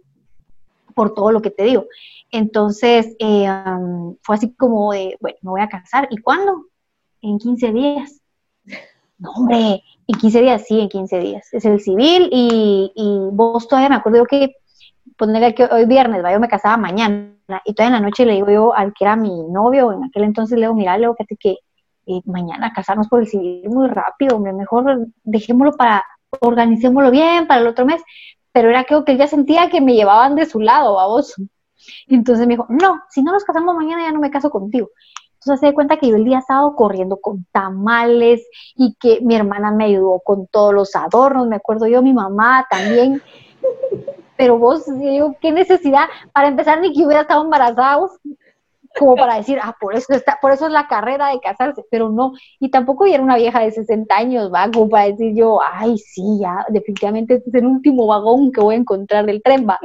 por 0.95 1.15
todo 1.15 1.33
lo 1.33 1.43
que 1.43 1.51
te 1.51 1.65
digo. 1.65 1.87
Entonces, 2.31 3.17
eh, 3.19 3.49
fue 4.23 4.37
así 4.37 4.55
como 4.55 4.93
de, 4.93 5.19
bueno, 5.21 5.39
me 5.43 5.51
voy 5.51 5.61
a 5.63 5.69
casar. 5.69 6.07
¿Y 6.11 6.19
cuándo? 6.19 6.67
En 7.23 7.39
15 7.39 7.73
días. 7.73 8.21
No, 9.19 9.31
hombre, 9.33 9.83
en 10.13 10.19
15 10.19 10.41
días, 10.43 10.65
sí, 10.67 10.81
en 10.81 10.89
15 10.89 11.19
días. 11.21 11.49
Es 11.53 11.65
el 11.65 11.81
civil 11.81 12.29
y, 12.31 12.93
vos 13.33 13.67
todavía 13.67 13.89
me 13.89 13.97
acuerdo 13.97 14.27
que 14.27 14.57
ponerle 15.17 15.55
que 15.55 15.65
hoy 15.65 15.87
viernes, 15.87 16.23
¿va? 16.25 16.33
yo 16.33 16.41
me 16.41 16.49
casaba 16.49 16.77
mañana 16.77 17.35
y 17.65 17.75
todavía 17.75 17.97
en 17.97 18.03
la 18.03 18.09
noche 18.09 18.25
le 18.27 18.35
digo 18.35 18.51
yo 18.51 18.75
al 18.75 18.93
que 18.93 19.05
era 19.05 19.17
mi 19.17 19.43
novio, 19.45 19.93
en 19.93 20.05
aquel 20.05 20.25
entonces 20.25 20.59
le 20.59 20.67
digo, 20.67 20.75
mira, 20.75 20.97
le 20.97 21.07
digo, 21.07 21.17
que, 21.39 21.59
eh, 22.07 22.21
mañana 22.27 22.73
casarnos 22.73 23.09
por 23.09 23.21
el 23.21 23.29
civil 23.29 23.69
muy 23.69 23.89
rápido, 23.89 24.37
hombre, 24.37 24.53
mejor 24.53 25.07
dejémoslo 25.23 25.73
para, 25.77 26.05
organicémoslo 26.41 27.11
bien 27.11 27.47
para 27.47 27.61
el 27.61 27.67
otro 27.67 27.87
mes, 27.87 28.03
pero 28.53 28.69
era 28.69 28.85
creo 28.85 29.05
que 29.05 29.13
él 29.13 29.19
ya 29.19 29.27
sentía 29.27 29.71
que 29.71 29.81
me 29.81 29.95
llevaban 29.95 30.35
de 30.35 30.47
su 30.47 30.61
lado, 30.61 30.95
vos. 30.95 31.35
Entonces 32.07 32.47
me 32.47 32.55
dijo, 32.55 32.67
no, 32.69 33.03
si 33.09 33.23
no 33.23 33.33
nos 33.33 33.45
casamos 33.45 33.75
mañana 33.75 34.03
ya 34.03 34.13
no 34.13 34.21
me 34.21 34.31
caso 34.31 34.51
contigo. 34.51 34.91
Entonces 35.43 35.61
se 35.61 35.67
da 35.67 35.75
cuenta 35.75 35.97
que 35.97 36.09
yo 36.09 36.17
el 36.17 36.25
día 36.25 36.41
sábado 36.41 36.77
corriendo 36.77 37.17
con 37.17 37.45
tamales 37.51 38.47
y 38.77 38.95
que 38.95 39.21
mi 39.23 39.35
hermana 39.35 39.73
me 39.73 39.87
ayudó 39.87 40.21
con 40.21 40.47
todos 40.47 40.73
los 40.73 40.95
adornos, 40.95 41.49
me 41.49 41.57
acuerdo 41.57 41.89
yo, 41.89 42.01
mi 42.01 42.13
mamá 42.13 42.65
también. 42.71 43.21
Pero 44.37 44.57
vos, 44.57 44.85
digo, 45.01 45.35
qué 45.41 45.51
necesidad, 45.51 46.07
para 46.33 46.49
empezar, 46.49 46.81
ni 46.81 46.93
que 46.93 47.05
hubiera 47.05 47.23
estado 47.23 47.43
embarazada, 47.43 47.99
como 48.99 49.17
para 49.17 49.37
decir, 49.37 49.59
ah, 49.61 49.75
por 49.81 49.95
eso 49.95 50.13
está, 50.13 50.39
por 50.41 50.53
eso 50.53 50.67
es 50.67 50.73
la 50.73 50.87
carrera 50.87 51.29
de 51.29 51.41
casarse, 51.41 51.83
pero 51.91 52.09
no, 52.09 52.33
y 52.61 52.71
tampoco 52.71 53.07
era 53.07 53.23
una 53.23 53.37
vieja 53.37 53.61
de 53.61 53.73
60 53.73 54.15
años, 54.15 54.53
va, 54.53 54.71
como 54.71 54.89
para 54.89 55.07
decir 55.07 55.35
yo, 55.35 55.61
ay, 55.63 55.99
sí, 55.99 56.39
ya, 56.41 56.65
definitivamente 56.69 57.35
este 57.35 57.51
es 57.51 57.55
el 57.57 57.67
último 57.67 58.07
vagón 58.07 58.53
que 58.53 58.61
voy 58.61 58.75
a 58.75 58.79
encontrar 58.79 59.27
del 59.27 59.43
tren, 59.43 59.67
va. 59.69 59.79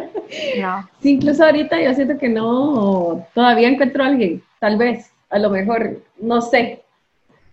No. 0.61 0.87
Sí, 1.01 1.13
incluso 1.13 1.45
ahorita 1.45 1.81
yo 1.81 1.93
siento 1.93 2.17
que 2.17 2.29
no, 2.29 3.25
todavía 3.33 3.69
encuentro 3.69 4.03
a 4.03 4.07
alguien, 4.07 4.43
tal 4.59 4.77
vez, 4.77 5.11
a 5.29 5.39
lo 5.39 5.49
mejor, 5.49 6.01
no 6.19 6.41
sé. 6.41 6.83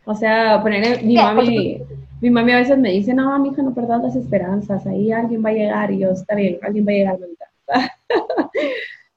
O 0.04 0.14
sea, 0.14 0.60
poner 0.62 1.02
mi 1.02 1.16
mami, 1.16 1.80
mi 2.20 2.30
mami 2.30 2.52
a 2.52 2.58
veces 2.58 2.78
me 2.78 2.90
dice, 2.90 3.14
no, 3.14 3.38
mi 3.38 3.50
hija, 3.50 3.62
no 3.62 3.74
perdas 3.74 4.02
las 4.02 4.16
esperanzas, 4.16 4.86
ahí 4.86 5.10
alguien 5.10 5.44
va 5.44 5.50
a 5.50 5.54
llegar 5.54 5.90
y 5.90 6.00
yo, 6.00 6.10
está 6.10 6.34
bien, 6.34 6.58
alguien 6.62 6.86
va 6.86 6.90
a 6.90 6.94
llegar. 6.94 7.18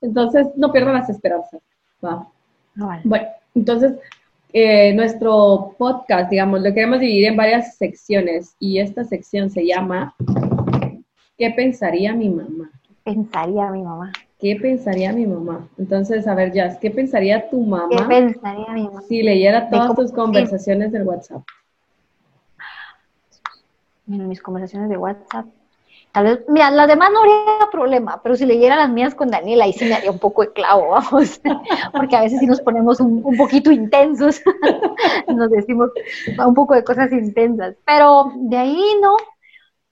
entonces, 0.02 0.48
no 0.56 0.72
pierdo 0.72 0.94
las 0.94 1.10
esperanzas. 1.10 1.62
¿va? 2.04 2.28
Ah, 2.80 3.02
bueno, 3.04 3.28
entonces, 3.56 3.94
eh, 4.54 4.94
nuestro 4.94 5.76
podcast, 5.78 6.30
digamos, 6.30 6.62
lo 6.62 6.74
queremos 6.74 7.00
dividir 7.00 7.26
en 7.28 7.38
varias 7.38 7.76
secciones 7.76 8.56
y 8.60 8.80
esta 8.80 9.04
sección 9.04 9.50
se 9.50 9.66
llama 9.66 10.16
¿Qué 11.38 11.52
pensaría 11.52 12.14
mi 12.14 12.30
mamá? 12.30 12.72
¿Qué 12.88 12.94
pensaría 13.04 13.70
mi 13.72 13.84
mamá? 13.84 14.12
¿Qué 14.40 14.56
pensaría 14.56 15.12
mi 15.14 15.26
mamá? 15.26 15.68
Entonces, 15.80 16.28
a 16.28 16.36
ver, 16.36 16.54
Jazz, 16.54 16.78
¿qué 16.80 16.92
pensaría 16.92 17.50
tu 17.50 17.60
mamá? 17.62 17.90
¿Qué 17.90 18.04
pensaría 18.04 18.68
mi 18.72 18.84
mamá? 18.84 19.02
Si 19.02 19.24
leyera 19.24 19.70
todas 19.70 19.96
tus 19.96 20.12
conversaciones 20.12 20.92
del 20.92 21.04
WhatsApp. 21.04 21.42
mis 24.06 24.42
conversaciones 24.42 24.90
de 24.90 24.98
WhatsApp. 24.98 25.48
Tal 26.12 26.24
vez, 26.24 26.40
mira, 26.48 26.72
las 26.72 26.88
demás 26.88 27.12
no 27.12 27.20
habría 27.20 27.70
problema, 27.72 28.22
pero 28.24 28.36
si 28.36 28.46
leyera 28.46 28.76
las 28.76 28.90
mías 28.90 29.14
con 29.14 29.30
Daniela, 29.30 29.66
ahí 29.66 29.74
sí 29.74 29.86
me 29.86 29.96
haría 29.96 30.12
un 30.12 30.20
poco 30.20 30.44
de 30.44 30.54
clavo, 30.54 30.90
vamos. 30.92 31.42
Porque 31.92 32.16
a 32.16 32.22
veces 32.22 32.40
sí 32.40 32.46
nos 32.46 32.62
ponemos 32.62 33.00
un, 33.00 33.22
un 33.24 33.38
poquito 33.38 33.72
intensos. 33.72 34.42
nos 35.28 35.50
decimos 35.50 35.90
un 36.46 36.54
poco 36.54 36.76
de 36.76 36.84
cosas 36.84 37.12
intensas. 37.12 37.76
Pero 37.86 38.32
de 38.36 38.58
ahí 38.58 38.84
no, 39.02 39.16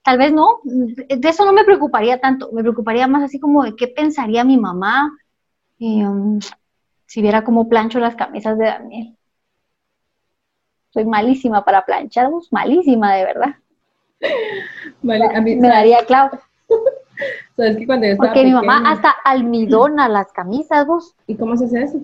tal 0.06 0.18
vez 0.18 0.32
no, 0.32 0.60
de 0.62 1.28
eso 1.28 1.44
no 1.44 1.52
me 1.52 1.64
preocuparía 1.64 2.20
tanto, 2.20 2.52
me 2.52 2.62
preocuparía 2.62 3.08
más 3.08 3.24
así 3.24 3.40
como 3.40 3.64
de 3.64 3.74
qué 3.74 3.88
pensaría 3.88 4.44
mi 4.44 4.56
mamá 4.56 5.18
um, 5.80 6.38
si 7.06 7.22
viera 7.22 7.42
cómo 7.42 7.68
plancho 7.68 7.98
las 7.98 8.14
camisas 8.14 8.56
de 8.56 8.66
Daniel. 8.66 9.16
Soy 10.90 11.06
malísima 11.06 11.64
para 11.64 11.84
planchar, 11.84 12.30
malísima 12.52 13.14
de 13.14 13.24
verdad. 13.24 13.56
me 15.02 15.68
daría 15.68 16.04
clavo. 16.06 16.38
¿Sabes 17.56 17.76
que 17.76 17.86
cuando 17.86 18.06
yo 18.06 18.16
Porque 18.16 18.44
mi 18.44 18.52
mamá 18.52 18.88
hasta 18.88 19.10
almidona 19.24 20.08
las 20.08 20.30
camisas, 20.30 20.86
vos. 20.86 21.16
¿Y 21.26 21.34
cómo 21.34 21.56
se 21.56 21.64
hace 21.64 21.82
eso? 21.82 22.00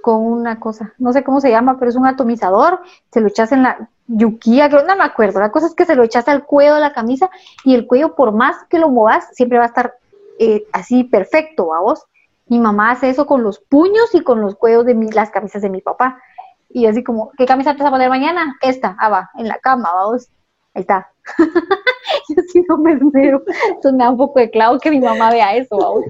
Con 0.00 0.24
una 0.24 0.58
cosa, 0.58 0.94
no 0.96 1.12
sé 1.12 1.22
cómo 1.22 1.38
se 1.38 1.50
llama, 1.50 1.78
pero 1.78 1.90
es 1.90 1.96
un 1.96 2.06
atomizador, 2.06 2.80
se 3.10 3.20
lo 3.20 3.28
echas 3.28 3.52
en 3.52 3.62
la, 3.62 3.90
yuquía, 4.16 4.68
que 4.68 4.76
no 4.76 4.96
me 4.96 5.04
acuerdo. 5.04 5.40
La 5.40 5.50
cosa 5.50 5.66
es 5.66 5.74
que 5.74 5.84
se 5.84 5.94
lo 5.94 6.04
echas 6.04 6.28
al 6.28 6.44
cuello 6.44 6.74
de 6.74 6.80
la 6.80 6.92
camisa 6.92 7.30
y 7.64 7.74
el 7.74 7.86
cuello, 7.86 8.14
por 8.14 8.32
más 8.32 8.56
que 8.68 8.78
lo 8.78 8.90
movas, 8.90 9.28
siempre 9.32 9.58
va 9.58 9.64
a 9.64 9.68
estar 9.68 9.94
eh, 10.38 10.64
así 10.72 11.04
perfecto, 11.04 11.74
a 11.74 11.80
vos. 11.80 12.04
Mi 12.46 12.58
mamá 12.58 12.90
hace 12.90 13.08
eso 13.08 13.26
con 13.26 13.42
los 13.42 13.60
puños 13.60 14.14
y 14.14 14.22
con 14.22 14.40
los 14.40 14.56
cuellos 14.56 14.84
de 14.84 14.94
las 15.12 15.30
camisas 15.30 15.62
de 15.62 15.70
mi 15.70 15.80
papá. 15.80 16.20
Y 16.68 16.86
así 16.86 17.02
como, 17.02 17.30
¿qué 17.36 17.46
camisa 17.46 17.74
te 17.74 17.82
vas 17.82 17.88
a 17.88 17.92
poner 17.92 18.08
mañana? 18.08 18.56
Esta, 18.60 18.96
ah, 18.98 19.08
va, 19.08 19.30
en 19.36 19.48
la 19.48 19.58
cama, 19.58 19.90
vamos. 19.94 20.28
Ahí 20.74 20.80
está. 20.80 21.10
yo 22.28 22.42
sí 22.50 22.64
no 22.68 22.78
me 22.78 22.92
esmero. 22.92 23.42
Entonces 23.66 23.92
me 23.92 24.04
da 24.04 24.10
un 24.10 24.16
poco 24.16 24.40
de 24.40 24.50
clavo 24.50 24.78
que 24.78 24.90
mi 24.90 25.00
mamá 25.00 25.30
vea 25.30 25.54
eso, 25.56 25.76
vamos. 25.76 26.04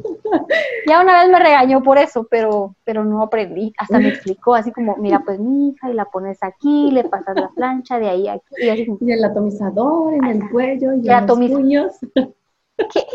Ya 0.87 1.01
una 1.01 1.22
vez 1.22 1.31
me 1.31 1.38
regañó 1.38 1.83
por 1.83 1.98
eso, 1.98 2.27
pero, 2.31 2.75
pero 2.85 3.05
no 3.05 3.22
aprendí. 3.22 3.72
Hasta 3.77 3.98
me 3.98 4.09
explicó 4.09 4.55
así 4.55 4.72
como, 4.72 4.96
mira, 4.96 5.20
pues 5.20 5.38
mi 5.38 5.70
hija, 5.70 5.90
y 5.90 5.94
la 5.94 6.05
pones 6.07 6.38
aquí, 6.42 6.90
le 6.90 7.05
pasas 7.05 7.37
la 7.37 7.48
plancha 7.48 7.98
de 7.98 8.09
ahí 8.09 8.29
a 8.29 8.35
aquí. 8.35 8.55
Y, 8.59 8.68
así 8.68 8.87
y 9.01 9.12
el 9.12 9.25
atomizador 9.25 10.14
en 10.14 10.25
el 10.25 10.51
cuello 10.51 10.94
y 10.94 11.09
en 11.09 11.27
los 11.27 11.38
puños. 11.38 11.92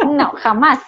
No, 0.09 0.31
jamás. 0.35 0.79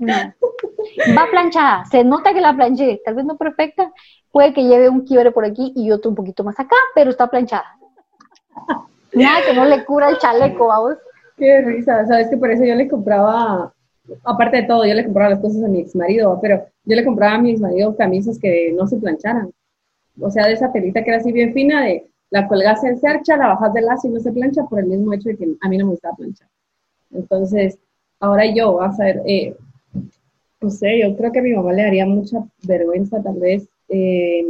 Va 0.00 1.26
planchada, 1.30 1.84
se 1.86 2.04
nota 2.04 2.34
que 2.34 2.40
la 2.40 2.54
planché, 2.54 3.00
tal 3.04 3.14
vez 3.14 3.24
no 3.24 3.36
perfecta, 3.36 3.92
puede 4.30 4.52
que 4.52 4.64
lleve 4.64 4.88
un 4.88 5.02
quiebre 5.06 5.30
por 5.30 5.44
aquí 5.44 5.72
y 5.76 5.90
otro 5.90 6.10
un 6.10 6.16
poquito 6.16 6.44
más 6.44 6.58
acá, 6.58 6.76
pero 6.94 7.10
está 7.10 7.28
planchada. 7.28 7.76
Nada 9.16 9.40
que 9.46 9.54
no 9.54 9.64
le 9.64 9.82
cura 9.86 10.10
el 10.10 10.18
chaleco, 10.18 10.66
vamos. 10.66 10.96
Qué 11.38 11.62
risa, 11.62 12.06
sabes 12.06 12.28
que 12.28 12.36
por 12.36 12.50
eso 12.50 12.64
yo 12.64 12.74
le 12.74 12.86
compraba, 12.86 13.72
aparte 14.24 14.58
de 14.58 14.62
todo, 14.64 14.84
yo 14.84 14.92
le 14.92 15.04
compraba 15.04 15.30
las 15.30 15.40
cosas 15.40 15.64
a 15.64 15.68
mi 15.68 15.80
ex 15.80 15.96
marido, 15.96 16.38
pero 16.40 16.66
yo 16.84 16.96
le 16.96 17.04
compraba 17.04 17.36
a 17.36 17.38
mi 17.38 17.52
ex 17.52 17.60
marido 17.60 17.96
camisas 17.96 18.38
que 18.38 18.72
no 18.72 18.86
se 18.86 18.98
plancharan. 18.98 19.50
O 20.20 20.30
sea, 20.30 20.46
de 20.46 20.52
esa 20.52 20.70
telita 20.70 21.02
que 21.02 21.10
era 21.10 21.18
así 21.18 21.32
bien 21.32 21.54
fina, 21.54 21.84
de 21.84 22.06
la 22.28 22.46
colgas 22.46 22.84
en 22.84 22.98
cercha, 22.98 23.38
la 23.38 23.48
bajas 23.48 23.72
del 23.72 23.86
lazo 23.86 24.06
y 24.06 24.10
no 24.10 24.20
se 24.20 24.32
plancha 24.32 24.64
por 24.64 24.80
el 24.80 24.86
mismo 24.86 25.12
hecho 25.14 25.30
de 25.30 25.36
que 25.36 25.48
a 25.62 25.68
mí 25.68 25.78
no 25.78 25.86
me 25.86 25.92
gustaba 25.92 26.16
planchar. 26.16 26.48
Entonces, 27.10 27.78
ahora 28.20 28.44
yo, 28.54 28.82
a 28.82 28.94
ver, 28.98 29.22
eh, 29.24 29.56
no 30.60 30.68
sé, 30.68 31.00
yo 31.00 31.16
creo 31.16 31.32
que 31.32 31.38
a 31.38 31.42
mi 31.42 31.54
mamá 31.54 31.72
le 31.72 31.84
daría 31.84 32.04
mucha 32.04 32.44
vergüenza 32.66 33.22
tal 33.22 33.38
vez 33.38 33.66
eh, 33.88 34.44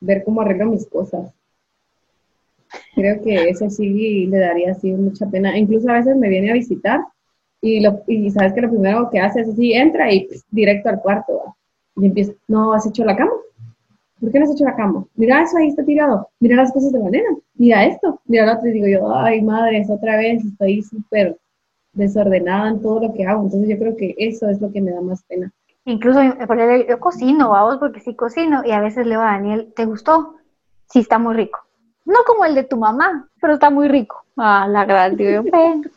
ver 0.00 0.22
cómo 0.22 0.42
arreglo 0.42 0.66
mis 0.66 0.86
cosas. 0.86 1.32
Creo 2.96 3.20
que 3.22 3.50
eso 3.50 3.68
sí 3.68 4.26
le 4.26 4.38
daría 4.38 4.72
así 4.72 4.90
mucha 4.90 5.26
pena. 5.26 5.56
Incluso 5.58 5.90
a 5.90 5.98
veces 5.98 6.16
me 6.16 6.30
viene 6.30 6.50
a 6.50 6.54
visitar 6.54 7.00
y, 7.60 7.80
lo, 7.80 8.02
y 8.06 8.30
sabes 8.30 8.54
que 8.54 8.62
lo 8.62 8.70
primero 8.70 9.10
que 9.10 9.20
hace 9.20 9.42
es 9.42 9.50
así, 9.50 9.74
entra 9.74 10.10
y 10.10 10.26
pues, 10.26 10.46
directo 10.50 10.88
al 10.88 11.02
cuarto. 11.02 11.54
Y 11.96 12.06
empieza, 12.06 12.32
no, 12.48 12.72
¿has 12.72 12.86
hecho 12.86 13.04
la 13.04 13.14
cama? 13.14 13.32
¿Por 14.18 14.32
qué 14.32 14.38
no 14.38 14.46
has 14.46 14.52
hecho 14.52 14.64
la 14.64 14.76
cama? 14.76 15.04
Mira 15.14 15.42
eso 15.42 15.58
ahí 15.58 15.68
está 15.68 15.84
tirado. 15.84 16.26
Mira 16.40 16.56
las 16.56 16.72
cosas 16.72 16.90
de 16.90 16.98
la 16.98 17.10
nena. 17.10 17.36
Mira 17.54 17.84
esto. 17.84 18.18
Mira 18.24 18.46
lo 18.46 18.54
otro. 18.54 18.68
Y 18.68 18.72
digo 18.72 18.86
yo, 18.86 19.14
ay, 19.14 19.42
madre, 19.42 19.84
otra 19.86 20.16
vez 20.16 20.42
estoy 20.42 20.80
súper 20.80 21.36
desordenada 21.92 22.70
en 22.70 22.80
todo 22.80 23.00
lo 23.00 23.12
que 23.12 23.26
hago. 23.26 23.42
Entonces 23.42 23.68
yo 23.68 23.78
creo 23.78 23.94
que 23.94 24.14
eso 24.16 24.48
es 24.48 24.58
lo 24.62 24.72
que 24.72 24.80
me 24.80 24.92
da 24.92 25.02
más 25.02 25.22
pena. 25.24 25.52
Incluso 25.84 26.20
yo 26.22 26.98
cocino, 26.98 27.50
vamos, 27.50 27.76
porque 27.76 28.00
sí 28.00 28.14
cocino 28.14 28.62
y 28.64 28.70
a 28.70 28.80
veces 28.80 29.04
le 29.04 29.10
digo 29.10 29.22
a 29.22 29.32
Daniel, 29.32 29.72
¿te 29.76 29.84
gustó? 29.84 30.36
Sí, 30.88 31.00
está 31.00 31.18
muy 31.18 31.34
rico. 31.34 31.65
No 32.06 32.20
como 32.26 32.44
el 32.44 32.54
de 32.54 32.64
tu 32.64 32.76
mamá, 32.76 33.28
pero 33.40 33.54
está 33.54 33.68
muy 33.68 33.88
rico. 33.88 34.24
Ah, 34.36 34.66
la 34.70 34.84
gran, 34.84 35.16
digo 35.16 35.42
está 35.44 35.58
bien. 35.58 35.90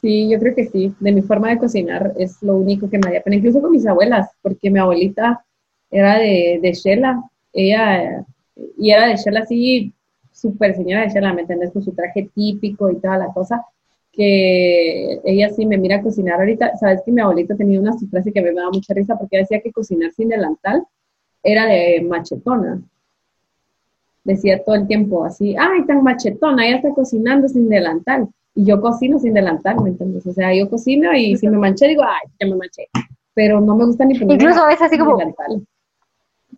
Sí, 0.00 0.28
yo 0.30 0.38
creo 0.38 0.54
que 0.54 0.66
sí. 0.66 0.94
De 1.00 1.10
mi 1.10 1.22
forma 1.22 1.48
de 1.48 1.58
cocinar 1.58 2.12
es 2.16 2.40
lo 2.42 2.56
único 2.56 2.88
que 2.88 2.98
me 2.98 3.08
haría 3.08 3.22
pena, 3.22 3.36
incluso 3.36 3.60
con 3.60 3.72
mis 3.72 3.86
abuelas, 3.86 4.30
porque 4.42 4.70
mi 4.70 4.78
abuelita 4.78 5.44
era 5.90 6.18
de, 6.18 6.60
de 6.62 6.72
Shela, 6.72 7.22
ella, 7.52 8.24
y 8.76 8.90
era 8.90 9.08
de 9.08 9.16
Shela 9.16 9.40
así 9.40 9.92
súper 10.30 10.76
señora 10.76 11.02
de 11.02 11.08
Shela, 11.08 11.32
¿me 11.32 11.40
entiendes? 11.40 11.72
Con 11.72 11.82
su 11.82 11.92
traje 11.92 12.30
típico 12.34 12.90
y 12.90 13.00
toda 13.00 13.18
la 13.18 13.32
cosa, 13.32 13.64
que 14.12 15.20
ella 15.24 15.48
sí 15.50 15.66
me 15.66 15.78
mira 15.78 15.96
a 15.96 16.02
cocinar 16.02 16.38
ahorita. 16.40 16.76
Sabes 16.76 17.02
que 17.04 17.12
mi 17.12 17.20
abuelita 17.20 17.56
tenía 17.56 17.80
una 17.80 17.96
frase 18.10 18.32
que 18.32 18.42
me 18.42 18.52
daba 18.52 18.70
mucha 18.70 18.94
risa 18.94 19.16
porque 19.18 19.38
decía 19.38 19.60
que 19.60 19.72
cocinar 19.72 20.12
sin 20.12 20.28
delantal 20.28 20.84
era 21.42 21.66
de 21.66 22.02
machetona. 22.02 22.82
Decía 24.28 24.62
todo 24.62 24.74
el 24.74 24.86
tiempo 24.86 25.24
así, 25.24 25.56
ay, 25.58 25.86
tan 25.86 26.02
machetona, 26.02 26.66
ella 26.66 26.76
está 26.76 26.90
cocinando 26.90 27.48
sin 27.48 27.66
delantal. 27.70 28.28
Y 28.54 28.66
yo 28.66 28.78
cocino 28.78 29.18
sin 29.18 29.32
delantal, 29.32 29.82
¿me 29.82 29.88
entiendes? 29.88 30.26
O 30.26 30.32
sea, 30.34 30.54
yo 30.54 30.68
cocino 30.68 31.14
y 31.14 31.34
si 31.38 31.48
me 31.48 31.56
manché, 31.56 31.88
digo, 31.88 32.02
ay, 32.02 32.30
ya 32.38 32.46
me 32.46 32.56
manché. 32.56 32.88
Pero 33.32 33.58
no 33.62 33.74
me 33.74 33.86
gusta 33.86 34.04
ni 34.04 34.18
poner 34.18 34.34
Incluso 34.34 34.62
a 34.62 34.66
veces 34.66 34.82
así 34.82 34.98
como, 34.98 35.16
delantal. 35.16 35.66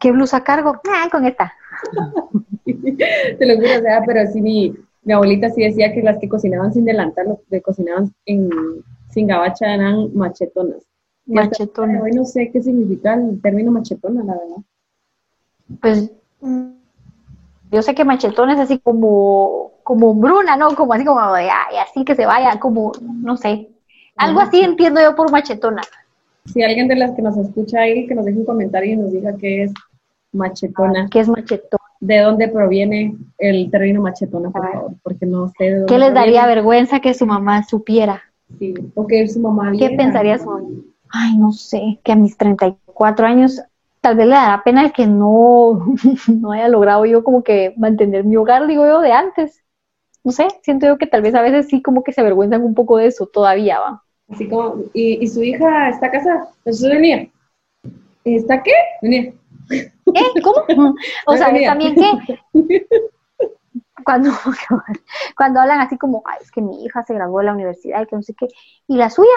¿qué 0.00 0.10
blusa 0.10 0.42
cargo? 0.42 0.80
Ah, 0.90 1.08
con 1.12 1.26
esta. 1.26 1.52
Te 2.64 3.46
lo 3.46 3.54
juro, 3.54 3.78
o 3.78 3.82
sea, 3.82 4.02
pero 4.04 4.28
sí, 4.32 4.42
mi, 4.42 4.74
mi, 5.04 5.12
abuelita 5.12 5.50
sí 5.50 5.62
decía 5.62 5.92
que 5.92 6.02
las 6.02 6.18
que 6.18 6.28
cocinaban 6.28 6.72
sin 6.72 6.84
delantal, 6.84 7.28
las 7.28 7.38
que 7.48 7.62
cocinaban 7.62 8.12
en, 8.26 8.50
sin 9.10 9.28
gabacha 9.28 9.72
eran 9.72 10.12
machetonas. 10.12 10.82
Machetonas. 11.24 12.02
Hoy 12.02 12.10
no 12.10 12.24
sé 12.24 12.50
qué 12.50 12.60
significa 12.60 13.14
el 13.14 13.40
término 13.40 13.70
machetona, 13.70 14.24
la 14.24 14.32
verdad. 14.32 14.56
Pues 15.80 16.10
yo 17.70 17.82
sé 17.82 17.94
que 17.94 18.04
machetón 18.04 18.50
es 18.50 18.58
así 18.58 18.78
como, 18.78 19.72
como 19.82 20.14
bruna, 20.14 20.56
¿no? 20.56 20.74
Como 20.74 20.92
así 20.92 21.04
como, 21.04 21.20
y 21.38 21.76
así 21.78 22.04
que 22.04 22.14
se 22.14 22.26
vaya, 22.26 22.58
como, 22.58 22.92
no 23.00 23.36
sé. 23.36 23.68
Algo 24.16 24.40
así 24.40 24.60
entiendo 24.60 25.00
yo 25.00 25.14
por 25.14 25.30
machetona. 25.30 25.82
Si 26.46 26.62
alguien 26.62 26.88
de 26.88 26.96
las 26.96 27.12
que 27.12 27.22
nos 27.22 27.36
escucha 27.36 27.80
ahí, 27.80 28.06
que 28.06 28.14
nos 28.14 28.24
deje 28.24 28.38
un 28.38 28.44
comentario 28.44 28.94
y 28.94 28.96
nos 28.96 29.12
diga 29.12 29.36
qué 29.36 29.64
es 29.64 29.72
machetona. 30.32 31.08
¿Qué 31.10 31.20
es 31.20 31.28
machetona? 31.28 31.84
¿De 32.00 32.18
dónde 32.18 32.48
proviene 32.48 33.14
el 33.38 33.70
término 33.70 34.02
machetona, 34.02 34.50
por 34.50 34.72
favor? 34.72 34.92
Porque 35.02 35.26
no 35.26 35.48
sé 35.56 35.64
de 35.64 35.74
dónde 35.76 35.92
¿Qué 35.92 35.98
les 35.98 36.14
daría 36.14 36.46
vergüenza 36.46 37.00
que 37.00 37.14
su 37.14 37.26
mamá 37.26 37.62
supiera? 37.62 38.22
Sí, 38.58 38.74
o 38.94 39.06
que 39.06 39.28
su 39.28 39.40
mamá 39.40 39.72
¿Qué 39.78 39.90
pensaría 39.90 40.38
su 40.38 40.46
mamá? 40.46 40.68
Ay, 41.10 41.36
no 41.36 41.52
sé, 41.52 42.00
que 42.02 42.12
a 42.12 42.16
mis 42.16 42.36
34 42.36 43.26
años 43.26 43.62
tal 44.00 44.16
vez 44.16 44.26
le 44.26 44.34
dará 44.34 44.62
pena 44.62 44.84
el 44.84 44.92
que 44.92 45.06
no, 45.06 45.84
no 46.28 46.52
haya 46.52 46.68
logrado 46.68 47.04
yo 47.06 47.22
como 47.22 47.42
que 47.42 47.74
mantener 47.76 48.24
mi 48.24 48.36
hogar, 48.36 48.66
digo 48.66 48.86
yo, 48.86 49.00
de 49.00 49.12
antes. 49.12 49.62
No 50.22 50.32
sé, 50.32 50.48
siento 50.62 50.86
yo 50.86 50.98
que 50.98 51.06
tal 51.06 51.22
vez 51.22 51.34
a 51.34 51.42
veces 51.42 51.68
sí 51.68 51.80
como 51.80 52.02
que 52.02 52.12
se 52.12 52.20
avergüenzan 52.20 52.62
un 52.62 52.74
poco 52.74 52.98
de 52.98 53.06
eso, 53.06 53.26
todavía 53.26 53.80
va. 53.80 54.02
Así 54.30 54.48
como, 54.48 54.84
¿y, 54.92 55.26
su 55.26 55.42
hija 55.42 55.88
está 55.88 56.10
casada? 56.10 56.48
Eso 56.64 56.88
venía. 56.88 57.28
¿Está 58.24 58.62
qué? 58.62 58.72
Venía. 59.02 59.32
¿Qué? 59.68 60.42
¿Cómo? 60.42 60.94
O 61.26 61.36
sea, 61.36 61.52
también 61.64 61.94
qué. 61.94 62.38
Cuando, 64.02 64.30
cuando 65.36 65.60
hablan 65.60 65.80
así 65.80 65.98
como, 65.98 66.22
ay, 66.24 66.38
es 66.40 66.50
que 66.50 66.62
mi 66.62 66.84
hija 66.84 67.04
se 67.04 67.12
graduó 67.12 67.40
de 67.40 67.44
la 67.44 67.52
universidad 67.52 68.02
y 68.02 68.06
que 68.06 68.16
no 68.16 68.22
sé 68.22 68.34
qué, 68.34 68.48
y 68.88 68.96
la 68.96 69.10
suya, 69.10 69.28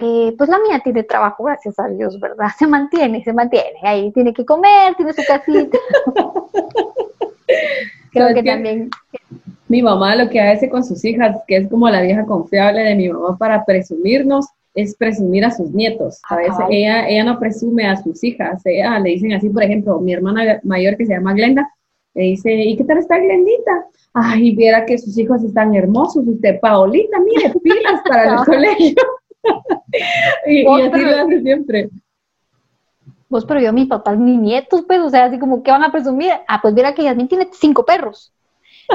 eh, 0.00 0.34
pues 0.36 0.50
la 0.50 0.58
mía 0.58 0.80
tiene 0.82 1.04
trabajo, 1.04 1.44
gracias 1.44 1.78
a 1.78 1.88
Dios, 1.88 2.18
¿verdad? 2.18 2.48
Se 2.58 2.66
mantiene, 2.66 3.22
se 3.22 3.32
mantiene, 3.32 3.78
ahí 3.82 4.10
tiene 4.12 4.32
que 4.32 4.44
comer, 4.44 4.94
tiene 4.96 5.12
su 5.12 5.22
casita. 5.26 5.78
Creo 8.12 8.34
que 8.34 8.42
también... 8.42 8.90
Mi 9.66 9.82
mamá 9.82 10.14
lo 10.14 10.28
que 10.28 10.40
hace 10.40 10.68
con 10.68 10.84
sus 10.84 11.04
hijas, 11.04 11.36
que 11.48 11.56
es 11.56 11.68
como 11.68 11.88
la 11.88 12.02
vieja 12.02 12.24
confiable 12.26 12.82
de 12.82 12.94
mi 12.94 13.08
mamá 13.08 13.36
para 13.38 13.64
presumirnos, 13.64 14.46
es 14.74 14.94
presumir 14.94 15.44
a 15.44 15.50
sus 15.50 15.70
nietos. 15.70 16.20
A 16.28 16.36
veces 16.36 16.64
ella, 16.68 17.08
ella 17.08 17.24
no 17.24 17.38
presume 17.38 17.86
a 17.86 17.96
sus 17.96 18.22
hijas, 18.22 18.60
ella 18.66 18.98
le 18.98 19.10
dicen 19.10 19.32
así, 19.32 19.48
por 19.48 19.62
ejemplo, 19.62 20.00
mi 20.00 20.12
hermana 20.12 20.60
mayor 20.64 20.96
que 20.96 21.06
se 21.06 21.14
llama 21.14 21.32
Glenda, 21.32 21.68
le 22.14 22.22
dice, 22.22 22.52
¿y 22.52 22.76
qué 22.76 22.84
tal 22.84 22.98
está 22.98 23.18
Glendita? 23.18 23.86
Ay, 24.12 24.54
viera 24.54 24.84
que 24.84 24.98
sus 24.98 25.16
hijos 25.18 25.42
están 25.42 25.74
hermosos, 25.74 26.24
usted, 26.26 26.60
Paolita, 26.60 27.18
mire, 27.20 27.52
pilas 27.62 28.00
para 28.06 28.34
el 28.34 28.36
colegio. 28.44 28.94
Y, 30.46 30.66
así 30.66 31.00
lo 31.00 31.22
hace 31.22 31.40
siempre. 31.42 31.90
Vos, 33.28 33.44
pero 33.44 33.60
yo, 33.60 33.72
mis 33.72 33.88
papás, 33.88 34.16
mis 34.16 34.38
nietos, 34.38 34.84
pues, 34.86 35.00
o 35.00 35.10
sea, 35.10 35.24
así 35.24 35.38
como, 35.38 35.62
¿qué 35.62 35.70
van 35.70 35.82
a 35.82 35.90
presumir? 35.90 36.32
Ah, 36.46 36.60
pues 36.62 36.74
mira 36.74 36.94
que 36.94 37.02
Yasmin 37.02 37.28
tiene 37.28 37.48
cinco 37.52 37.84
perros. 37.84 38.32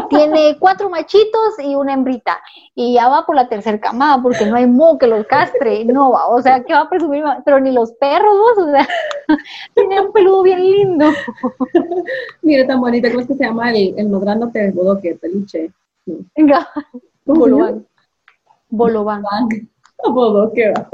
Tiene 0.09 0.55
cuatro 0.59 0.89
machitos 0.89 1.59
y 1.63 1.75
una 1.75 1.93
hembrita. 1.93 2.39
Y 2.75 2.93
ya 2.93 3.09
va 3.09 3.25
por 3.25 3.35
la 3.35 3.49
tercera 3.49 3.79
camada 3.79 4.21
porque 4.21 4.45
no 4.45 4.55
hay 4.55 4.67
mo 4.67 4.97
que 4.97 5.07
los 5.07 5.25
castre. 5.25 5.83
No 5.85 6.11
va, 6.11 6.27
o 6.27 6.41
sea, 6.41 6.63
¿qué 6.63 6.73
va 6.73 6.81
a 6.81 6.89
presumir? 6.89 7.23
Pero 7.43 7.59
ni 7.59 7.71
los 7.71 7.91
perros, 7.93 8.37
vos, 8.37 8.67
o 8.67 8.71
sea, 8.71 8.87
tiene 9.75 10.01
un 10.01 10.13
peludo 10.13 10.43
bien 10.43 10.61
lindo. 10.61 11.05
Mira, 12.41 12.67
tan 12.67 12.79
bonita, 12.79 13.09
¿cómo 13.09 13.21
es 13.21 13.27
que 13.27 13.35
se 13.35 13.45
llama 13.45 13.71
el, 13.71 13.93
el 13.97 14.09
más 14.09 14.21
grande 14.21 14.47
de 14.53 14.71
bodoque, 14.71 15.15
peluche? 15.15 15.71
Venga, 16.35 16.67
Bolobán. 17.25 17.85
Bolobán. 18.69 19.23
Bodoque 20.03 20.71
va. 20.71 20.89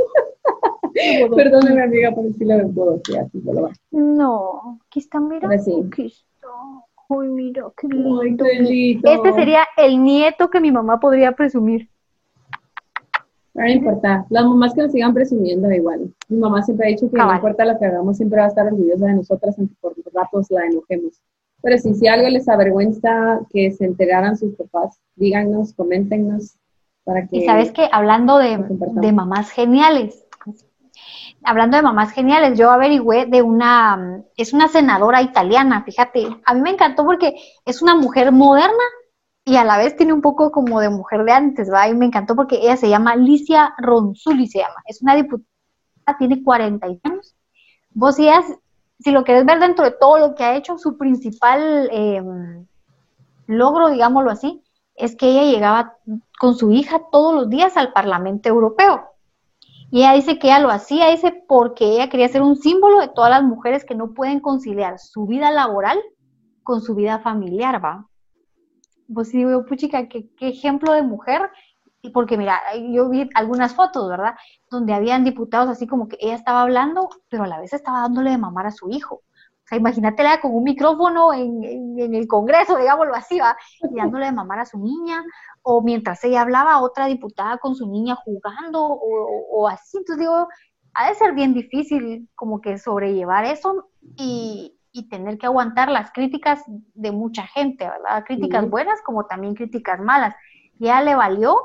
Perdóname, 1.35 1.83
amiga, 1.83 2.11
por 2.11 2.23
decirle 2.23 2.57
de 2.57 2.63
bodoque, 2.63 3.17
así 3.19 3.39
Bolobán. 3.39 3.73
No, 3.91 4.79
aquí 4.87 4.99
está, 4.99 5.19
mira. 5.19 5.49
Aquí 5.49 6.05
está. 6.05 6.47
Ay, 7.09 7.27
mira, 7.27 7.71
qué 7.77 7.87
lindo. 7.87 8.45
Este 8.45 9.33
sería 9.33 9.65
el 9.77 10.01
nieto 10.01 10.49
que 10.49 10.59
mi 10.59 10.71
mamá 10.71 10.99
podría 10.99 11.33
presumir. 11.33 11.89
No 13.53 13.67
importa, 13.69 14.25
las 14.29 14.43
mamás 14.43 14.73
que 14.73 14.81
nos 14.81 14.91
sigan 14.91 15.13
presumiendo 15.13 15.71
igual. 15.71 16.13
Mi 16.27 16.37
mamá 16.37 16.61
siempre 16.61 16.87
ha 16.87 16.89
dicho 16.89 17.09
que 17.09 17.17
no 17.17 17.33
importa 17.33 17.63
lo 17.63 17.77
que 17.79 17.85
hagamos, 17.85 18.17
siempre 18.17 18.39
va 18.39 18.45
a 18.45 18.49
estar 18.49 18.65
orgullosa 18.65 19.05
de 19.05 19.13
nosotras, 19.13 19.55
aunque 19.57 19.75
por 19.79 19.93
ratos 20.13 20.51
la 20.51 20.65
enojemos. 20.65 21.21
Pero 21.61 21.77
si, 21.77 21.93
si 21.93 22.07
algo 22.07 22.27
les 22.27 22.49
avergüenza 22.49 23.39
que 23.49 23.71
se 23.71 23.85
enteraran 23.85 24.35
sus 24.35 24.55
papás, 24.55 24.99
díganos, 25.15 25.73
coméntenos, 25.73 26.57
para 27.05 27.27
que... 27.27 27.37
Y 27.37 27.45
sabes 27.45 27.71
que 27.71 27.87
hablando 27.91 28.37
de, 28.37 28.59
de 28.67 29.11
mamás 29.13 29.51
geniales, 29.51 30.25
hablando 31.45 31.77
de 31.77 31.83
mamás 31.83 32.11
geniales, 32.11 32.57
yo 32.57 32.71
averigüé 32.71 33.27
de 33.27 33.41
una, 33.41 34.23
es 34.35 34.51
una 34.51 34.67
senadora 34.67 35.21
italiana, 35.21 35.83
fíjate, 35.83 36.27
a 36.43 36.53
mí 36.53 36.61
me 36.61 36.71
encantó 36.71 37.05
porque 37.05 37.35
es 37.65 37.81
una 37.81 37.95
mujer 37.95 38.31
moderna 38.31 38.83
y 39.45 39.55
a 39.57 39.63
la 39.63 39.77
vez 39.77 39.95
tiene 39.95 40.11
un 40.11 40.21
poco 40.21 40.51
como 40.51 40.79
de 40.79 40.89
mujer 40.89 41.23
de 41.23 41.31
antes, 41.31 41.71
¿va? 41.71 41.87
Y 41.87 41.93
me 41.93 42.07
encantó 42.07 42.35
porque 42.35 42.57
ella 42.57 42.77
se 42.77 42.89
llama 42.89 43.11
Alicia 43.11 43.75
Ronzulli, 43.77 44.47
se 44.47 44.59
llama, 44.59 44.81
es 44.87 45.01
una 45.03 45.15
diputada, 45.15 45.47
tiene 46.17 46.43
40 46.43 46.87
años. 46.87 47.35
Vos 47.91 48.15
si, 48.15 48.27
si 48.99 49.11
lo 49.11 49.23
querés 49.23 49.45
ver 49.45 49.59
dentro 49.59 49.85
de 49.85 49.91
todo 49.91 50.17
lo 50.17 50.35
que 50.35 50.43
ha 50.43 50.55
hecho, 50.55 50.79
su 50.79 50.97
principal 50.97 51.89
em, 51.91 52.65
logro, 53.45 53.89
digámoslo 53.89 54.31
así, 54.31 54.63
es 54.95 55.15
que 55.15 55.29
ella 55.29 55.43
llegaba 55.43 55.93
con 56.39 56.55
su 56.55 56.71
hija 56.71 57.01
todos 57.11 57.33
los 57.33 57.49
días 57.49 57.77
al 57.77 57.93
Parlamento 57.93 58.49
Europeo. 58.49 59.03
Y 59.91 59.99
ella 59.99 60.13
dice 60.13 60.39
que 60.39 60.47
ella 60.47 60.59
lo 60.59 60.69
hacía, 60.69 61.09
dice, 61.09 61.43
porque 61.47 61.85
ella 61.85 62.09
quería 62.09 62.27
ser 62.27 62.41
un 62.41 62.55
símbolo 62.55 62.99
de 62.99 63.07
todas 63.07 63.29
las 63.29 63.43
mujeres 63.43 63.85
que 63.85 63.95
no 63.95 64.13
pueden 64.13 64.39
conciliar 64.39 64.99
su 64.99 65.25
vida 65.25 65.51
laboral 65.51 65.99
con 66.63 66.81
su 66.81 66.95
vida 66.95 67.19
familiar, 67.19 67.83
¿va? 67.83 68.07
pues 69.13 69.29
sí, 69.29 69.43
veo, 69.43 69.65
puchica, 69.65 70.07
qué, 70.07 70.29
qué 70.35 70.47
ejemplo 70.49 70.93
de 70.93 71.03
mujer, 71.03 71.49
porque 72.13 72.37
mira, 72.37 72.61
yo 72.91 73.09
vi 73.09 73.29
algunas 73.33 73.73
fotos, 73.73 74.09
¿verdad? 74.09 74.35
Donde 74.69 74.93
habían 74.93 75.23
diputados 75.23 75.69
así 75.69 75.87
como 75.87 76.07
que 76.07 76.17
ella 76.19 76.35
estaba 76.35 76.61
hablando, 76.61 77.09
pero 77.29 77.43
a 77.43 77.47
la 77.47 77.59
vez 77.59 77.73
estaba 77.73 78.01
dándole 78.01 78.31
de 78.31 78.37
mamar 78.37 78.67
a 78.67 78.71
su 78.71 78.89
hijo. 78.89 79.23
O 79.65 79.67
sea, 79.67 79.79
imagínatela 79.79 80.39
con 80.41 80.53
un 80.53 80.63
micrófono 80.63 81.33
en, 81.33 81.63
en, 81.97 82.13
el 82.13 82.27
Congreso, 82.27 82.77
digámoslo 82.77 83.15
así, 83.15 83.39
¿va? 83.39 83.57
Y 83.81 83.95
dándole 83.95 84.25
de 84.25 84.31
mamar 84.31 84.59
a 84.59 84.65
su 84.65 84.77
niña, 84.77 85.23
o 85.63 85.81
mientras 85.81 86.23
ella 86.23 86.41
hablaba, 86.41 86.81
otra 86.81 87.07
diputada 87.07 87.57
con 87.57 87.75
su 87.75 87.87
niña 87.87 88.15
jugando, 88.15 88.83
o, 88.85 89.47
o 89.51 89.67
así. 89.67 89.97
Entonces 89.97 90.19
digo, 90.19 90.47
ha 90.93 91.09
de 91.09 91.15
ser 91.15 91.33
bien 91.33 91.55
difícil 91.55 92.29
como 92.35 92.61
que 92.61 92.77
sobrellevar 92.77 93.45
eso 93.45 93.89
y, 94.15 94.77
y 94.91 95.09
tener 95.09 95.37
que 95.37 95.47
aguantar 95.47 95.89
las 95.89 96.11
críticas 96.11 96.63
de 96.93 97.11
mucha 97.11 97.47
gente, 97.47 97.85
¿verdad? 97.85 98.23
Críticas 98.25 98.69
buenas 98.69 99.01
como 99.01 99.25
también 99.25 99.55
críticas 99.55 99.99
malas. 99.99 100.33
Ya 100.79 101.01
le 101.01 101.15
valió 101.15 101.57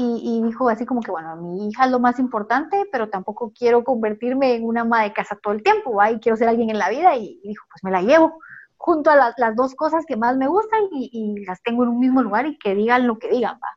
y, 0.00 0.42
dijo 0.42 0.68
así 0.68 0.86
como 0.86 1.00
que, 1.00 1.10
bueno, 1.10 1.36
mi 1.36 1.68
hija 1.68 1.84
es 1.84 1.90
lo 1.90 2.00
más 2.00 2.18
importante, 2.18 2.76
pero 2.90 3.08
tampoco 3.08 3.52
quiero 3.56 3.84
convertirme 3.84 4.54
en 4.54 4.64
una 4.64 4.82
ama 4.82 5.02
de 5.02 5.12
casa 5.12 5.38
todo 5.42 5.54
el 5.54 5.62
tiempo, 5.62 5.94
¿va? 5.94 6.10
Y 6.10 6.20
quiero 6.20 6.36
ser 6.36 6.48
alguien 6.48 6.70
en 6.70 6.78
la 6.78 6.90
vida 6.90 7.16
y, 7.16 7.40
dijo, 7.44 7.64
pues 7.70 7.84
me 7.84 7.90
la 7.90 8.02
llevo 8.02 8.38
junto 8.76 9.10
a 9.10 9.34
las, 9.36 9.56
dos 9.56 9.74
cosas 9.74 10.04
que 10.06 10.16
más 10.16 10.36
me 10.36 10.48
gustan 10.48 10.80
y, 10.90 11.44
las 11.46 11.62
tengo 11.62 11.84
en 11.84 11.90
un 11.90 12.00
mismo 12.00 12.22
lugar 12.22 12.46
y 12.46 12.58
que 12.58 12.74
digan 12.74 13.06
lo 13.06 13.18
que 13.18 13.28
digan, 13.28 13.54
¿va? 13.54 13.68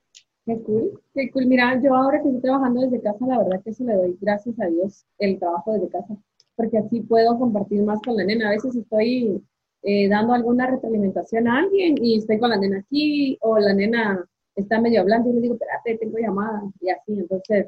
Qué 0.45 0.61
cool, 0.63 1.01
qué 1.13 1.31
cool. 1.31 1.45
Mira, 1.45 1.79
yo 1.81 1.95
ahora 1.95 2.21
que 2.21 2.27
estoy 2.27 2.41
trabajando 2.41 2.81
desde 2.81 3.01
casa, 3.01 3.25
la 3.25 3.37
verdad 3.37 3.61
que 3.63 3.69
eso 3.69 3.83
le 3.83 3.93
doy 3.93 4.17
gracias 4.19 4.59
a 4.59 4.65
Dios 4.65 5.05
el 5.19 5.39
trabajo 5.39 5.73
desde 5.73 5.89
casa 5.89 6.17
porque 6.55 6.77
así 6.77 7.01
puedo 7.01 7.37
compartir 7.37 7.83
más 7.83 8.01
con 8.01 8.15
la 8.15 8.23
nena. 8.23 8.49
A 8.49 8.51
veces 8.51 8.75
estoy 8.75 9.41
eh, 9.83 10.07
dando 10.09 10.33
alguna 10.33 10.67
retroalimentación 10.67 11.47
a 11.47 11.59
alguien 11.59 11.95
y 12.01 12.17
estoy 12.17 12.39
con 12.39 12.49
la 12.49 12.57
nena 12.57 12.79
aquí 12.79 13.37
o 13.41 13.59
la 13.59 13.73
nena 13.73 14.25
está 14.55 14.79
medio 14.79 15.01
hablando 15.01 15.29
y 15.29 15.33
le 15.33 15.41
digo, 15.41 15.55
espérate, 15.55 15.97
tengo 15.97 16.17
llamada 16.17 16.61
y 16.81 16.89
así. 16.89 17.13
Entonces, 17.13 17.67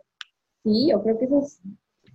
sí, 0.64 0.90
yo 0.90 1.02
creo 1.04 1.18
que 1.18 1.26
eso 1.26 1.40
es 1.40 1.62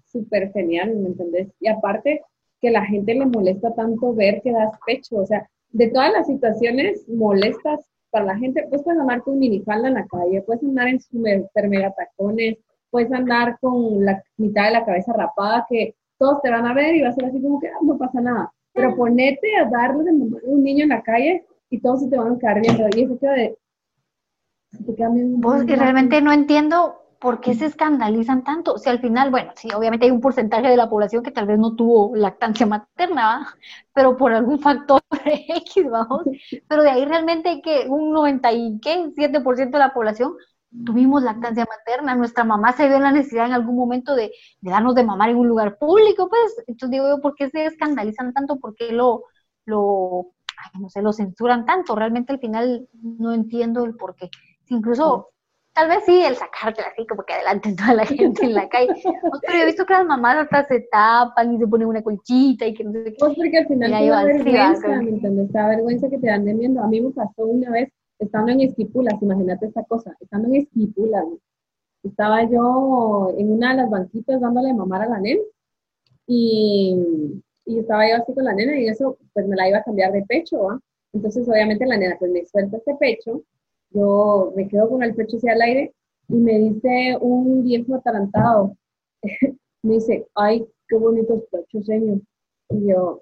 súper 0.06 0.52
genial, 0.52 0.96
¿me 0.96 1.08
entendés? 1.08 1.48
Y 1.60 1.68
aparte 1.68 2.22
que 2.60 2.70
la 2.70 2.84
gente 2.84 3.14
le 3.14 3.26
molesta 3.26 3.74
tanto 3.74 4.14
ver 4.14 4.42
que 4.42 4.52
das 4.52 4.72
pecho, 4.86 5.16
o 5.16 5.26
sea, 5.26 5.48
de 5.70 5.88
todas 5.88 6.12
las 6.12 6.26
situaciones 6.26 7.08
molestas 7.08 7.80
para 8.10 8.26
la 8.26 8.38
gente, 8.38 8.66
pues 8.68 8.82
puedes 8.82 9.00
andar 9.00 9.22
con 9.22 9.38
minifalda 9.38 9.88
en 9.88 9.94
la 9.94 10.06
calle, 10.06 10.42
puedes 10.42 10.62
andar 10.62 10.88
en 10.88 11.00
super 11.00 11.68
mega 11.68 11.92
tacones, 11.92 12.58
puedes 12.90 13.12
andar 13.12 13.56
con 13.60 14.04
la 14.04 14.22
mitad 14.36 14.66
de 14.66 14.72
la 14.72 14.84
cabeza 14.84 15.12
rapada, 15.12 15.66
que 15.68 15.94
todos 16.18 16.42
te 16.42 16.50
van 16.50 16.66
a 16.66 16.74
ver 16.74 16.94
y 16.96 17.02
va 17.02 17.08
a 17.08 17.12
ser 17.12 17.24
así 17.24 17.40
como 17.40 17.60
que 17.60 17.68
ah, 17.68 17.78
no 17.82 17.96
pasa 17.96 18.20
nada. 18.20 18.52
Pero 18.72 18.94
ponete 18.94 19.56
a 19.56 19.68
darle 19.68 20.04
de 20.04 20.12
un 20.12 20.62
niño 20.62 20.84
en 20.84 20.90
la 20.90 21.02
calle 21.02 21.44
y 21.70 21.80
todos 21.80 22.00
se 22.00 22.08
te 22.08 22.16
van 22.16 22.34
a 22.34 22.38
quedar 22.38 22.60
viendo. 22.60 22.86
Y 22.94 23.04
eso 23.04 23.18
queda 23.18 23.32
de. 23.32 23.56
Vos, 24.72 25.64
y 25.66 25.74
realmente 25.74 26.20
no 26.22 26.32
entiendo 26.32 27.00
por 27.20 27.40
qué 27.40 27.54
se 27.54 27.66
escandalizan 27.66 28.44
tanto. 28.44 28.74
O 28.74 28.78
sea, 28.78 28.92
al 28.92 29.00
final, 29.00 29.30
bueno, 29.30 29.52
sí, 29.54 29.68
obviamente 29.74 30.06
hay 30.06 30.10
un 30.10 30.20
porcentaje 30.20 30.68
de 30.68 30.76
la 30.76 30.88
población 30.88 31.22
que 31.22 31.30
tal 31.30 31.46
vez 31.46 31.58
no 31.58 31.76
tuvo 31.76 32.16
lactancia 32.16 32.66
materna, 32.66 33.54
pero 33.92 34.16
por 34.16 34.32
algún 34.32 34.58
factor 34.58 35.00
X, 35.24 35.90
vamos. 35.90 36.22
Pero 36.66 36.82
de 36.82 36.90
ahí 36.90 37.04
realmente 37.04 37.60
que 37.62 37.86
un 37.88 38.12
97% 38.12 39.70
de 39.70 39.78
la 39.78 39.92
población 39.92 40.32
tuvimos 40.86 41.22
lactancia 41.22 41.66
materna, 41.68 42.14
nuestra 42.14 42.44
mamá 42.44 42.72
se 42.72 42.86
vio 42.86 42.96
en 42.96 43.02
la 43.02 43.12
necesidad 43.12 43.46
en 43.46 43.52
algún 43.52 43.76
momento 43.76 44.14
de, 44.14 44.32
darnos 44.60 44.94
de 44.94 45.04
mamar 45.04 45.30
en 45.30 45.36
un 45.36 45.48
lugar 45.48 45.78
público, 45.78 46.28
pues, 46.28 46.62
entonces 46.66 46.90
digo 46.90 47.08
yo, 47.08 47.20
¿por 47.20 47.34
qué 47.34 47.50
se 47.50 47.66
escandalizan 47.66 48.32
tanto? 48.32 48.58
¿Por 48.60 48.76
qué 48.76 48.92
lo, 48.92 49.24
lo, 49.66 50.28
no 50.78 50.88
sé, 50.88 51.02
lo 51.02 51.12
censuran 51.12 51.66
tanto? 51.66 51.96
Realmente 51.96 52.32
al 52.32 52.38
final 52.38 52.88
no 53.02 53.34
entiendo 53.34 53.84
el 53.84 53.96
por 53.96 54.14
qué. 54.14 54.30
Incluso, 54.70 55.28
tal 55.74 55.88
vez 55.88 56.04
sí, 56.06 56.22
el 56.22 56.36
sacártela 56.36 56.88
así, 56.88 57.06
como 57.06 57.22
que 57.24 57.34
adelante 57.34 57.74
toda 57.76 57.94
la 57.94 58.06
gente 58.06 58.44
en 58.44 58.54
la 58.54 58.68
calle. 58.68 58.94
Pero 59.46 59.58
he 59.58 59.66
visto 59.66 59.84
que 59.84 59.92
las 59.92 60.06
mamás 60.06 60.36
hasta 60.36 60.66
se 60.66 60.80
tapan 60.90 61.54
y 61.54 61.58
se 61.58 61.66
ponen 61.66 61.88
una 61.88 62.02
colchita 62.02 62.66
y 62.66 62.74
que 62.74 62.84
no 62.84 62.92
sé 62.92 63.04
qué. 63.04 63.16
Pues 63.18 63.34
porque 63.36 63.58
al 63.58 63.66
final 63.66 63.90
te 63.90 64.08
da 64.08 64.24
vergüenza, 64.24 64.88
¿me 64.88 65.10
entiendes? 65.10 65.52
Te 65.52 65.58
da 65.58 65.68
vergüenza 65.68 66.08
que 66.08 66.18
te 66.18 66.30
anden 66.30 66.58
viendo. 66.58 66.82
A 66.82 66.86
mí 66.86 67.00
me 67.00 67.10
pasó 67.10 67.44
una 67.44 67.70
vez 67.70 67.90
estando 68.20 68.52
en 68.52 68.60
Esquipulas, 68.60 69.20
imagínate 69.20 69.66
esta 69.66 69.82
cosa, 69.84 70.16
estando 70.20 70.48
en 70.48 70.56
Esquipulas, 70.56 71.24
estaba 72.02 72.44
yo 72.44 73.34
en 73.36 73.52
una 73.52 73.70
de 73.70 73.76
las 73.78 73.90
banquitas 73.90 74.40
dándole 74.40 74.72
mamar 74.72 75.02
a 75.02 75.08
la 75.08 75.20
nena 75.20 75.40
y, 76.26 77.42
y, 77.64 77.78
estaba 77.78 78.08
yo 78.08 78.16
así 78.16 78.34
con 78.34 78.44
la 78.44 78.54
nena 78.54 78.78
y 78.78 78.88
eso 78.88 79.18
pues 79.32 79.46
me 79.46 79.56
la 79.56 79.68
iba 79.68 79.78
a 79.78 79.82
cambiar 79.82 80.12
de 80.12 80.22
pecho, 80.22 80.62
¿va? 80.62 80.80
Entonces 81.12 81.48
obviamente 81.48 81.86
la 81.86 81.96
nena 81.96 82.16
pues 82.18 82.30
me 82.30 82.44
suelta 82.44 82.76
este 82.76 82.94
pecho, 82.96 83.42
yo 83.91 84.53
me 84.57 84.68
quedo 84.68 84.88
con 84.88 85.03
el 85.03 85.14
pecho 85.14 85.36
hacia 85.36 85.55
el 85.55 85.62
aire 85.62 85.95
y 86.28 86.34
me 86.34 86.59
dice 86.59 87.16
un 87.20 87.64
viejo 87.64 87.95
atarantado, 87.95 88.76
me 89.82 89.95
dice, 89.95 90.26
ay, 90.34 90.66
qué 90.88 90.97
bonitos 90.97 91.43
pechos, 91.51 91.86
señor. 91.86 92.20
Y 92.70 92.88
yo, 92.88 93.20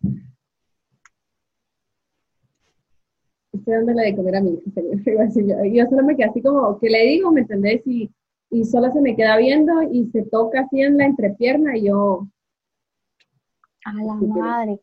estoy 3.53 3.75
dándole 3.75 4.03
de 4.03 4.17
comer 4.17 4.37
a 4.37 4.41
mi 4.41 4.55
hija, 4.55 5.31
señor. 5.31 5.67
Y 5.67 5.77
yo 5.77 5.87
solo 5.87 6.05
me 6.05 6.17
quedé 6.17 6.29
así 6.29 6.43
como, 6.43 6.79
¿qué 6.79 6.91
le 6.91 7.07
digo? 7.07 7.31
¿Me 7.33 7.43
entendés? 7.43 7.83
Y, 7.87 8.11
y 8.51 8.65
solo 8.65 8.91
se 8.93 9.01
me 9.01 9.17
queda 9.17 9.37
viendo 9.37 9.83
y 9.83 10.07
se 10.11 10.23
toca 10.25 10.61
así 10.61 10.81
en 10.81 10.99
la 10.99 11.07
entrepierna 11.07 11.77
y 11.77 11.87
yo... 11.87 12.29
A 13.85 13.93
la 13.95 14.15
madre. 14.15 14.81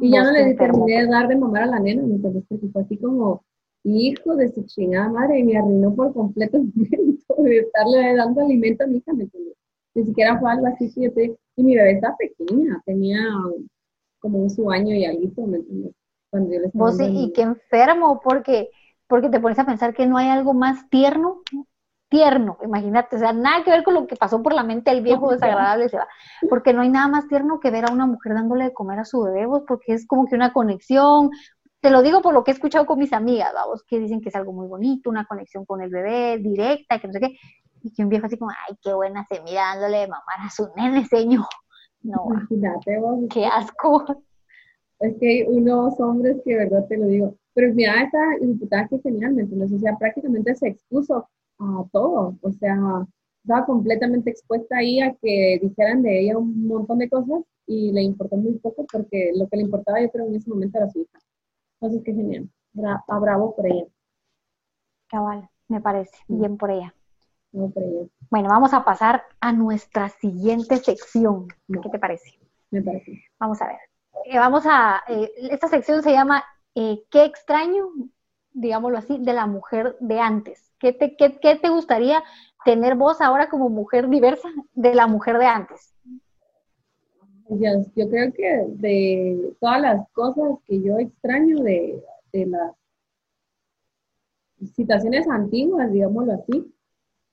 Y 0.00 0.12
ya 0.12 0.22
no 0.22 0.30
le 0.30 0.54
terminé 0.54 1.02
de 1.02 1.06
dar 1.08 1.26
de 1.28 1.36
mamar 1.36 1.64
a 1.64 1.66
la 1.66 1.80
nena, 1.80 2.02
¿me 2.02 2.14
entendés? 2.14 2.44
Porque 2.48 2.68
fue 2.68 2.82
así 2.82 2.96
como, 2.98 3.44
hijo 3.84 4.36
de 4.36 4.52
su 4.52 4.64
chingada 4.64 5.08
madre, 5.08 5.42
me 5.44 5.56
arruinó 5.56 5.94
por 5.94 6.12
completo 6.12 6.58
el 6.58 6.72
momento 6.74 7.34
de 7.38 7.58
estarle 7.58 8.16
dando 8.16 8.40
alimento 8.42 8.84
a 8.84 8.86
mi 8.86 8.98
hija, 8.98 9.12
¿me 9.12 9.24
entendés? 9.24 9.54
Ni 9.94 10.04
siquiera 10.04 10.38
fue 10.38 10.50
algo 10.50 10.66
así, 10.66 10.88
siete. 10.88 11.36
Y 11.56 11.64
mi 11.64 11.76
bebé 11.76 11.92
está 11.92 12.16
pequeña, 12.16 12.80
tenía 12.86 13.18
como 14.20 14.38
un 14.38 14.50
su 14.50 14.70
año 14.70 14.94
y 14.94 15.04
algo, 15.04 15.46
¿me 15.46 15.58
entendés? 15.58 15.92
Vos 16.72 16.96
y 17.00 17.32
qué 17.34 17.42
enfermo, 17.42 18.20
porque, 18.22 18.70
porque 19.06 19.28
te 19.28 19.40
pones 19.40 19.58
a 19.58 19.66
pensar 19.66 19.92
que 19.92 20.06
no 20.06 20.16
hay 20.16 20.28
algo 20.28 20.54
más 20.54 20.88
tierno, 20.88 21.42
tierno, 22.08 22.56
imagínate, 22.62 23.16
o 23.16 23.18
sea, 23.18 23.32
nada 23.32 23.64
que 23.64 23.70
ver 23.70 23.82
con 23.82 23.94
lo 23.94 24.06
que 24.06 24.16
pasó 24.16 24.42
por 24.42 24.54
la 24.54 24.62
mente 24.62 24.90
del 24.90 25.02
viejo 25.02 25.30
desagradable, 25.30 25.88
se 25.88 25.96
va, 25.96 26.08
porque 26.48 26.72
no 26.72 26.82
hay 26.82 26.88
nada 26.88 27.08
más 27.08 27.26
tierno 27.26 27.60
que 27.60 27.70
ver 27.70 27.86
a 27.86 27.92
una 27.92 28.06
mujer 28.06 28.34
dándole 28.34 28.64
de 28.64 28.72
comer 28.72 28.98
a 28.98 29.04
su 29.04 29.22
bebé, 29.22 29.46
vos, 29.46 29.62
porque 29.66 29.94
es 29.94 30.06
como 30.06 30.26
que 30.26 30.34
una 30.34 30.52
conexión, 30.52 31.30
te 31.82 31.90
lo 31.90 32.00
digo 32.00 32.22
por 32.22 32.32
lo 32.32 32.44
que 32.44 32.52
he 32.52 32.54
escuchado 32.54 32.86
con 32.86 32.98
mis 32.98 33.12
amigas, 33.12 33.52
vamos, 33.52 33.82
que 33.82 33.98
dicen 33.98 34.20
que 34.20 34.28
es 34.28 34.34
algo 34.36 34.52
muy 34.52 34.68
bonito, 34.68 35.10
una 35.10 35.26
conexión 35.26 35.66
con 35.66 35.82
el 35.82 35.90
bebé 35.90 36.38
directa, 36.38 36.98
que 36.98 37.08
no 37.08 37.12
sé 37.12 37.20
qué, 37.20 37.36
y 37.82 37.92
que 37.92 38.02
un 38.02 38.08
viejo 38.08 38.26
así 38.26 38.38
como, 38.38 38.52
ay, 38.52 38.76
qué 38.80 38.94
buena 38.94 39.26
se 39.28 39.42
mira 39.42 39.74
dándole 39.74 39.98
de 39.98 40.08
mamar 40.08 40.46
a 40.46 40.48
su 40.48 40.68
nene, 40.76 41.04
señor. 41.06 41.44
No, 42.02 42.24
Imagínate, 42.30 42.98
vos. 42.98 43.20
qué 43.30 43.46
asco 43.46 44.04
es 45.02 45.16
que 45.18 45.28
hay 45.28 45.42
unos 45.42 45.98
hombres 45.98 46.36
que, 46.44 46.54
verdad, 46.56 46.86
te 46.88 46.96
lo 46.96 47.06
digo. 47.06 47.36
Pero 47.54 47.74
mira, 47.74 48.02
esta 48.02 48.18
diputada 48.40 48.88
que 48.88 49.00
genial, 49.00 49.34
¿me 49.34 49.42
entiendes? 49.42 49.72
O 49.72 49.78
sea, 49.78 49.96
prácticamente 49.98 50.54
se 50.54 50.68
expuso 50.68 51.28
a 51.58 51.84
todo. 51.92 52.36
O 52.40 52.52
sea, 52.52 52.78
estaba 53.42 53.66
completamente 53.66 54.30
expuesta 54.30 54.76
ahí 54.76 55.00
a 55.00 55.12
que 55.20 55.58
dijeran 55.60 56.02
de 56.02 56.20
ella 56.20 56.38
un 56.38 56.66
montón 56.66 56.98
de 56.98 57.10
cosas 57.10 57.42
y 57.66 57.90
le 57.92 58.02
importó 58.02 58.36
muy 58.36 58.54
poco 58.60 58.86
porque 58.90 59.32
lo 59.34 59.48
que 59.48 59.56
le 59.56 59.64
importaba 59.64 60.00
yo 60.00 60.10
creo 60.10 60.26
en 60.26 60.36
ese 60.36 60.48
momento 60.48 60.78
era 60.78 60.88
su 60.88 61.00
hija. 61.00 61.18
Entonces, 61.82 62.02
qué 62.04 62.12
genial. 62.12 62.48
Bra 62.74 63.04
a 63.08 63.18
bravo 63.18 63.56
por 63.56 63.66
ella. 63.66 63.86
Cabal, 65.08 65.50
me 65.66 65.80
parece. 65.80 66.16
Bien 66.28 66.56
por 66.56 66.70
ella. 66.70 66.94
No, 67.50 67.70
por 67.70 67.82
ella. 67.82 68.06
Bueno, 68.30 68.50
vamos 68.50 68.72
a 68.72 68.84
pasar 68.84 69.24
a 69.40 69.50
nuestra 69.50 70.08
siguiente 70.08 70.76
sección. 70.76 71.48
¿Qué 71.66 71.88
te 71.90 71.98
parece? 71.98 72.38
Me 72.70 72.82
parece. 72.82 73.24
Vamos 73.40 73.60
a 73.60 73.66
ver. 73.66 73.78
Eh, 74.26 74.38
vamos 74.38 74.64
a, 74.64 75.02
eh, 75.08 75.32
esta 75.50 75.66
sección 75.66 76.04
se 76.04 76.12
llama 76.12 76.44
eh, 76.76 77.02
¿Qué 77.10 77.24
extraño, 77.24 77.88
digámoslo 78.52 78.98
así, 78.98 79.18
de 79.18 79.32
la 79.32 79.48
mujer 79.48 79.96
de 79.98 80.20
antes? 80.20 80.72
¿Qué 80.78 80.92
te, 80.92 81.16
qué, 81.16 81.30
te 81.30 81.68
gustaría 81.68 82.22
tener 82.64 82.94
vos 82.94 83.20
ahora 83.20 83.48
como 83.48 83.70
mujer 83.70 84.08
diversa 84.08 84.48
de 84.74 84.94
la 84.94 85.08
mujer 85.08 85.38
de 85.38 85.46
antes? 85.46 85.92
Yo 87.48 88.08
creo 88.08 88.32
que 88.32 88.64
de 88.68 89.54
todas 89.60 89.80
las 89.80 90.08
cosas 90.12 90.58
que 90.66 90.80
yo 90.80 90.98
extraño 90.98 91.62
de, 91.62 92.02
las 92.32 92.72
situaciones 94.74 95.28
antiguas, 95.28 95.92
digámoslo 95.92 96.34
así. 96.34 96.72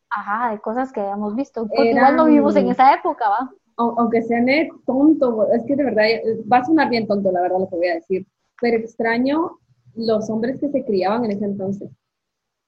Ajá, 0.10 0.51
de 0.51 0.60
cosas 0.60 0.91
que 0.91 1.01
habíamos 1.01 1.36
visto. 1.36 1.68
Porque 1.68 1.91
igual 1.91 2.16
no 2.16 2.26
vivimos 2.26 2.55
en 2.55 2.70
esa 2.70 2.93
época, 2.93 3.30
¿va? 3.30 3.51
Aunque 3.78 4.22
sea 4.24 4.43
tonto, 4.86 5.49
es 5.53 5.64
que 5.64 5.76
de 5.76 5.86
verdad 5.86 6.03
va 6.51 6.57
a 6.57 6.66
sonar 6.66 6.89
bien 6.89 7.07
tonto, 7.07 7.32
la 7.32 7.41
verdad, 7.41 7.60
lo 7.60 7.70
que 7.70 7.78
voy 7.78 7.88
a 7.88 7.95
decir. 7.95 8.28
Pero 8.60 8.78
extraño 8.78 9.60
los 9.95 10.30
hombres 10.30 10.60
que 10.60 10.70
se 10.70 10.84
criaban 10.84 11.24
en 11.26 11.32
ese 11.32 11.45
entonces. 11.45 11.89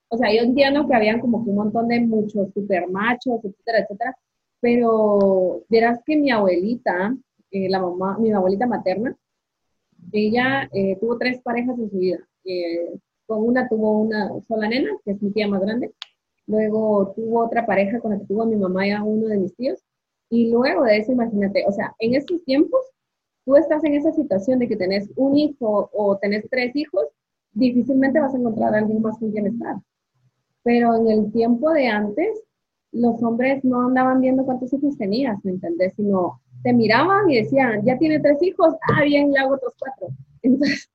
O 0.10 0.18
sea, 0.18 0.34
yo 0.34 0.42
entiendo 0.42 0.88
que 0.88 0.96
habían 0.96 1.20
como 1.20 1.40
un 1.40 1.56
montón 1.56 1.88
de 1.88 2.02
muchos 2.02 2.54
super 2.54 2.90
machos, 2.90 3.44
etcétera, 3.44 3.80
etcétera, 3.80 4.16
pero 4.60 5.64
verás 5.70 6.00
que 6.06 6.16
mi 6.16 6.32
abuelita, 6.32 7.16
eh, 7.52 7.70
la 7.70 7.80
mamá, 7.80 8.18
mi 8.18 8.32
abuelita 8.32 8.66
materna, 8.66 9.16
ella 10.12 10.70
eh, 10.74 10.98
tuvo 11.00 11.18
tres 11.18 11.42
parejas 11.42 11.78
en 11.80 11.90
su 11.90 11.98
vida. 11.98 12.20
Eh, 12.46 12.98
con 13.26 13.44
una 13.44 13.68
tuvo 13.70 14.02
una 14.02 14.30
sola 14.42 14.68
nena, 14.68 14.92
que 15.06 15.12
es 15.12 15.22
mi 15.22 15.32
tía 15.32 15.48
más 15.48 15.62
grande. 15.62 15.94
Luego 16.48 17.14
tuvo 17.16 17.46
otra 17.46 17.66
pareja 17.66 18.00
con 18.00 18.12
la 18.12 18.20
que 18.20 18.26
tuvo 18.26 18.46
mi 18.46 18.56
mamá 18.56 18.88
y 18.88 18.92
a 18.92 19.04
uno 19.04 19.28
de 19.28 19.38
mis 19.38 19.56
tíos. 19.56 19.80
Y 20.30 20.50
luego 20.52 20.84
de 20.84 20.98
eso, 20.98 21.12
imagínate, 21.12 21.64
o 21.68 21.72
sea, 21.72 21.96
en 22.00 22.16
estos 22.16 22.44
tiempos, 22.46 22.82
tú 23.46 23.56
estás 23.56 23.84
en 23.84 23.96
esa 23.96 24.12
situación 24.12 24.60
de 24.60 24.68
que 24.68 24.76
tenés 24.76 25.10
un 25.16 25.38
hijo 25.38 25.90
o 25.94 26.18
tenés 26.18 26.48
tres 26.50 26.76
hijos, 26.76 27.06
difícilmente 27.54 28.20
vas 28.20 28.34
a 28.34 28.38
encontrar 28.38 28.74
a 28.74 28.80
alguien 28.80 29.02
más 29.02 29.18
con 29.18 29.32
quien 29.32 29.48
estar. 29.48 29.76
Pero 30.64 30.96
en 30.96 31.08
el 31.10 31.32
tiempo 31.32 31.72
de 31.72 31.88
antes, 31.88 32.44
los 32.92 33.22
hombres 33.24 33.64
no 33.64 33.88
andaban 33.88 34.22
viendo 34.22 34.44
cuántos 34.46 34.74
hijos 34.74 34.98
tenías, 34.98 35.38
¿me 35.44 35.52
entendés? 35.52 35.94
Sino 35.96 36.42
te 36.64 36.74
miraban 36.74 37.30
y 37.30 37.42
decían, 37.42 37.84
ya 37.86 37.98
tiene 37.98 38.20
tres 38.20 38.42
hijos, 38.42 38.76
ah, 38.94 39.04
bien, 39.04 39.32
le 39.32 39.40
hago 39.40 39.56
otros 39.56 39.74
cuatro. 39.80 40.08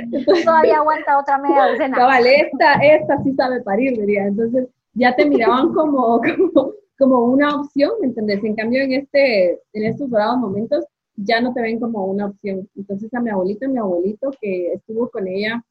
Entonces, 0.00 0.44
todavía 0.44 0.76
aguanta 0.78 1.18
otra 1.18 1.38
media 1.38 1.68
docena. 1.72 1.96
Cabal, 1.96 2.26
esta, 2.26 2.74
esta 2.74 3.22
sí 3.22 3.34
sabe 3.34 3.60
parir, 3.62 3.98
diría. 3.98 4.26
Entonces, 4.26 4.68
ya 4.94 5.14
te 5.14 5.26
miraban 5.26 5.72
como, 5.72 6.20
como, 6.54 6.72
como 6.98 7.24
una 7.24 7.60
opción, 7.60 7.92
¿me 8.00 8.06
entendés? 8.08 8.42
En 8.44 8.54
cambio, 8.54 8.82
en, 8.82 8.92
este, 8.92 9.60
en 9.72 9.84
estos 9.84 10.08
dorados 10.08 10.38
momentos, 10.38 10.84
ya 11.16 11.40
no 11.40 11.52
te 11.52 11.62
ven 11.62 11.80
como 11.80 12.04
una 12.06 12.26
opción. 12.26 12.68
Entonces, 12.76 13.12
a 13.14 13.20
mi 13.20 13.30
abuelita, 13.30 13.68
mi 13.68 13.78
abuelito, 13.78 14.30
que 14.40 14.72
estuvo 14.74 15.08
con 15.10 15.26
ella 15.26 15.62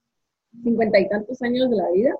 cincuenta 0.63 0.99
y 0.99 1.09
tantos 1.09 1.41
años 1.41 1.69
de 1.69 1.75
la 1.75 1.89
vida, 1.91 2.15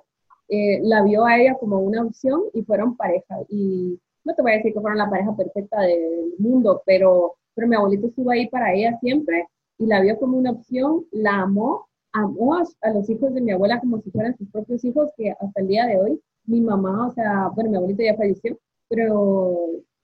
eh, 0.48 0.80
la 0.82 1.02
vio 1.02 1.24
a 1.24 1.38
ella 1.38 1.56
como 1.58 1.80
una 1.80 2.04
opción 2.04 2.42
y 2.54 2.62
fueron 2.62 2.96
pareja. 2.96 3.36
Y 3.48 3.98
no 4.24 4.34
te 4.34 4.42
voy 4.42 4.52
a 4.52 4.56
decir 4.56 4.72
que 4.72 4.80
fueron 4.80 4.98
la 4.98 5.10
pareja 5.10 5.34
perfecta 5.36 5.80
del 5.82 6.34
mundo, 6.38 6.82
pero, 6.86 7.36
pero 7.54 7.68
mi 7.68 7.76
abuelito 7.76 8.08
estuvo 8.08 8.30
ahí 8.30 8.48
para 8.48 8.72
ella 8.74 8.98
siempre 9.00 9.46
y 9.78 9.86
la 9.86 10.00
vio 10.00 10.18
como 10.18 10.38
una 10.38 10.52
opción, 10.52 11.04
la 11.12 11.42
amó, 11.42 11.86
amó 12.12 12.56
a, 12.56 12.90
los 12.92 13.08
hijos 13.10 13.34
de 13.34 13.40
mi 13.40 13.52
abuela 13.52 13.80
como 13.80 14.00
si 14.00 14.10
fueran 14.10 14.36
sus 14.36 14.48
propios 14.50 14.84
hijos, 14.84 15.10
que 15.16 15.30
hasta 15.30 15.60
el 15.60 15.68
día 15.68 15.86
de 15.86 15.98
hoy 15.98 16.20
mi 16.46 16.60
mamá, 16.60 17.08
o 17.08 17.12
sea, 17.12 17.48
bueno, 17.54 17.70
mi 17.70 17.76
abuelito 17.76 18.02
ya 18.02 18.16
falleció, 18.16 18.58
pero 18.88 19.56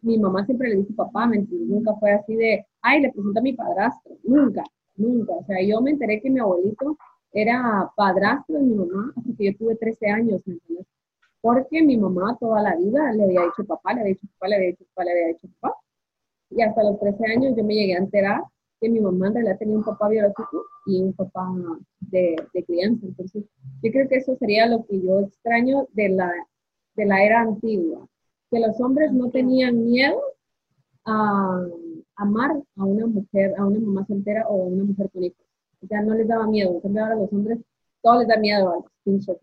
mi 0.03 0.18
mamá 0.18 0.45
siempre 0.45 0.68
le 0.70 0.76
dijo 0.76 0.95
papá, 0.95 1.30
nunca 1.51 1.95
fue 1.97 2.12
así 2.12 2.34
de, 2.34 2.66
ay, 2.82 3.01
le 3.01 3.12
presento 3.12 3.38
a 3.38 3.43
mi 3.43 3.53
padrastro, 3.55 4.16
nunca, 4.24 4.64
nunca. 4.97 5.32
O 5.34 5.45
sea, 5.45 5.62
yo 5.62 5.80
me 5.80 5.93
enteré 5.93 6.20
que 6.20 6.30
mi 6.30 6.40
abuelito 6.40 6.97
era 7.33 7.91
padrastro 7.97 8.57
de 8.59 8.62
mi 8.62 8.74
mamá 8.74 9.12
hasta 9.16 9.30
que 9.37 9.45
yo 9.45 9.57
tuve 9.59 9.76
13 9.76 10.07
años, 10.09 10.43
¿me 10.47 10.55
entiendes? 10.55 10.87
Porque 11.41 11.83
mi 11.83 11.97
mamá 11.97 12.37
toda 12.39 12.62
la 12.62 12.76
vida 12.76 13.12
le 13.12 13.24
había 13.24 13.43
dicho 13.45 13.64
papá, 13.66 13.95
le 13.95 14.01
había 14.01 14.14
dicho 14.14 14.26
papá, 14.35 14.49
le 14.49 14.57
había 14.57 14.68
dicho 14.68 14.85
papá, 14.95 15.05
le 15.05 15.11
había 15.12 15.26
dicho 15.28 15.49
papá. 15.61 15.76
Y 16.51 16.62
hasta 16.62 16.83
los 16.85 17.01
13 17.01 17.26
años 17.33 17.55
yo 17.57 17.64
me 17.64 17.74
llegué 17.74 17.95
a 17.95 17.99
enterar 17.99 18.43
que 18.80 18.89
mi 18.89 19.01
mamá 19.01 19.28
en 19.28 19.35
realidad 19.35 19.59
tenía 19.59 19.76
un 19.76 19.85
papá 19.85 20.09
biológico 20.09 20.64
y 20.87 21.01
un 21.01 21.12
papá 21.14 21.49
de, 22.01 22.37
de 22.53 22.64
crianza. 22.64 23.07
Entonces, 23.07 23.45
yo 23.83 23.91
creo 23.93 24.09
que 24.09 24.16
eso 24.16 24.37
sería 24.37 24.66
lo 24.66 24.85
que 24.85 25.01
yo 25.01 25.20
extraño 25.20 25.89
de 25.93 26.09
la, 26.11 26.33
de 26.95 27.07
la 27.07 27.24
era 27.24 27.41
antigua, 27.41 28.07
que 28.51 28.61
los 28.61 28.80
hombres 28.80 29.12
no 29.12 29.30
tenían 29.30 29.85
miedo 29.85 30.20
a 31.05 31.64
amar 32.16 32.62
a 32.76 32.85
una 32.85 33.07
mujer, 33.07 33.55
a 33.59 33.66
una 33.66 33.80
mamá 33.80 34.07
soltera 34.07 34.47
o 34.49 34.62
a 34.62 34.66
una 34.66 34.85
mujer 34.85 35.11
con 35.11 35.24
hijos. 35.24 35.41
Sea, 35.89 36.03
no 36.03 36.14
les 36.14 36.28
daba 36.28 36.47
miedo. 36.47 36.72
En 36.72 36.80
cambio, 36.80 37.03
ahora 37.03 37.16
los 37.16 37.33
hombres, 37.33 37.59
todo 38.03 38.20
les 38.20 38.28
da 38.28 38.37
miedo 38.37 38.70
a 38.70 38.74
los 38.76 38.85
pinches. 39.05 39.37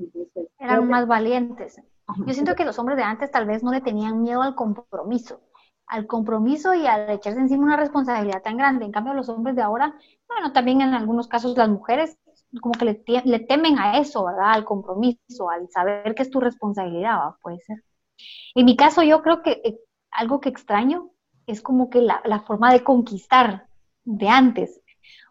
Eran 0.60 0.88
más 0.88 1.08
valientes. 1.08 1.82
Yo 2.26 2.34
siento 2.34 2.56
que 2.56 2.66
los 2.66 2.80
hombres 2.80 2.98
de 2.98 3.04
antes 3.04 3.32
tal 3.32 3.46
vez 3.46 3.64
no 3.64 3.72
le 3.72 3.82
tenían 3.82 4.22
miedo 4.22 4.42
al 4.42 4.56
compromiso, 4.56 5.42
al 5.86 6.08
compromiso 6.08 6.74
y 6.74 6.88
al 6.88 7.10
echarse 7.10 7.40
encima 7.40 7.66
una 7.66 7.78
responsabilidad 7.78 8.42
tan 8.42 8.58
grande. 8.58 8.86
En 8.86 8.92
cambio, 8.92 9.14
los 9.14 9.30
hombres 9.30 9.56
de 9.56 9.62
ahora, 9.62 9.96
bueno, 10.28 10.52
también 10.52 10.82
en 10.82 10.94
algunos 10.94 11.28
casos 11.28 11.56
las 11.58 11.70
mujeres 11.70 12.18
como 12.62 12.74
que 12.74 12.86
le, 12.86 13.04
le 13.26 13.40
temen 13.42 13.78
a 13.78 14.00
eso, 14.00 14.26
¿verdad? 14.26 14.54
Al 14.54 14.66
compromiso, 14.66 15.50
al 15.50 15.70
saber 15.70 16.16
que 16.16 16.24
es 16.24 16.32
tu 16.32 16.40
responsabilidad, 16.40 17.20
puede 17.44 17.60
ser. 17.60 17.84
En 18.56 18.66
mi 18.66 18.76
caso, 18.76 19.04
yo 19.04 19.22
creo 19.22 19.42
que 19.44 19.62
eh, 19.64 19.80
algo 20.12 20.40
que 20.40 20.50
extraño 20.50 21.12
es 21.46 21.62
como 21.62 21.90
que 21.90 22.02
la, 22.02 22.22
la 22.26 22.40
forma 22.40 22.72
de 22.74 22.84
conquistar 22.84 23.68
de 24.04 24.28
antes 24.28 24.79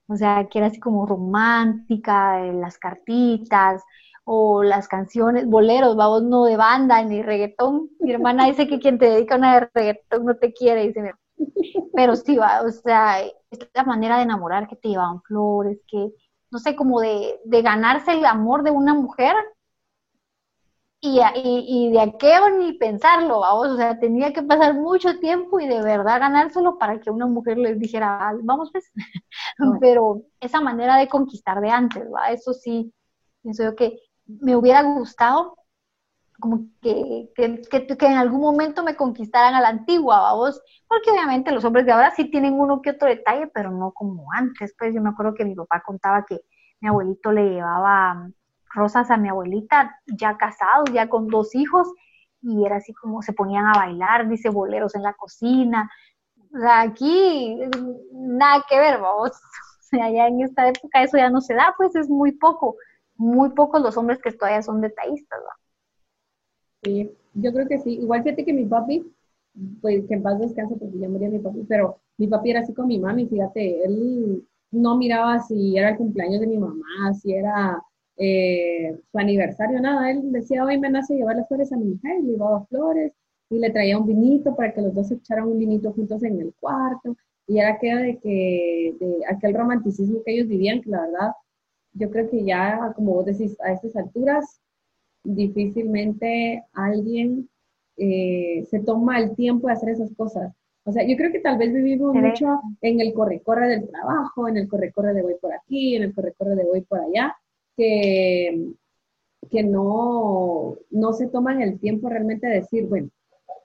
o 0.08 0.16
sea, 0.16 0.48
que 0.48 0.58
era 0.58 0.68
así 0.68 0.80
como 0.80 1.06
romántica, 1.06 2.40
las 2.52 2.78
cartitas 2.78 3.82
o 4.24 4.62
las 4.62 4.88
canciones, 4.88 5.46
boleros, 5.46 5.96
vamos, 5.96 6.22
no 6.22 6.44
de 6.44 6.56
banda 6.56 7.02
ni 7.02 7.22
reggaetón. 7.22 7.90
Mi 8.00 8.12
hermana 8.12 8.46
dice 8.46 8.66
que 8.66 8.78
quien 8.80 8.98
te 8.98 9.06
dedica 9.06 9.36
una 9.36 9.54
de 9.54 9.70
reggaetón 9.74 10.24
no 10.24 10.36
te 10.36 10.52
quiere, 10.52 10.86
dice, 10.88 11.14
pero 11.94 12.16
sí, 12.16 12.36
va, 12.36 12.62
o 12.62 12.70
sea, 12.70 13.20
esta 13.50 13.84
manera 13.84 14.16
de 14.16 14.22
enamorar 14.24 14.68
que 14.68 14.76
te 14.76 14.88
llevaban 14.88 15.22
flores, 15.22 15.78
que, 15.86 16.12
no 16.50 16.58
sé, 16.58 16.74
como 16.74 17.00
de, 17.00 17.40
de 17.44 17.62
ganarse 17.62 18.12
el 18.12 18.24
amor 18.24 18.62
de 18.62 18.70
una 18.70 18.94
mujer 18.94 19.34
y, 21.00 21.20
y, 21.34 21.92
de 21.92 22.00
aquello 22.00 22.50
ni 22.58 22.72
pensarlo, 22.72 23.40
vamos, 23.40 23.68
o 23.68 23.76
sea, 23.76 23.98
tenía 24.00 24.32
que 24.32 24.42
pasar 24.42 24.74
mucho 24.74 25.18
tiempo 25.20 25.60
y 25.60 25.68
de 25.68 25.80
verdad 25.82 26.20
ganárselo 26.20 26.76
para 26.78 27.00
que 27.00 27.10
una 27.10 27.26
mujer 27.26 27.56
les 27.58 27.78
dijera, 27.78 28.32
vamos 28.42 28.70
pues, 28.72 28.90
pero 29.80 30.22
esa 30.40 30.60
manera 30.60 30.96
de 30.96 31.08
conquistar 31.08 31.60
de 31.60 31.70
antes, 31.70 32.04
¿va? 32.12 32.30
Eso 32.32 32.52
sí, 32.52 32.92
pienso 33.42 33.64
yo 33.64 33.76
que 33.76 33.98
me 34.26 34.56
hubiera 34.56 34.82
gustado 34.82 35.56
como 36.40 36.68
que, 36.80 37.30
que, 37.34 37.62
que, 37.68 38.06
en 38.06 38.14
algún 38.14 38.40
momento 38.40 38.84
me 38.84 38.96
conquistaran 38.96 39.54
a 39.54 39.60
la 39.60 39.68
antigua, 39.68 40.20
vamos, 40.20 40.60
porque 40.88 41.10
obviamente 41.10 41.52
los 41.52 41.64
hombres 41.64 41.86
de 41.86 41.92
ahora 41.92 42.12
sí 42.14 42.30
tienen 42.30 42.54
uno 42.54 42.80
que 42.82 42.90
otro 42.90 43.08
detalle, 43.08 43.48
pero 43.48 43.70
no 43.70 43.92
como 43.92 44.26
antes, 44.32 44.74
pues 44.78 44.94
yo 44.94 45.02
me 45.02 45.10
acuerdo 45.10 45.34
que 45.34 45.44
mi 45.44 45.54
papá 45.54 45.82
contaba 45.84 46.24
que 46.26 46.40
mi 46.80 46.88
abuelito 46.88 47.32
le 47.32 47.50
llevaba 47.50 48.30
rosas 48.74 49.10
a 49.10 49.16
mi 49.16 49.28
abuelita, 49.28 50.00
ya 50.06 50.36
casados, 50.36 50.92
ya 50.92 51.08
con 51.08 51.28
dos 51.28 51.54
hijos, 51.54 51.88
y 52.42 52.64
era 52.64 52.76
así 52.76 52.92
como 52.92 53.22
se 53.22 53.32
ponían 53.32 53.66
a 53.66 53.78
bailar, 53.78 54.28
dice 54.28 54.50
boleros 54.50 54.94
en 54.94 55.02
la 55.02 55.14
cocina. 55.14 55.90
O 56.54 56.58
sea, 56.58 56.80
aquí 56.82 57.58
nada 58.12 58.64
que 58.68 58.78
ver, 58.78 59.00
vamos. 59.00 59.32
O 59.80 59.96
sea, 59.96 60.10
ya 60.10 60.26
en 60.26 60.42
esta 60.42 60.68
época 60.68 61.02
eso 61.02 61.16
ya 61.16 61.30
no 61.30 61.40
se 61.40 61.54
da, 61.54 61.74
pues 61.78 61.96
es 61.96 62.10
muy 62.10 62.32
poco, 62.32 62.76
muy 63.16 63.48
pocos 63.48 63.80
los 63.80 63.96
hombres 63.96 64.18
que 64.20 64.30
todavía 64.32 64.60
son 64.60 64.82
detallistas, 64.82 65.40
¿va? 65.40 65.56
Sí, 66.82 67.10
yo 67.32 67.52
creo 67.54 67.66
que 67.66 67.78
sí. 67.78 67.94
Igual 67.94 68.22
fíjate 68.22 68.44
que 68.44 68.52
mi 68.52 68.66
papi, 68.66 69.10
pues 69.80 70.04
que 70.06 70.12
en 70.12 70.22
paz 70.22 70.38
descanse 70.38 70.76
porque 70.76 70.98
ya 70.98 71.08
murió 71.08 71.30
mi 71.30 71.38
papi, 71.38 71.64
pero 71.66 72.00
mi 72.18 72.28
papi 72.28 72.50
era 72.50 72.60
así 72.60 72.74
con 72.74 72.86
mi 72.86 72.98
mami, 72.98 73.28
fíjate, 73.28 73.82
él 73.84 74.46
no 74.70 74.96
miraba 74.98 75.40
si 75.40 75.78
era 75.78 75.90
el 75.90 75.96
cumpleaños 75.96 76.40
de 76.40 76.46
mi 76.46 76.58
mamá, 76.58 77.14
si 77.14 77.32
era 77.32 77.82
eh, 78.18 78.98
su 79.12 79.18
aniversario, 79.18 79.80
nada, 79.80 80.10
él 80.10 80.32
decía, 80.32 80.64
hoy 80.64 80.78
me 80.78 80.90
nace 80.90 81.14
llevar 81.14 81.36
las 81.36 81.46
flores 81.46 81.72
a 81.72 81.76
mi 81.76 81.84
mujer, 81.84 82.20
le 82.20 82.32
llevaba 82.32 82.66
flores 82.66 83.12
y 83.48 83.58
le 83.58 83.70
traía 83.70 83.96
un 83.96 84.06
vinito 84.06 84.56
para 84.56 84.74
que 84.74 84.82
los 84.82 84.92
dos 84.92 85.10
echaran 85.12 85.48
un 85.48 85.58
vinito 85.58 85.92
juntos 85.92 86.22
en 86.24 86.40
el 86.40 86.52
cuarto. 86.60 87.16
Y 87.46 87.58
era 87.58 87.74
aquello 87.74 87.98
de 87.98 88.18
que, 88.18 88.94
de 89.00 89.20
aquel 89.26 89.54
romanticismo 89.54 90.22
que 90.24 90.34
ellos 90.34 90.48
vivían, 90.48 90.82
que 90.82 90.90
la 90.90 91.02
verdad, 91.02 91.32
yo 91.94 92.10
creo 92.10 92.28
que 92.28 92.44
ya, 92.44 92.92
como 92.94 93.14
vos 93.14 93.24
decís, 93.24 93.56
a 93.60 93.72
estas 93.72 93.96
alturas, 93.96 94.60
difícilmente 95.22 96.64
alguien 96.74 97.48
eh, 97.96 98.66
se 98.68 98.80
toma 98.80 99.18
el 99.18 99.34
tiempo 99.34 99.68
de 99.68 99.74
hacer 99.74 99.90
esas 99.90 100.12
cosas. 100.14 100.52
O 100.84 100.92
sea, 100.92 101.06
yo 101.06 101.16
creo 101.16 101.30
que 101.30 101.40
tal 101.40 101.58
vez 101.58 101.72
vivimos 101.72 102.14
mucho 102.14 102.60
en 102.80 103.00
el 103.00 103.12
corre-corre 103.12 103.68
del 103.68 103.88
trabajo, 103.88 104.48
en 104.48 104.56
el 104.56 104.68
corre-corre 104.68 105.14
de 105.14 105.22
voy 105.22 105.34
por 105.40 105.52
aquí, 105.52 105.96
en 105.96 106.02
el 106.02 106.14
corre-corre 106.14 106.56
de 106.56 106.64
voy 106.64 106.80
por 106.82 107.00
allá, 107.00 107.36
que, 107.78 108.72
que 109.48 109.62
no, 109.62 110.76
no 110.90 111.12
se 111.12 111.28
toman 111.28 111.62
el 111.62 111.78
tiempo 111.78 112.08
realmente 112.08 112.48
de 112.48 112.54
decir, 112.56 112.86
bueno, 112.86 113.08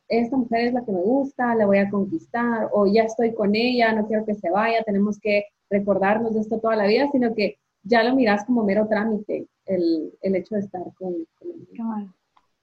esta 0.07 0.37
mujer 0.37 0.67
es 0.67 0.73
la 0.73 0.85
que 0.85 0.91
me 0.91 1.01
gusta, 1.01 1.55
la 1.55 1.65
voy 1.65 1.79
a 1.79 1.89
conquistar, 1.89 2.69
o 2.71 2.85
ya 2.85 3.03
estoy 3.03 3.33
con 3.33 3.55
ella, 3.55 3.91
no 3.91 4.07
quiero 4.07 4.23
que 4.23 4.35
se 4.35 4.51
vaya, 4.51 4.83
tenemos 4.83 5.19
que 5.19 5.45
recordarnos 5.69 6.35
de 6.35 6.41
esto 6.41 6.59
toda 6.59 6.75
la 6.75 6.85
vida, 6.85 7.09
sino 7.11 7.33
que 7.33 7.57
ya 7.81 8.03
lo 8.03 8.15
miras 8.15 8.45
como 8.45 8.63
mero 8.63 8.87
trámite, 8.87 9.47
el, 9.65 10.13
el 10.21 10.35
hecho 10.35 10.55
de 10.55 10.61
estar 10.61 10.83
con, 10.93 11.15
con 11.39 12.11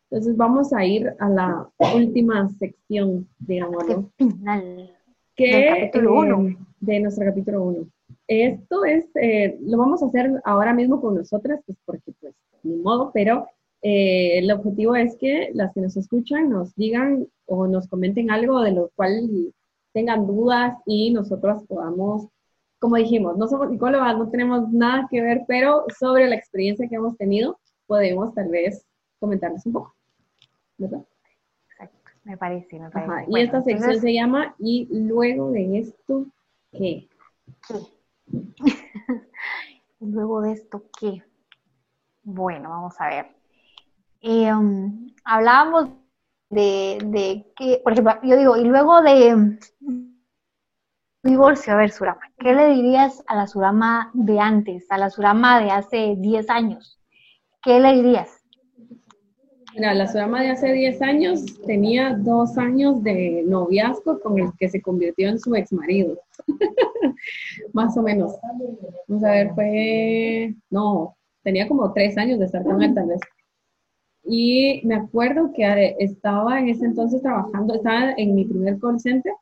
Entonces 0.08 0.36
vamos 0.36 0.72
a 0.72 0.84
ir 0.84 1.12
a 1.18 1.28
la 1.28 1.68
última 1.96 2.48
sección, 2.50 3.28
digamos, 3.40 3.84
final. 4.16 4.96
que, 5.34 5.88
eh, 5.88 5.90
de 6.80 7.00
nuestro 7.00 7.26
capítulo 7.26 7.64
1. 7.64 7.86
Esto 8.30 8.84
es, 8.84 9.06
eh, 9.16 9.58
lo 9.60 9.76
vamos 9.76 10.04
a 10.04 10.06
hacer 10.06 10.40
ahora 10.44 10.72
mismo 10.72 11.00
con 11.00 11.16
nosotras, 11.16 11.60
pues 11.66 11.76
porque 11.84 12.12
pues 12.20 12.32
ni 12.62 12.76
modo, 12.76 13.10
pero 13.12 13.48
eh, 13.82 14.38
el 14.38 14.52
objetivo 14.52 14.94
es 14.94 15.16
que 15.16 15.50
las 15.52 15.74
que 15.74 15.80
nos 15.80 15.96
escuchan 15.96 16.48
nos 16.48 16.72
digan 16.76 17.26
o 17.46 17.66
nos 17.66 17.88
comenten 17.88 18.30
algo 18.30 18.60
de 18.60 18.70
lo 18.70 18.90
cual 18.94 19.28
tengan 19.92 20.28
dudas 20.28 20.78
y 20.86 21.10
nosotros 21.10 21.64
podamos, 21.66 22.28
como 22.78 22.94
dijimos, 22.94 23.36
no 23.36 23.48
somos 23.48 23.68
psicólogas, 23.68 24.16
no 24.16 24.30
tenemos 24.30 24.70
nada 24.70 25.08
que 25.10 25.20
ver, 25.20 25.42
pero 25.48 25.86
sobre 25.98 26.28
la 26.28 26.36
experiencia 26.36 26.88
que 26.88 26.94
hemos 26.94 27.16
tenido 27.16 27.58
podemos 27.88 28.32
tal 28.32 28.48
vez 28.48 28.86
comentarles 29.18 29.66
un 29.66 29.72
poco. 29.72 29.96
¿Verdad? 30.78 31.04
Exacto, 31.72 31.98
me 32.22 32.36
parece, 32.36 32.78
me 32.78 32.90
parece. 32.90 33.28
y 33.28 33.40
esta 33.40 33.60
sección 33.62 34.00
se 34.00 34.14
llama 34.14 34.54
¿Y 34.60 34.86
luego 34.88 35.50
de 35.50 35.80
esto 35.80 36.26
qué? 36.70 37.08
luego 40.00 40.42
de 40.42 40.52
esto 40.52 40.84
qué? 40.98 41.22
Bueno, 42.22 42.70
vamos 42.70 42.94
a 43.00 43.08
ver. 43.08 43.36
Um, 44.22 45.10
hablábamos 45.24 45.90
de, 46.50 47.46
que, 47.56 47.80
por 47.82 47.92
ejemplo, 47.92 48.14
yo 48.22 48.36
digo, 48.36 48.56
y 48.56 48.64
luego 48.64 49.00
de 49.02 49.58
divorcio, 51.22 51.72
a 51.72 51.76
ver, 51.76 51.90
Surama, 51.90 52.20
¿qué 52.38 52.52
le 52.52 52.68
dirías 52.68 53.22
a 53.26 53.36
la 53.36 53.46
Surama 53.46 54.10
de 54.14 54.40
antes, 54.40 54.90
a 54.90 54.98
la 54.98 55.10
Surama 55.10 55.60
de 55.60 55.70
hace 55.70 56.14
10 56.18 56.50
años? 56.50 56.98
¿Qué 57.62 57.78
le 57.80 57.94
dirías? 57.94 58.39
Mira, 59.74 59.94
la 59.94 60.06
Surama 60.06 60.42
de 60.42 60.50
hace 60.50 60.72
10 60.72 61.02
años 61.02 61.44
tenía 61.66 62.14
dos 62.16 62.58
años 62.58 63.02
de 63.02 63.44
noviazgo 63.46 64.20
con 64.20 64.38
el 64.38 64.50
que 64.58 64.68
se 64.68 64.82
convirtió 64.82 65.28
en 65.28 65.38
su 65.38 65.54
ex 65.54 65.72
marido. 65.72 66.18
Más 67.72 67.96
o 67.96 68.02
menos. 68.02 68.36
Vamos 69.06 69.24
a 69.24 69.30
ver, 69.30 69.54
fue. 69.54 70.54
No, 70.70 71.16
tenía 71.42 71.68
como 71.68 71.92
tres 71.92 72.18
años 72.18 72.38
de 72.38 72.46
estar 72.46 72.64
con 72.64 72.82
él, 72.82 72.94
tal 72.94 73.08
vez. 73.08 73.20
Y 74.24 74.82
me 74.84 74.96
acuerdo 74.96 75.52
que 75.54 75.96
estaba 75.98 76.58
en 76.58 76.68
ese 76.68 76.84
entonces 76.84 77.22
trabajando, 77.22 77.74
estaba 77.74 78.12
en 78.16 78.34
mi 78.34 78.44
primer 78.44 78.78
call 78.78 79.00
center 79.00 79.32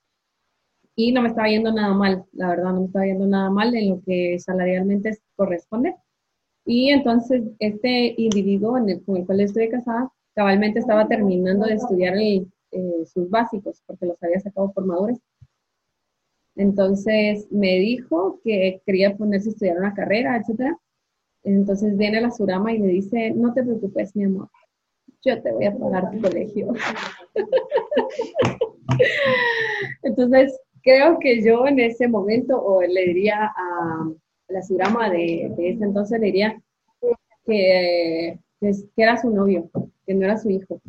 y 0.94 1.12
no 1.12 1.22
me 1.22 1.28
estaba 1.28 1.48
yendo 1.48 1.72
nada 1.72 1.94
mal, 1.94 2.24
la 2.32 2.48
verdad, 2.48 2.72
no 2.72 2.80
me 2.80 2.86
estaba 2.86 3.06
yendo 3.06 3.26
nada 3.26 3.50
mal 3.50 3.74
en 3.74 3.90
lo 3.90 4.02
que 4.04 4.38
salarialmente 4.38 5.18
corresponde. 5.36 5.94
Y 6.64 6.90
entonces 6.90 7.44
este 7.58 8.14
individuo 8.18 8.72
con 8.72 9.16
el 9.16 9.26
cual 9.26 9.40
estoy 9.40 9.68
casada, 9.70 10.12
cabalmente 10.38 10.78
estaba 10.78 11.08
terminando 11.08 11.66
de 11.66 11.74
estudiar 11.74 12.14
eh, 12.16 12.46
sus 13.12 13.28
básicos, 13.28 13.82
porque 13.84 14.06
los 14.06 14.22
había 14.22 14.38
sacado 14.38 14.70
por. 14.70 14.84
Entonces 16.54 17.48
me 17.50 17.80
dijo 17.80 18.40
que 18.44 18.80
quería 18.86 19.16
ponerse 19.16 19.48
a 19.48 19.52
estudiar 19.52 19.78
una 19.78 19.94
carrera, 19.94 20.36
etc. 20.36 20.76
Entonces 21.42 21.96
viene 21.96 22.20
la 22.20 22.30
Surama 22.30 22.72
y 22.72 22.78
le 22.78 22.86
dice, 22.86 23.32
no 23.32 23.52
te 23.52 23.64
preocupes, 23.64 24.14
mi 24.14 24.26
amor, 24.26 24.48
yo 25.24 25.42
te 25.42 25.50
voy 25.50 25.64
a 25.64 25.76
pagar 25.76 26.12
tu 26.12 26.20
colegio. 26.20 26.72
Entonces, 30.04 30.56
creo 30.84 31.18
que 31.18 31.42
yo 31.42 31.66
en 31.66 31.80
ese 31.80 32.06
momento, 32.06 32.64
o 32.64 32.80
le 32.80 33.06
diría 33.06 33.44
a 33.44 34.08
la 34.46 34.62
Surama 34.62 35.10
de, 35.10 35.52
de 35.56 35.70
ese 35.70 35.84
entonces, 35.84 36.20
le 36.20 36.26
diría 36.26 36.62
que, 37.44 38.38
que, 38.60 38.72
era 38.96 39.16
su 39.16 39.30
novio, 39.30 39.68
que 40.08 40.14
no 40.14 40.24
era 40.24 40.38
su 40.38 40.50
hijo. 40.50 40.80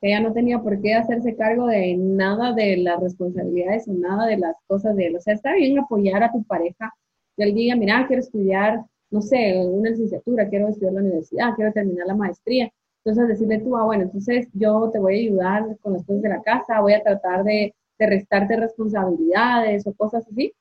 Ella 0.00 0.20
no 0.20 0.32
tenía 0.32 0.60
por 0.60 0.80
qué 0.80 0.94
hacerse 0.94 1.36
cargo 1.36 1.66
de 1.66 1.96
nada 1.96 2.54
de 2.54 2.78
las 2.78 3.00
responsabilidades 3.02 3.88
o 3.88 3.92
nada 3.92 4.26
de 4.26 4.38
las 4.38 4.56
cosas 4.66 4.96
de 4.96 5.08
él. 5.08 5.16
O 5.16 5.20
sea, 5.20 5.34
está 5.34 5.54
bien 5.54 5.78
apoyar 5.78 6.22
a 6.22 6.32
tu 6.32 6.42
pareja. 6.44 6.92
Que 7.36 7.44
él 7.44 7.54
diga, 7.54 7.76
mira, 7.76 8.06
quiero 8.06 8.20
estudiar, 8.22 8.84
no 9.10 9.20
sé, 9.20 9.58
una 9.58 9.90
licenciatura, 9.90 10.48
quiero 10.48 10.68
estudiar 10.68 10.94
la 10.94 11.00
universidad, 11.00 11.54
quiero 11.56 11.72
terminar 11.72 12.06
la 12.06 12.14
maestría 12.14 12.72
entonces 13.06 13.28
decirle 13.28 13.60
tú, 13.60 13.76
ah, 13.76 13.84
bueno, 13.84 14.02
entonces 14.02 14.48
yo 14.52 14.90
te 14.92 14.98
voy 14.98 15.14
a 15.14 15.18
ayudar 15.20 15.78
con 15.80 15.92
las 15.92 16.04
cosas 16.04 16.22
de 16.22 16.28
la 16.28 16.42
casa, 16.42 16.80
voy 16.80 16.92
a 16.92 17.02
tratar 17.04 17.44
de, 17.44 17.72
de 18.00 18.06
restarte 18.06 18.56
responsabilidades 18.56 19.86
o 19.86 19.94
cosas 19.94 20.26
así, 20.28 20.52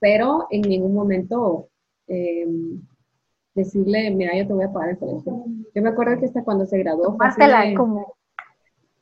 pero 0.00 0.46
en 0.50 0.62
ningún 0.62 0.94
momento 0.94 1.68
em, 2.06 2.80
decirle, 3.58 4.10
mira, 4.10 4.36
yo 4.36 4.46
te 4.46 4.52
voy 4.52 4.64
a 4.64 4.72
pagar 4.72 4.90
el 4.90 4.98
colegio. 4.98 5.44
Yo 5.74 5.82
me 5.82 5.88
acuerdo 5.90 6.18
que 6.18 6.26
hasta 6.26 6.44
cuando 6.44 6.66
se 6.66 6.78
graduó 6.78 7.16
fue 7.16 7.26
así 7.26 7.40
de, 7.40 7.74
como... 7.74 8.14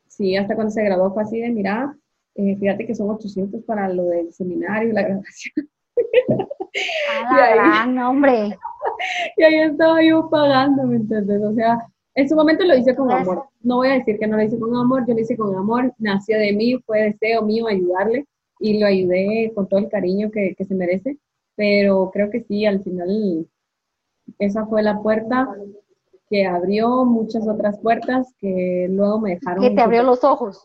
Sí, 0.09 0.37
hasta 0.37 0.55
cuando 0.55 0.71
se 0.71 0.83
graduó 0.83 1.13
fue 1.13 1.23
así 1.23 1.41
de, 1.41 1.51
mira, 1.51 1.97
eh, 2.35 2.57
fíjate 2.57 2.87
que 2.87 2.95
son 2.95 3.11
800 3.11 3.63
para 3.65 3.89
lo 3.89 4.05
del 4.05 4.33
seminario 4.33 4.91
y 4.91 4.93
la 4.93 5.03
graduación. 5.09 5.69
Ah, 7.29 7.55
gran, 7.55 7.99
hombre. 7.99 8.59
y 9.37 9.43
ahí 9.43 9.55
estaba 9.61 10.03
yo 10.03 10.29
pagando, 10.29 10.85
¿me 10.85 10.97
entiendes? 10.97 11.43
O 11.43 11.55
sea, 11.55 11.79
en 12.15 12.29
su 12.29 12.35
momento 12.35 12.65
lo 12.65 12.77
hice 12.77 12.95
con 12.95 13.11
amor. 13.11 13.45
No 13.63 13.77
voy 13.77 13.89
a 13.89 13.95
decir 13.95 14.19
que 14.19 14.27
no 14.27 14.37
lo 14.37 14.43
hice 14.43 14.59
con 14.59 14.75
amor, 14.75 15.05
yo 15.07 15.15
lo 15.15 15.21
hice 15.21 15.37
con 15.37 15.55
amor, 15.55 15.95
nació 15.99 16.39
de 16.39 16.53
mí, 16.53 16.79
fue 16.85 17.03
deseo 17.03 17.43
mío 17.43 17.67
ayudarle 17.67 18.27
y 18.59 18.79
lo 18.79 18.87
ayudé 18.87 19.53
con 19.55 19.69
todo 19.69 19.81
el 19.81 19.89
cariño 19.89 20.31
que, 20.31 20.55
que 20.57 20.65
se 20.65 20.75
merece. 20.75 21.19
Pero 21.57 22.11
creo 22.13 22.31
que 22.31 22.43
sí, 22.43 22.67
al 22.67 22.83
final 22.83 23.47
esa 24.39 24.67
fue 24.67 24.83
la 24.83 25.01
puerta 25.01 25.49
que 26.29 26.47
abrió 26.47 27.05
muchas 27.05 27.47
otras 27.47 27.79
puertas 27.79 28.35
que 28.39 28.89
luego 28.91 29.21
me 29.21 29.37
dejaron. 29.37 29.63
Que 29.63 29.71
te 29.71 29.81
abrió 29.81 30.03
los 30.03 30.25
ojos. 30.25 30.65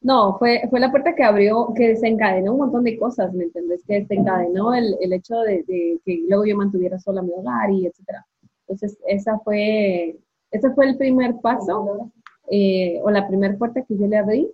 No, 0.00 0.38
fue, 0.38 0.62
fue 0.70 0.80
la 0.80 0.90
puerta 0.90 1.14
que 1.14 1.24
abrió, 1.24 1.72
que 1.74 1.88
desencadenó 1.88 2.52
un 2.52 2.58
montón 2.58 2.84
de 2.84 2.98
cosas, 2.98 3.34
¿me 3.34 3.44
entiendes? 3.44 3.82
Que 3.86 4.00
desencadenó 4.00 4.72
el, 4.72 4.96
el 5.00 5.12
hecho 5.12 5.40
de, 5.40 5.64
de, 5.64 6.00
que 6.04 6.24
luego 6.28 6.46
yo 6.46 6.56
mantuviera 6.56 6.98
sola 6.98 7.20
mi 7.20 7.32
hogar 7.32 7.70
y 7.70 7.86
etcétera. 7.86 8.24
Entonces, 8.66 8.98
esa 9.06 9.38
fue 9.40 10.16
ese 10.50 10.70
fue 10.70 10.86
el 10.86 10.96
primer 10.96 11.36
paso 11.40 12.10
eh, 12.50 13.00
o 13.02 13.10
la 13.10 13.28
primera 13.28 13.56
puerta 13.56 13.82
que 13.82 13.96
yo 13.96 14.06
le 14.06 14.16
abrí 14.16 14.50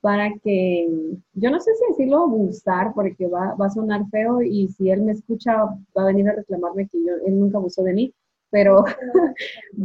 para 0.00 0.32
que, 0.42 0.88
yo 1.34 1.50
no 1.50 1.60
sé 1.60 1.74
si 1.74 1.84
decirlo 1.88 2.22
abusar, 2.22 2.92
porque 2.94 3.26
va, 3.26 3.54
va, 3.54 3.66
a 3.66 3.70
sonar 3.70 4.08
feo 4.10 4.42
y 4.42 4.68
si 4.68 4.90
él 4.90 5.02
me 5.02 5.12
escucha 5.12 5.56
va 5.56 6.02
a 6.02 6.06
venir 6.06 6.28
a 6.28 6.34
reclamarme 6.34 6.88
que 6.88 6.98
yo, 7.04 7.14
él 7.26 7.38
nunca 7.38 7.58
abusó 7.58 7.82
de 7.82 7.94
mí, 7.94 8.14
pero 8.50 8.84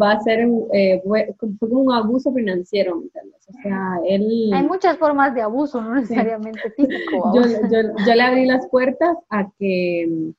va 0.02 0.12
a 0.12 0.22
ser, 0.22 0.48
eh, 0.74 1.02
fue, 1.06 1.34
como 1.60 1.82
un 1.82 1.94
abuso 1.94 2.32
financiero, 2.34 2.98
¿me 2.98 3.04
entiendes? 3.04 3.46
O 3.50 3.54
sea, 3.62 4.00
él... 4.08 4.52
Hay 4.54 4.68
muchas 4.68 4.98
formas 4.98 5.34
de 5.34 5.42
abuso, 5.42 5.82
no 5.82 5.96
necesariamente 5.96 6.70
físico. 6.72 7.32
Yo, 7.36 7.42
yo, 7.44 7.82
yo, 8.06 8.16
le 8.16 8.22
abrí 8.22 8.46
las 8.46 8.68
puertas 8.68 9.18
a 9.30 9.50
que 9.58 10.34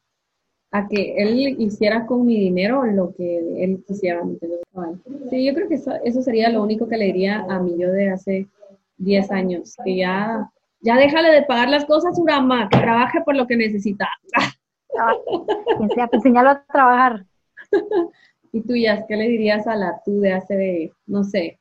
a 0.75 0.89
que 0.89 1.15
él 1.17 1.55
hiciera 1.61 2.05
con 2.05 2.27
mi 2.27 2.37
dinero 2.37 2.85
lo 2.85 3.15
que 3.15 3.39
él 3.63 3.85
quisiera. 3.87 4.23
Sí, 5.31 5.47
yo 5.47 5.55
creo 5.55 5.69
que 5.69 5.77
eso, 5.77 6.23
sería 6.23 6.51
lo 6.51 6.65
único 6.65 6.89
que 6.89 6.97
le 6.97 7.07
diría 7.07 7.47
a 7.49 7.61
mi 7.61 7.79
yo 7.79 7.93
de 7.93 8.11
hace 8.11 8.49
10 8.97 9.31
años, 9.31 9.77
que 9.85 9.97
ya, 9.97 10.51
ya 10.81 10.97
déjale 10.97 11.31
de 11.31 11.43
pagar 11.43 11.69
las 11.69 11.85
cosas, 11.85 12.19
Urama, 12.19 12.69
que 12.69 12.79
trabaje 12.79 13.21
por 13.25 13.37
lo 13.37 13.47
que 13.47 13.57
necesita. 13.57 14.09
que 15.79 15.95
sea, 15.95 16.07
pues 16.09 16.25
a 16.27 16.65
trabajar. 16.67 17.27
¿Y 18.53 18.61
tú, 18.63 18.77
ya 18.77 19.05
qué 19.07 19.17
le 19.17 19.29
dirías 19.29 19.67
a 19.67 19.75
la 19.75 20.01
tú 20.05 20.21
de 20.21 20.33
hace, 20.33 20.93
no 21.07 21.25
sé, 21.25 21.59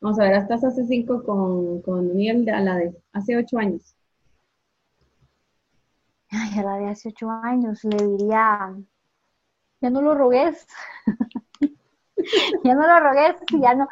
vamos 0.00 0.18
a 0.20 0.24
ver, 0.24 0.34
estás 0.34 0.62
hace 0.64 0.84
5 0.84 1.24
con, 1.24 1.80
con 1.80 2.10
a 2.10 2.60
la 2.60 2.76
de 2.76 2.94
hace 3.12 3.36
8 3.36 3.58
años? 3.58 3.96
ay, 6.30 6.58
a 6.58 6.62
la 6.62 6.76
de 6.76 6.88
hace 6.88 7.08
ocho 7.08 7.30
años 7.30 7.84
le 7.84 7.96
diría, 8.04 8.74
ya 9.80 9.90
no 9.90 10.02
lo 10.02 10.14
rogues, 10.14 10.66
ya 12.64 12.74
no 12.74 12.86
lo 12.86 13.00
rogues, 13.00 13.36
ya 13.60 13.74
no, 13.74 13.88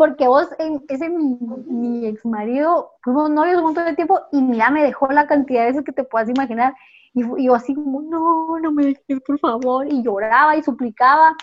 porque 0.00 0.26
vos, 0.26 0.48
ese 0.88 1.10
mi, 1.10 1.36
mi 1.66 2.06
ex 2.06 2.24
marido, 2.24 2.92
fuimos 3.02 3.28
novios 3.28 3.58
un 3.58 3.64
montón 3.64 3.84
de 3.84 3.94
tiempo 3.94 4.18
y 4.32 4.56
ya 4.56 4.70
me 4.70 4.82
dejó 4.82 5.08
la 5.08 5.26
cantidad 5.26 5.60
de 5.60 5.66
veces 5.72 5.84
que 5.84 5.92
te 5.92 6.04
puedas 6.04 6.30
imaginar. 6.30 6.74
Y, 7.12 7.44
yo 7.44 7.54
así 7.54 7.74
no, 7.74 8.58
no 8.58 8.72
me 8.72 8.86
dejes, 8.86 9.20
por 9.26 9.38
favor. 9.38 9.86
Y 9.92 10.02
lloraba 10.02 10.56
y 10.56 10.62
suplicaba. 10.62 11.36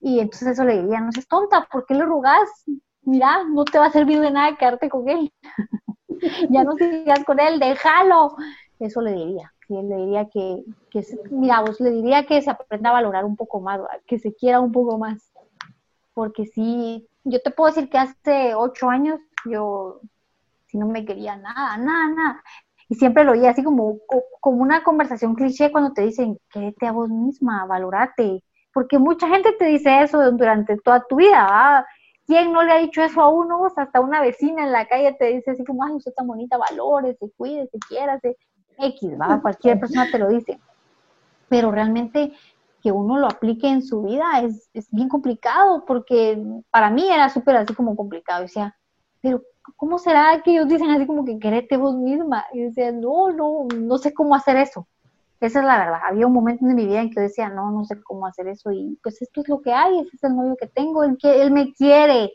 Y 0.00 0.18
entonces 0.18 0.48
eso 0.48 0.64
le 0.64 0.80
diría, 0.80 1.02
no 1.02 1.12
seas 1.12 1.28
tonta, 1.28 1.68
¿por 1.70 1.84
qué 1.84 1.92
le 1.92 2.06
rogas? 2.06 2.48
Mira, 3.02 3.44
no 3.44 3.66
te 3.66 3.78
va 3.78 3.84
a 3.84 3.92
servir 3.92 4.18
de 4.20 4.30
nada 4.30 4.56
quedarte 4.56 4.88
con 4.88 5.06
él. 5.06 5.30
ya 6.48 6.64
no 6.64 6.72
sigas 6.76 7.22
con 7.24 7.38
él, 7.38 7.60
déjalo. 7.60 8.34
Eso 8.78 9.02
le 9.02 9.12
diría 9.12 9.52
le 9.68 9.96
diría 9.96 10.24
que, 10.24 10.64
que, 10.90 11.04
mira, 11.30 11.60
vos 11.60 11.78
le 11.80 11.90
diría 11.90 12.24
que 12.24 12.40
se 12.40 12.48
aprenda 12.48 12.88
a 12.88 12.94
valorar 12.94 13.26
un 13.26 13.36
poco 13.36 13.60
más, 13.60 13.78
que 14.06 14.18
se 14.18 14.34
quiera 14.34 14.58
un 14.58 14.72
poco 14.72 14.96
más. 14.96 15.32
Porque 16.14 16.46
sí, 16.46 17.06
yo 17.24 17.40
te 17.42 17.50
puedo 17.50 17.72
decir 17.72 17.90
que 17.90 17.98
hace 17.98 18.54
ocho 18.54 18.88
años 18.88 19.20
yo, 19.44 20.00
si 20.66 20.78
no 20.78 20.86
me 20.86 21.04
quería 21.04 21.36
nada, 21.36 21.76
nada, 21.76 22.08
nada. 22.08 22.42
Y 22.88 22.96
siempre 22.96 23.24
lo 23.24 23.32
oía 23.32 23.50
así 23.50 23.62
como, 23.62 23.98
como 24.40 24.62
una 24.62 24.82
conversación 24.82 25.34
cliché 25.34 25.70
cuando 25.70 25.92
te 25.92 26.02
dicen, 26.02 26.38
quédate 26.50 26.86
a 26.86 26.92
vos 26.92 27.08
misma, 27.08 27.66
valorate. 27.66 28.42
Porque 28.72 28.98
mucha 28.98 29.28
gente 29.28 29.52
te 29.52 29.66
dice 29.66 30.02
eso 30.02 30.30
durante 30.32 30.76
toda 30.78 31.04
tu 31.08 31.16
vida, 31.16 31.86
¿Quién 32.30 32.52
no 32.52 32.62
le 32.62 32.72
ha 32.72 32.78
dicho 32.78 33.02
eso 33.02 33.20
a 33.22 33.28
uno? 33.28 33.66
Hasta 33.74 34.00
una 34.00 34.20
vecina 34.20 34.62
en 34.62 34.70
la 34.70 34.86
calle 34.86 35.16
te 35.18 35.34
dice 35.34 35.50
así 35.50 35.64
como, 35.64 35.82
ay, 35.82 35.94
usted 35.94 36.12
tan 36.12 36.28
bonita, 36.28 36.56
valore, 36.58 37.16
se 37.16 37.28
cuide, 37.32 37.66
se 37.66 37.78
quiera, 37.80 38.20
se 38.20 38.36
X, 38.78 39.20
¿va? 39.20 39.40
Cualquier 39.42 39.80
persona 39.80 40.06
te 40.08 40.16
lo 40.16 40.28
dice. 40.28 40.60
Pero 41.48 41.72
realmente 41.72 42.32
que 42.80 42.92
uno 42.92 43.18
lo 43.18 43.26
aplique 43.26 43.68
en 43.68 43.82
su 43.82 44.02
vida 44.02 44.40
es, 44.42 44.68
es 44.72 44.88
bien 44.90 45.08
complicado, 45.08 45.84
porque 45.86 46.42
para 46.70 46.90
mí 46.90 47.08
era 47.10 47.28
súper 47.28 47.56
así 47.56 47.74
como 47.74 47.96
complicado. 47.96 48.42
Decía, 48.42 48.76
pero 49.20 49.42
¿cómo 49.76 49.98
será 49.98 50.42
que 50.42 50.52
ellos 50.52 50.68
dicen 50.68 50.90
así 50.90 51.06
como 51.06 51.24
que 51.24 51.38
querete 51.38 51.76
vos 51.76 51.96
misma? 51.96 52.46
Y 52.52 52.62
decía, 52.62 52.92
no, 52.92 53.30
no, 53.32 53.66
no 53.74 53.98
sé 53.98 54.12
cómo 54.12 54.34
hacer 54.34 54.56
eso. 54.56 54.86
Esa 55.40 55.60
es 55.60 55.64
la 55.64 55.78
verdad. 55.78 56.00
Había 56.04 56.26
un 56.26 56.34
momento 56.34 56.66
en 56.66 56.74
mi 56.74 56.86
vida 56.86 57.00
en 57.00 57.10
que 57.10 57.20
decía, 57.20 57.48
no, 57.48 57.70
no 57.70 57.84
sé 57.84 58.00
cómo 58.02 58.26
hacer 58.26 58.46
eso. 58.48 58.70
Y 58.72 58.98
pues 59.02 59.22
esto 59.22 59.40
es 59.40 59.48
lo 59.48 59.60
que 59.60 59.72
hay, 59.72 60.00
ese 60.00 60.16
es 60.16 60.24
el 60.24 60.36
novio 60.36 60.56
que 60.56 60.66
tengo, 60.66 61.02
él, 61.02 61.16
que, 61.18 61.42
él 61.42 61.50
me 61.50 61.72
quiere. 61.72 62.32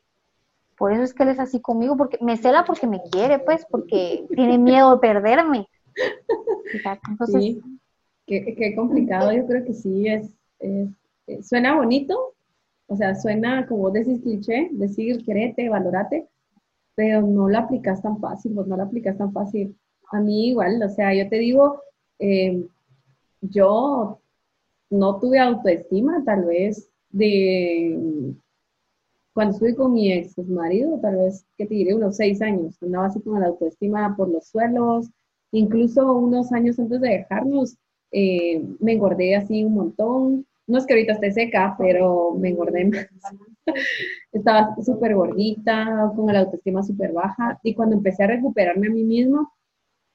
Por 0.76 0.92
eso 0.92 1.04
es 1.04 1.14
que 1.14 1.24
él 1.24 1.30
es 1.30 1.40
así 1.40 1.62
conmigo, 1.62 1.96
porque 1.96 2.18
me 2.22 2.36
cela 2.36 2.66
porque 2.66 2.88
me 2.88 3.02
quiere, 3.12 3.40
pues, 3.40 3.66
porque 3.70 4.26
tiene 4.36 4.58
miedo 4.58 4.92
de 4.92 4.98
perderme. 4.98 5.70
Entonces, 7.10 7.44
sí, 7.44 7.62
qué, 8.26 8.74
complicado, 8.76 9.32
yo 9.32 9.46
creo 9.46 9.64
que 9.64 9.74
sí, 9.74 10.08
es, 10.08 10.30
suena 11.48 11.76
bonito, 11.76 12.34
o 12.88 12.96
sea, 12.96 13.16
suena 13.16 13.66
como 13.68 13.92
decís 13.92 14.22
cliché, 14.22 14.70
decir 14.72 15.24
querete, 15.26 15.70
valorate, 15.70 16.28
pero 16.96 17.22
no 17.22 17.50
lo 17.50 17.58
aplicas 17.58 18.02
tan 18.02 18.20
fácil, 18.20 18.54
vos 18.54 18.68
no 18.68 18.78
lo 18.78 18.84
aplicas 18.84 19.18
tan 19.18 19.34
fácil. 19.34 19.76
A 20.12 20.20
mí 20.22 20.50
igual, 20.50 20.82
o 20.82 20.90
sea, 20.90 21.14
yo 21.14 21.28
te 21.30 21.38
digo, 21.40 21.82
eh, 22.20 22.66
yo 23.42 24.20
no 24.90 25.20
tuve 25.20 25.40
autoestima, 25.40 26.24
tal 26.24 26.46
vez, 26.46 26.90
de 27.10 28.36
cuando 29.34 29.54
estuve 29.54 29.76
con 29.76 29.94
mi 29.94 30.14
ex 30.14 30.38
marido, 30.48 30.98
tal 31.02 31.18
vez, 31.18 31.46
que 31.58 31.66
te 31.66 31.76
diré, 31.76 31.94
unos 31.94 32.16
seis 32.16 32.42
años, 32.42 32.82
andaba 32.82 33.08
así 33.08 33.20
con 33.22 33.40
la 33.42 33.48
autoestima 33.48 34.16
por 34.16 34.30
los 34.30 34.48
suelos, 34.48 35.10
incluso 35.52 36.14
unos 36.14 36.54
años 36.54 36.80
antes 36.80 37.02
de 37.02 37.10
dejarnos, 37.10 37.78
eh, 38.12 38.64
me 38.80 38.94
engordé 38.94 39.36
así 39.36 39.64
un 39.64 39.74
montón, 39.74 40.46
no 40.68 40.78
es 40.78 40.86
que 40.86 40.94
ahorita 40.94 41.14
esté 41.14 41.32
seca, 41.32 41.76
pero 41.78 42.34
me 42.34 42.50
engordé 42.50 42.86
más. 42.86 43.08
Estaba 44.32 44.76
súper 44.84 45.16
gordita, 45.16 46.12
con 46.16 46.32
la 46.34 46.40
autoestima 46.40 46.84
súper 46.84 47.14
baja, 47.14 47.60
y 47.64 47.76
cuando 47.76 47.96
empecé 47.96 48.24
a 48.24 48.28
recuperarme 48.28 48.88
a 48.88 48.92
mí 48.92 49.04
mismo, 49.04 49.52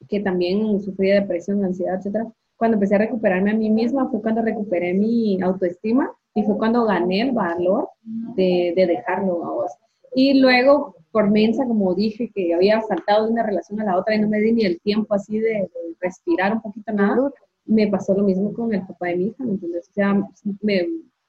que 0.08 0.20
también 0.20 0.80
sufrí 0.80 1.10
depresión, 1.10 1.64
ansiedad, 1.64 1.96
etcétera, 1.96 2.26
cuando 2.56 2.76
empecé 2.76 2.96
a 2.96 2.98
recuperarme 2.98 3.52
a 3.52 3.54
mí 3.54 3.70
misma 3.70 4.08
fue 4.10 4.20
cuando 4.20 4.42
recuperé 4.42 4.92
mi 4.92 5.40
autoestima 5.40 6.12
y 6.34 6.42
fue 6.42 6.58
cuando 6.58 6.84
gané 6.84 7.22
el 7.22 7.32
valor 7.32 7.88
de, 8.02 8.72
de 8.76 8.86
dejarlo 8.86 9.44
a 9.44 9.50
vos. 9.52 9.72
Y 10.14 10.40
luego, 10.40 10.96
por 11.12 11.30
mensa, 11.30 11.64
como 11.66 11.94
dije, 11.94 12.30
que 12.34 12.54
había 12.54 12.80
saltado 12.82 13.26
de 13.26 13.32
una 13.32 13.44
relación 13.44 13.80
a 13.80 13.84
la 13.84 13.96
otra 13.96 14.14
y 14.14 14.20
no 14.20 14.28
me 14.28 14.40
di 14.40 14.52
ni 14.52 14.64
el 14.64 14.80
tiempo 14.80 15.14
así 15.14 15.38
de, 15.38 15.70
respirar 16.00 16.54
un 16.54 16.62
poquito 16.62 16.92
nada, 16.92 17.30
me 17.70 17.86
pasó 17.86 18.14
lo 18.14 18.24
mismo 18.24 18.52
con 18.52 18.74
el 18.74 18.86
papá 18.86 19.06
de 19.06 19.16
mi 19.16 19.26
hija, 19.26 19.44
entonces 19.44 19.88
O 19.88 19.92
sea, 19.92 20.28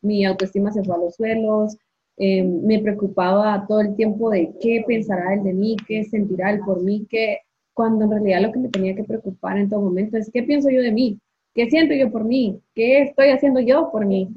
mi 0.02 0.26
autoestima 0.26 0.72
se 0.72 0.84
fue 0.84 0.96
a 0.96 0.98
los 0.98 1.16
suelos, 1.16 1.78
eh, 2.18 2.44
me 2.44 2.80
preocupaba 2.80 3.66
todo 3.68 3.82
el 3.82 3.96
tiempo 3.96 4.30
de 4.32 4.52
qué 4.60 4.84
pensará 4.86 5.34
él 5.34 5.44
de 5.44 5.54
mí, 5.54 5.78
qué 5.88 6.04
sentirá 6.04 6.52
él 6.52 6.60
por 6.66 6.82
mí, 6.82 7.06
qué 7.10 7.40
cuando 7.74 8.06
en 8.06 8.12
realidad 8.12 8.42
lo 8.42 8.52
que 8.52 8.60
me 8.60 8.70
tenía 8.70 8.96
que 8.96 9.04
preocupar 9.04 9.58
en 9.58 9.70
todo 9.70 9.82
momento 9.82 10.18
es 10.18 10.30
qué 10.32 10.44
pienso 10.44 10.70
yo 10.70 10.82
de 10.82 10.92
mí, 10.92 11.20
qué 11.54 11.70
siento 11.70 11.94
yo 11.94 12.12
por 12.12 12.26
mí, 12.26 12.60
qué 12.76 13.04
estoy 13.04 13.30
haciendo 13.30 13.60
yo 13.60 13.90
por 13.92 14.06
mí. 14.06 14.30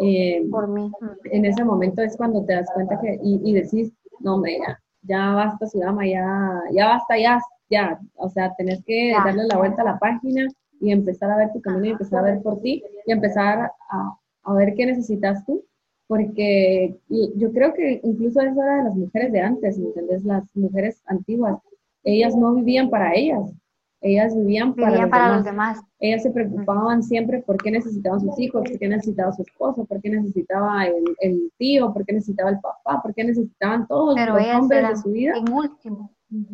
Eh, 0.00 0.42
por 0.50 0.68
mí. 0.68 0.90
En 1.32 1.44
ese 1.44 1.64
momento 1.64 2.02
es 2.02 2.16
cuando 2.16 2.44
te 2.44 2.54
das 2.54 2.68
cuenta 2.72 2.98
que, 3.00 3.18
y, 3.22 3.52
decís, 3.52 3.92
no, 4.20 4.36
hombre, 4.36 4.58
ya, 4.58 4.80
ya 5.02 5.34
basta, 5.34 5.66
Sudama, 5.66 6.06
ya, 6.06 6.62
ya 6.72 6.86
basta, 6.86 7.18
ya, 7.18 7.40
ya. 7.68 8.00
O 8.14 8.28
sea, 8.28 8.54
tenés 8.56 8.82
que 8.84 9.12
darle 9.24 9.44
la 9.48 9.58
vuelta 9.58 9.82
a 9.82 9.86
la 9.86 9.98
página 9.98 10.46
y 10.80 10.92
empezar 10.92 11.30
a 11.30 11.36
ver 11.36 11.52
tu 11.52 11.60
camino 11.60 11.86
y 11.86 11.90
empezar 11.90 12.20
a 12.20 12.30
ver 12.30 12.42
por 12.42 12.60
ti 12.60 12.82
y 13.06 13.12
empezar 13.12 13.70
a, 13.90 14.18
a 14.44 14.54
ver 14.54 14.74
qué 14.74 14.86
necesitas 14.86 15.44
tú. 15.46 15.64
Porque 16.06 16.96
yo 17.08 17.52
creo 17.52 17.74
que 17.74 18.00
incluso 18.02 18.40
eso 18.40 18.62
era 18.62 18.76
de 18.76 18.84
las 18.84 18.94
mujeres 18.94 19.30
de 19.30 19.40
antes, 19.40 19.78
¿me 19.78 19.88
entendés? 19.88 20.24
Las 20.24 20.44
mujeres 20.56 21.02
antiguas 21.04 21.58
ellas 22.04 22.36
no 22.36 22.54
vivían 22.54 22.90
para 22.90 23.14
ellas, 23.14 23.52
ellas 24.00 24.34
vivían 24.36 24.74
para, 24.74 25.36
los, 25.36 25.44
demás. 25.44 25.80
Ellas 25.98 26.22
se 26.22 26.30
preocupaban 26.30 27.02
siempre 27.02 27.42
por 27.42 27.56
qué 27.56 27.70
necesitaban 27.70 28.20
sus 28.20 28.38
hijos, 28.38 28.62
por 28.62 28.78
qué 28.78 28.88
necesitaba 28.88 29.32
su 29.32 29.42
esposo, 29.42 29.84
por 29.84 30.00
qué 30.00 30.10
necesitaba 30.10 30.86
el, 30.86 31.52
tío, 31.58 31.92
por 31.92 32.04
qué 32.04 32.12
necesitaba 32.12 32.50
el 32.50 32.60
papá, 32.60 33.02
por 33.02 33.14
qué 33.14 33.24
necesitaban 33.24 33.86
todos 33.88 34.18
los 34.18 34.46
hombres 34.54 34.88
de 34.88 34.96
su 34.96 35.10
vida. 35.10 35.34
En 35.36 35.52
último. 35.52 36.12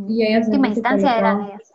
Y 0.08 0.24
ellas 0.24 0.46
en 0.46 0.54
última 0.54 0.68
instancia 0.68 1.18
eran 1.18 1.42
ellas. 1.42 1.73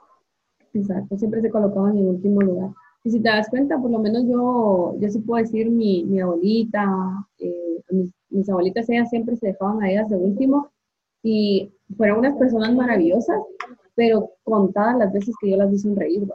Exacto, 0.73 1.17
siempre 1.17 1.41
se 1.41 1.49
colocaban 1.49 1.97
en 1.97 2.07
último 2.07 2.41
lugar. 2.41 2.71
Y 3.03 3.11
si 3.11 3.19
te 3.19 3.29
das 3.29 3.49
cuenta, 3.49 3.79
por 3.79 3.91
lo 3.91 3.99
menos 3.99 4.23
yo, 4.27 4.95
yo 4.99 5.09
sí 5.09 5.19
puedo 5.19 5.41
decir, 5.41 5.69
mi, 5.69 6.03
mi 6.03 6.19
abuelita, 6.19 7.27
eh, 7.39 7.81
mis, 7.89 8.11
mis 8.29 8.49
abuelitas, 8.49 8.89
ellas 8.89 9.09
siempre 9.09 9.35
se 9.37 9.47
dejaban 9.47 9.81
a 9.81 9.89
ellas 9.89 10.09
de 10.09 10.17
último 10.17 10.69
y 11.23 11.71
fueron 11.97 12.19
unas 12.19 12.37
personas 12.37 12.73
maravillosas, 12.75 13.41
pero 13.95 14.31
contadas 14.43 14.97
las 14.97 15.13
veces 15.13 15.35
que 15.39 15.51
yo 15.51 15.57
las 15.57 15.71
vi 15.71 15.77
sonreír. 15.77 16.27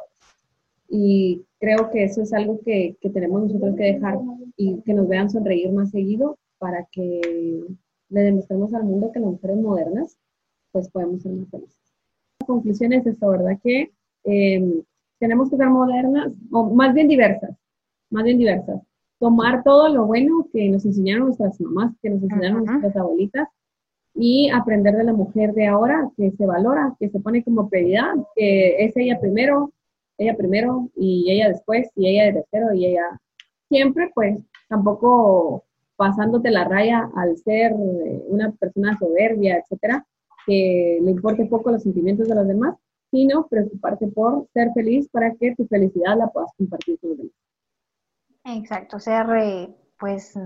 Y 0.88 1.44
creo 1.58 1.90
que 1.90 2.04
eso 2.04 2.22
es 2.22 2.32
algo 2.32 2.60
que, 2.64 2.96
que, 3.00 3.10
tenemos 3.10 3.42
nosotros 3.42 3.74
que 3.76 3.94
dejar 3.94 4.18
y 4.56 4.80
que 4.82 4.94
nos 4.94 5.08
vean 5.08 5.30
sonreír 5.30 5.72
más 5.72 5.90
seguido 5.90 6.38
para 6.58 6.86
que 6.90 7.64
le 8.08 8.20
demostremos 8.20 8.72
al 8.74 8.84
mundo 8.84 9.10
que 9.12 9.20
las 9.20 9.30
mujeres 9.30 9.56
modernas 9.56 10.16
pues 10.72 10.88
podemos 10.90 11.22
ser 11.22 11.32
más 11.32 11.48
felices. 11.48 11.78
La 12.40 12.46
conclusión 12.46 12.92
es 12.92 13.06
esto, 13.06 13.28
¿verdad? 13.28 13.58
Que 13.62 13.92
eh, 14.24 14.82
tenemos 15.18 15.50
que 15.50 15.56
ser 15.56 15.68
modernas, 15.68 16.32
o 16.50 16.74
más 16.74 16.94
bien 16.94 17.08
diversas, 17.08 17.50
más 18.10 18.24
bien 18.24 18.38
diversas. 18.38 18.80
Tomar 19.18 19.62
todo 19.62 19.88
lo 19.88 20.06
bueno 20.06 20.46
que 20.52 20.68
nos 20.68 20.84
enseñaron 20.84 21.26
nuestras 21.26 21.60
mamás, 21.60 21.94
que 22.02 22.10
nos 22.10 22.22
enseñaron 22.22 22.64
nuestras 22.64 22.96
abuelitas, 22.96 23.48
y 24.14 24.48
aprender 24.50 24.94
de 24.96 25.04
la 25.04 25.12
mujer 25.12 25.52
de 25.54 25.66
ahora 25.66 26.10
que 26.16 26.30
se 26.32 26.46
valora, 26.46 26.94
que 26.98 27.08
se 27.08 27.20
pone 27.20 27.42
como 27.42 27.68
prioridad, 27.68 28.14
que 28.36 28.84
es 28.84 28.96
ella 28.96 29.18
primero, 29.20 29.72
ella 30.18 30.36
primero 30.36 30.88
y 30.96 31.30
ella 31.30 31.48
después 31.48 31.90
y 31.96 32.08
ella 32.08 32.26
de 32.26 32.32
tercero 32.34 32.72
y 32.74 32.86
ella 32.86 33.20
siempre 33.68 34.10
pues 34.14 34.38
tampoco 34.68 35.64
pasándote 35.96 36.50
la 36.50 36.64
raya 36.64 37.10
al 37.16 37.36
ser 37.38 37.72
eh, 37.72 38.22
una 38.28 38.52
persona 38.52 38.96
soberbia, 38.98 39.58
etcétera, 39.58 40.06
que 40.46 40.98
le 41.02 41.10
importe 41.10 41.46
poco 41.46 41.70
los 41.70 41.82
sentimientos 41.82 42.28
de 42.28 42.34
los 42.34 42.46
demás, 42.46 42.76
sino 43.14 43.46
preocuparte 43.46 44.08
por 44.08 44.48
ser 44.52 44.72
feliz 44.74 45.08
para 45.08 45.32
que 45.36 45.54
tu 45.54 45.64
felicidad 45.68 46.16
la 46.18 46.26
puedas 46.26 46.50
compartir 46.58 46.98
con 46.98 47.10
los 47.10 47.18
demás. 47.18 47.32
Exacto, 48.44 48.98
ser 48.98 49.26
eh, 49.36 49.76
pues 50.00 50.36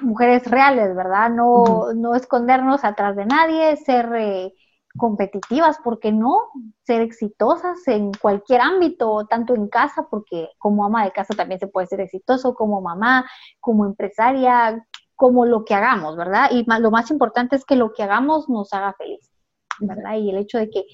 mujeres 0.00 0.44
reales, 0.50 0.94
¿verdad? 0.94 1.30
No, 1.30 1.94
no 1.94 2.14
escondernos 2.14 2.84
atrás 2.84 3.16
de 3.16 3.24
nadie, 3.24 3.74
ser 3.78 4.14
eh, 4.16 4.52
competitivas, 4.98 5.78
¿por 5.78 5.98
qué 5.98 6.12
no? 6.12 6.36
Ser 6.84 7.00
exitosas 7.00 7.88
en 7.88 8.12
cualquier 8.12 8.60
ámbito, 8.60 9.26
tanto 9.26 9.54
en 9.54 9.68
casa, 9.68 10.08
porque 10.10 10.50
como 10.58 10.84
ama 10.84 11.04
de 11.04 11.12
casa 11.12 11.32
también 11.34 11.58
se 11.58 11.68
puede 11.68 11.86
ser 11.86 12.00
exitoso, 12.00 12.54
como 12.54 12.82
mamá, 12.82 13.24
como 13.60 13.86
empresaria, 13.86 14.86
como 15.16 15.46
lo 15.46 15.64
que 15.64 15.74
hagamos, 15.74 16.18
¿verdad? 16.18 16.50
Y 16.50 16.66
lo 16.80 16.90
más 16.90 17.10
importante 17.10 17.56
es 17.56 17.64
que 17.64 17.76
lo 17.76 17.94
que 17.94 18.02
hagamos 18.02 18.50
nos 18.50 18.74
haga 18.74 18.92
feliz, 18.92 19.30
¿verdad? 19.78 20.16
Y 20.16 20.28
el 20.28 20.36
hecho 20.36 20.58
de 20.58 20.68
que, 20.68 20.84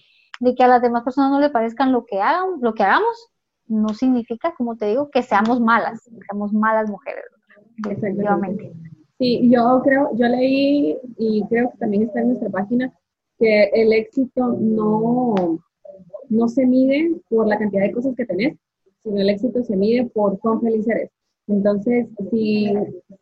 de 0.41 0.55
que 0.55 0.65
a 0.65 0.69
las 0.69 0.83
demás 0.83 1.03
personas 1.03 1.31
no 1.31 1.41
le 1.41 1.51
parezcan 1.51 1.93
lo 1.93 2.05
que 2.05 2.21
hagan, 2.21 2.61
lo 2.61 2.75
que 2.75 2.83
hagamos, 2.83 3.31
no 3.67 3.89
significa, 3.91 4.55
como 4.57 4.77
te 4.77 4.87
digo, 4.87 5.11
que 5.11 5.23
seamos 5.23 5.61
malas, 5.61 6.05
que 6.05 6.25
seamos 6.29 6.53
malas 6.53 6.89
mujeres, 6.91 7.25
Efectivamente. 7.89 8.73
Sí, 9.19 9.49
yo 9.51 9.81
creo, 9.83 10.11
yo 10.15 10.29
leí 10.29 10.97
y 11.19 11.43
creo 11.49 11.71
que 11.71 11.79
también 11.79 12.05
está 12.05 12.21
en 12.21 12.29
nuestra 12.29 12.51
página 12.51 12.93
que 13.39 13.65
el 13.75 13.93
éxito 13.93 14.57
no, 14.59 15.59
no 16.29 16.49
se 16.49 16.67
mide 16.67 17.21
por 17.29 17.47
la 17.47 17.59
cantidad 17.59 17.83
de 17.83 17.93
cosas 17.93 18.15
que 18.15 18.27
tenés, 18.27 18.57
sino 19.03 19.21
el 19.21 19.31
éxito 19.31 19.63
se 19.63 19.77
mide 19.77 20.07
por 20.07 20.39
cuán 20.39 20.61
feliz 20.61 20.87
eres. 20.89 21.11
Entonces, 21.47 22.09
si, 22.31 22.73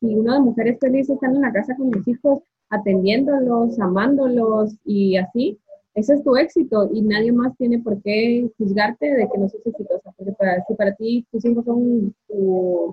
si 0.00 0.14
una 0.14 0.34
de 0.34 0.40
mujeres 0.40 0.78
feliz 0.80 1.08
estando 1.10 1.36
en 1.36 1.42
la 1.42 1.52
casa 1.52 1.76
con 1.76 1.90
los 1.90 2.06
hijos, 2.08 2.40
atendiéndolos, 2.70 3.78
amándolos 3.78 4.76
y 4.84 5.16
así, 5.16 5.58
ese 5.95 6.14
es 6.14 6.24
tu 6.24 6.36
éxito 6.36 6.90
y 6.92 7.03
nadie 7.03 7.32
más 7.32 7.57
tiene 7.57 7.78
por 7.78 8.01
qué 8.03 8.49
juzgarte 8.59 9.07
de 9.14 9.28
que 9.28 9.38
no 9.38 9.49
sos 9.49 9.64
exitosa, 9.64 10.12
porque 10.16 10.32
para, 10.32 10.64
si 10.64 10.74
para 10.74 10.95
ti 10.95 11.26
tus 11.30 11.45
hijos 11.45 11.64
son 11.64 12.14
tu, 12.28 12.92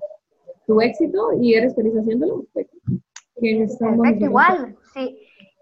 tu 0.67 0.81
éxito 0.81 1.33
y 1.39 1.55
eres 1.55 1.75
feliz 1.75 1.93
haciéndolo, 1.93 2.45
pues, 2.53 2.67
Perfecto, 3.41 4.25
igual, 4.25 4.75
sí. 4.93 5.17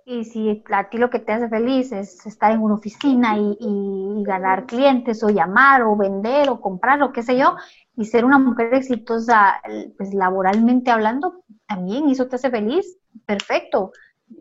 Y 0.06 0.26
si 0.26 0.64
a 0.72 0.90
ti 0.90 0.98
lo 0.98 1.10
que 1.10 1.20
te 1.20 1.32
hace 1.32 1.48
feliz 1.50 1.92
es 1.92 2.26
estar 2.26 2.52
en 2.52 2.62
una 2.62 2.74
oficina 2.74 3.38
y, 3.38 4.24
ganar 4.24 4.66
clientes 4.66 5.24
o 5.24 5.30
llamar 5.30 5.84
o 5.84 5.96
vender 5.96 6.50
o 6.50 6.60
comprar 6.60 7.02
o 7.02 7.14
qué 7.14 7.24
sé 7.24 7.38
yo, 7.38 7.56
y 7.96 8.06
ser 8.06 8.26
una 8.26 8.38
mujer 8.38 8.74
exitosa, 8.74 9.62
pues 9.98 10.14
laboralmente 10.14 10.92
hablando, 10.92 11.44
también 11.68 12.10
eso 12.10 12.28
te 12.28 12.36
hace 12.36 12.50
feliz, 12.50 12.98
perfecto. 13.26 13.92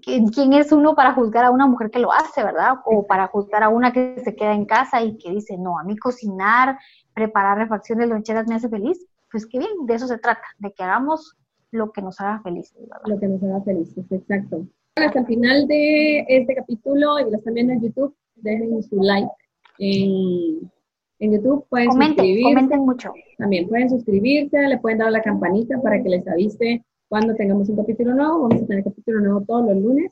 ¿Quién 0.03 0.53
es 0.53 0.73
uno 0.73 0.95
para 0.95 1.15
juzgar 1.15 1.45
a 1.45 1.51
una 1.51 1.67
mujer 1.67 1.91
que 1.91 1.99
lo 1.99 2.13
hace, 2.13 2.43
verdad? 2.43 2.75
O 2.85 3.07
para 3.07 3.27
juzgar 3.29 3.63
a 3.63 3.69
una 3.69 3.93
que 3.93 4.21
se 4.25 4.35
queda 4.35 4.55
en 4.55 4.65
casa 4.65 5.03
y 5.03 5.17
que 5.19 5.31
dice, 5.31 5.57
no, 5.57 5.79
a 5.79 5.85
mí 5.85 5.97
cocinar, 5.97 6.79
preparar 7.15 7.59
refacciones 7.59 8.09
loncheras 8.09 8.47
me 8.47 8.55
hace 8.55 8.69
feliz. 8.69 9.07
Pues 9.31 9.47
qué 9.47 9.59
bien, 9.59 9.87
de 9.87 9.95
eso 9.95 10.07
se 10.07 10.19
trata, 10.19 10.45
de 10.59 10.73
que 10.73 10.83
hagamos 10.83 11.37
lo 11.71 11.93
que 11.93 12.01
nos 12.01 12.19
haga 12.21 12.41
felices, 12.43 12.77
¿verdad? 12.81 13.03
Lo 13.07 13.21
que 13.21 13.29
nos 13.29 13.43
haga 13.43 13.61
felices, 13.63 14.05
exacto. 14.11 14.67
Hasta 14.97 15.21
el 15.21 15.27
final 15.27 15.67
de 15.69 16.25
este 16.29 16.55
capítulo 16.55 17.19
y 17.21 17.31
lo 17.31 17.37
están 17.37 17.55
viendo 17.55 17.73
en 17.73 17.83
YouTube, 17.83 18.17
dejen 18.37 18.83
su 18.83 18.97
like 19.01 19.29
en, 19.79 20.71
en 21.21 21.33
YouTube. 21.33 21.67
Pueden 21.69 21.89
comenten, 21.91 22.43
comenten 22.43 22.81
mucho. 22.81 23.13
También 23.37 23.69
pueden 23.69 23.91
suscribirse, 23.91 24.59
le 24.59 24.79
pueden 24.79 24.99
dar 24.99 25.13
la 25.13 25.23
campanita 25.23 25.81
para 25.83 26.03
que 26.03 26.09
les 26.09 26.27
avise 26.27 26.85
cuando 27.09 27.35
tengamos 27.35 27.69
un 27.69 27.77
capítulo 27.77 28.15
nuevo. 28.15 28.49
Vamos 28.49 28.63
a 28.63 28.67
tener 28.67 28.85
capítulo 28.85 29.21
nuevo 29.21 29.41
todos 29.43 29.67
los 29.67 29.83
lunes. 29.83 30.11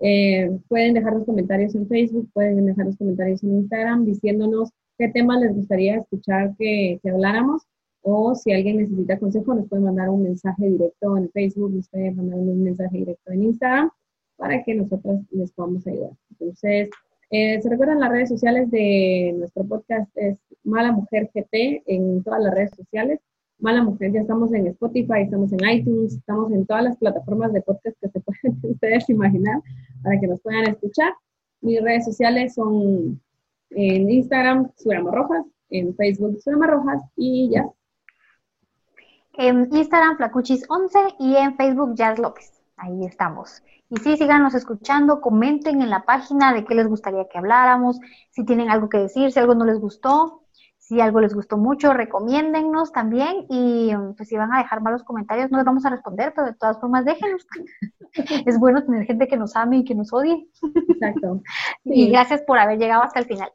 Eh, 0.00 0.58
pueden 0.68 0.94
dejar 0.94 1.14
los 1.14 1.24
comentarios 1.24 1.74
en 1.74 1.88
Facebook, 1.88 2.30
pueden 2.32 2.66
dejar 2.66 2.86
los 2.86 2.96
comentarios 2.96 3.42
en 3.42 3.56
Instagram 3.56 4.04
diciéndonos 4.04 4.70
qué 4.96 5.08
temas 5.08 5.40
les 5.40 5.54
gustaría 5.54 5.96
escuchar 5.96 6.54
que, 6.56 7.00
que 7.02 7.10
habláramos 7.10 7.62
o 8.02 8.34
si 8.34 8.52
alguien 8.52 8.76
necesita 8.78 9.18
consejo 9.18 9.54
nos 9.54 9.68
puede 9.68 9.82
mandar 9.82 10.08
un 10.08 10.22
mensaje 10.22 10.68
directo 10.68 11.16
en 11.16 11.30
Facebook, 11.30 11.72
nos 11.72 11.88
puede 11.88 12.12
mandar 12.12 12.38
un 12.38 12.62
mensaje 12.62 12.96
directo 12.96 13.32
en 13.32 13.42
Instagram 13.42 13.90
para 14.36 14.62
que 14.62 14.74
nosotros 14.74 15.20
les 15.32 15.50
podamos 15.52 15.86
ayudar. 15.86 16.12
Entonces, 16.30 16.90
eh, 17.30 17.60
se 17.60 17.68
recuerdan 17.68 18.00
las 18.00 18.10
redes 18.10 18.28
sociales 18.28 18.70
de 18.70 19.34
nuestro 19.36 19.64
podcast, 19.64 20.10
es 20.16 20.38
Mala 20.64 20.92
Mujer 20.92 21.28
GT 21.34 21.82
en 21.86 22.22
todas 22.22 22.42
las 22.42 22.54
redes 22.54 22.70
sociales. 22.76 23.20
Mala 23.60 23.82
Mujer, 23.82 24.12
ya 24.12 24.20
estamos 24.20 24.52
en 24.52 24.68
Spotify, 24.68 25.22
estamos 25.22 25.52
en 25.52 25.68
iTunes, 25.68 26.14
estamos 26.14 26.52
en 26.52 26.64
todas 26.64 26.84
las 26.84 26.96
plataformas 26.96 27.52
de 27.52 27.60
podcast 27.60 27.96
que 28.00 28.08
se 28.08 28.20
pueden 28.42 28.60
ustedes 28.62 29.08
imaginar 29.10 29.60
para 30.02 30.20
que 30.20 30.28
nos 30.28 30.40
puedan 30.40 30.68
escuchar. 30.68 31.12
Mis 31.60 31.82
redes 31.82 32.04
sociales 32.04 32.54
son 32.54 33.20
en 33.70 34.10
Instagram, 34.10 34.70
Surama 34.76 35.10
Rojas, 35.10 35.44
en 35.70 35.92
Facebook, 35.96 36.40
Surama 36.40 36.68
Rojas 36.68 37.02
y 37.16 37.50
ya. 37.50 37.68
En 39.32 39.68
Instagram, 39.74 40.18
Flacuchis11 40.18 41.16
y 41.18 41.34
en 41.34 41.56
Facebook, 41.56 41.94
Jazz 41.96 42.18
López. 42.20 42.62
Ahí 42.76 43.04
estamos. 43.04 43.64
Y 43.90 43.96
sí, 43.96 44.16
síganos 44.16 44.54
escuchando, 44.54 45.20
comenten 45.20 45.82
en 45.82 45.90
la 45.90 46.04
página 46.04 46.54
de 46.54 46.64
qué 46.64 46.76
les 46.76 46.86
gustaría 46.86 47.26
que 47.28 47.38
habláramos, 47.38 47.98
si 48.30 48.44
tienen 48.44 48.70
algo 48.70 48.88
que 48.88 48.98
decir, 48.98 49.32
si 49.32 49.40
algo 49.40 49.56
no 49.56 49.64
les 49.64 49.80
gustó, 49.80 50.42
si 50.88 51.00
algo 51.00 51.20
les 51.20 51.34
gustó 51.34 51.58
mucho, 51.58 51.92
recomiéndennos 51.92 52.92
también 52.92 53.44
y 53.50 53.92
pues 54.16 54.28
si 54.28 54.36
van 54.36 54.52
a 54.54 54.58
dejar 54.58 54.80
malos 54.80 55.04
comentarios 55.04 55.50
no 55.50 55.58
les 55.58 55.66
vamos 55.66 55.84
a 55.84 55.90
responder, 55.90 56.32
pero 56.34 56.46
de 56.46 56.54
todas 56.54 56.80
formas 56.80 57.04
déjenos. 57.04 57.46
es 58.46 58.58
bueno 58.58 58.82
tener 58.82 59.04
gente 59.04 59.28
que 59.28 59.36
nos 59.36 59.54
ame 59.54 59.78
y 59.78 59.84
que 59.84 59.94
nos 59.94 60.12
odie. 60.12 60.48
Exacto. 60.88 61.42
Y 61.84 62.10
gracias 62.10 62.42
por 62.42 62.58
haber 62.58 62.78
llegado 62.78 63.02
hasta 63.02 63.20
el 63.20 63.26
final. 63.26 63.50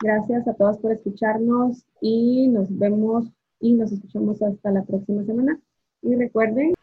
Gracias 0.00 0.48
a 0.48 0.54
todos 0.54 0.78
por 0.78 0.92
escucharnos 0.92 1.84
y 2.00 2.48
nos 2.48 2.66
vemos 2.78 3.26
y 3.60 3.74
nos 3.74 3.92
escuchamos 3.92 4.42
hasta 4.42 4.70
la 4.70 4.82
próxima 4.82 5.22
semana. 5.24 5.58
Y 6.02 6.14
recuerden, 6.16 6.74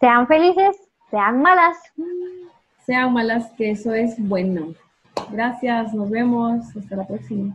sean 0.00 0.26
felices 0.26 0.76
sean 1.10 1.42
malas. 1.42 1.76
Sean 2.86 3.12
malas, 3.12 3.52
que 3.52 3.70
eso 3.70 3.94
es 3.94 4.16
bueno. 4.18 4.74
Gracias, 5.30 5.94
nos 5.94 6.10
vemos. 6.10 6.76
Hasta 6.76 6.96
la 6.96 7.06
próxima. 7.06 7.54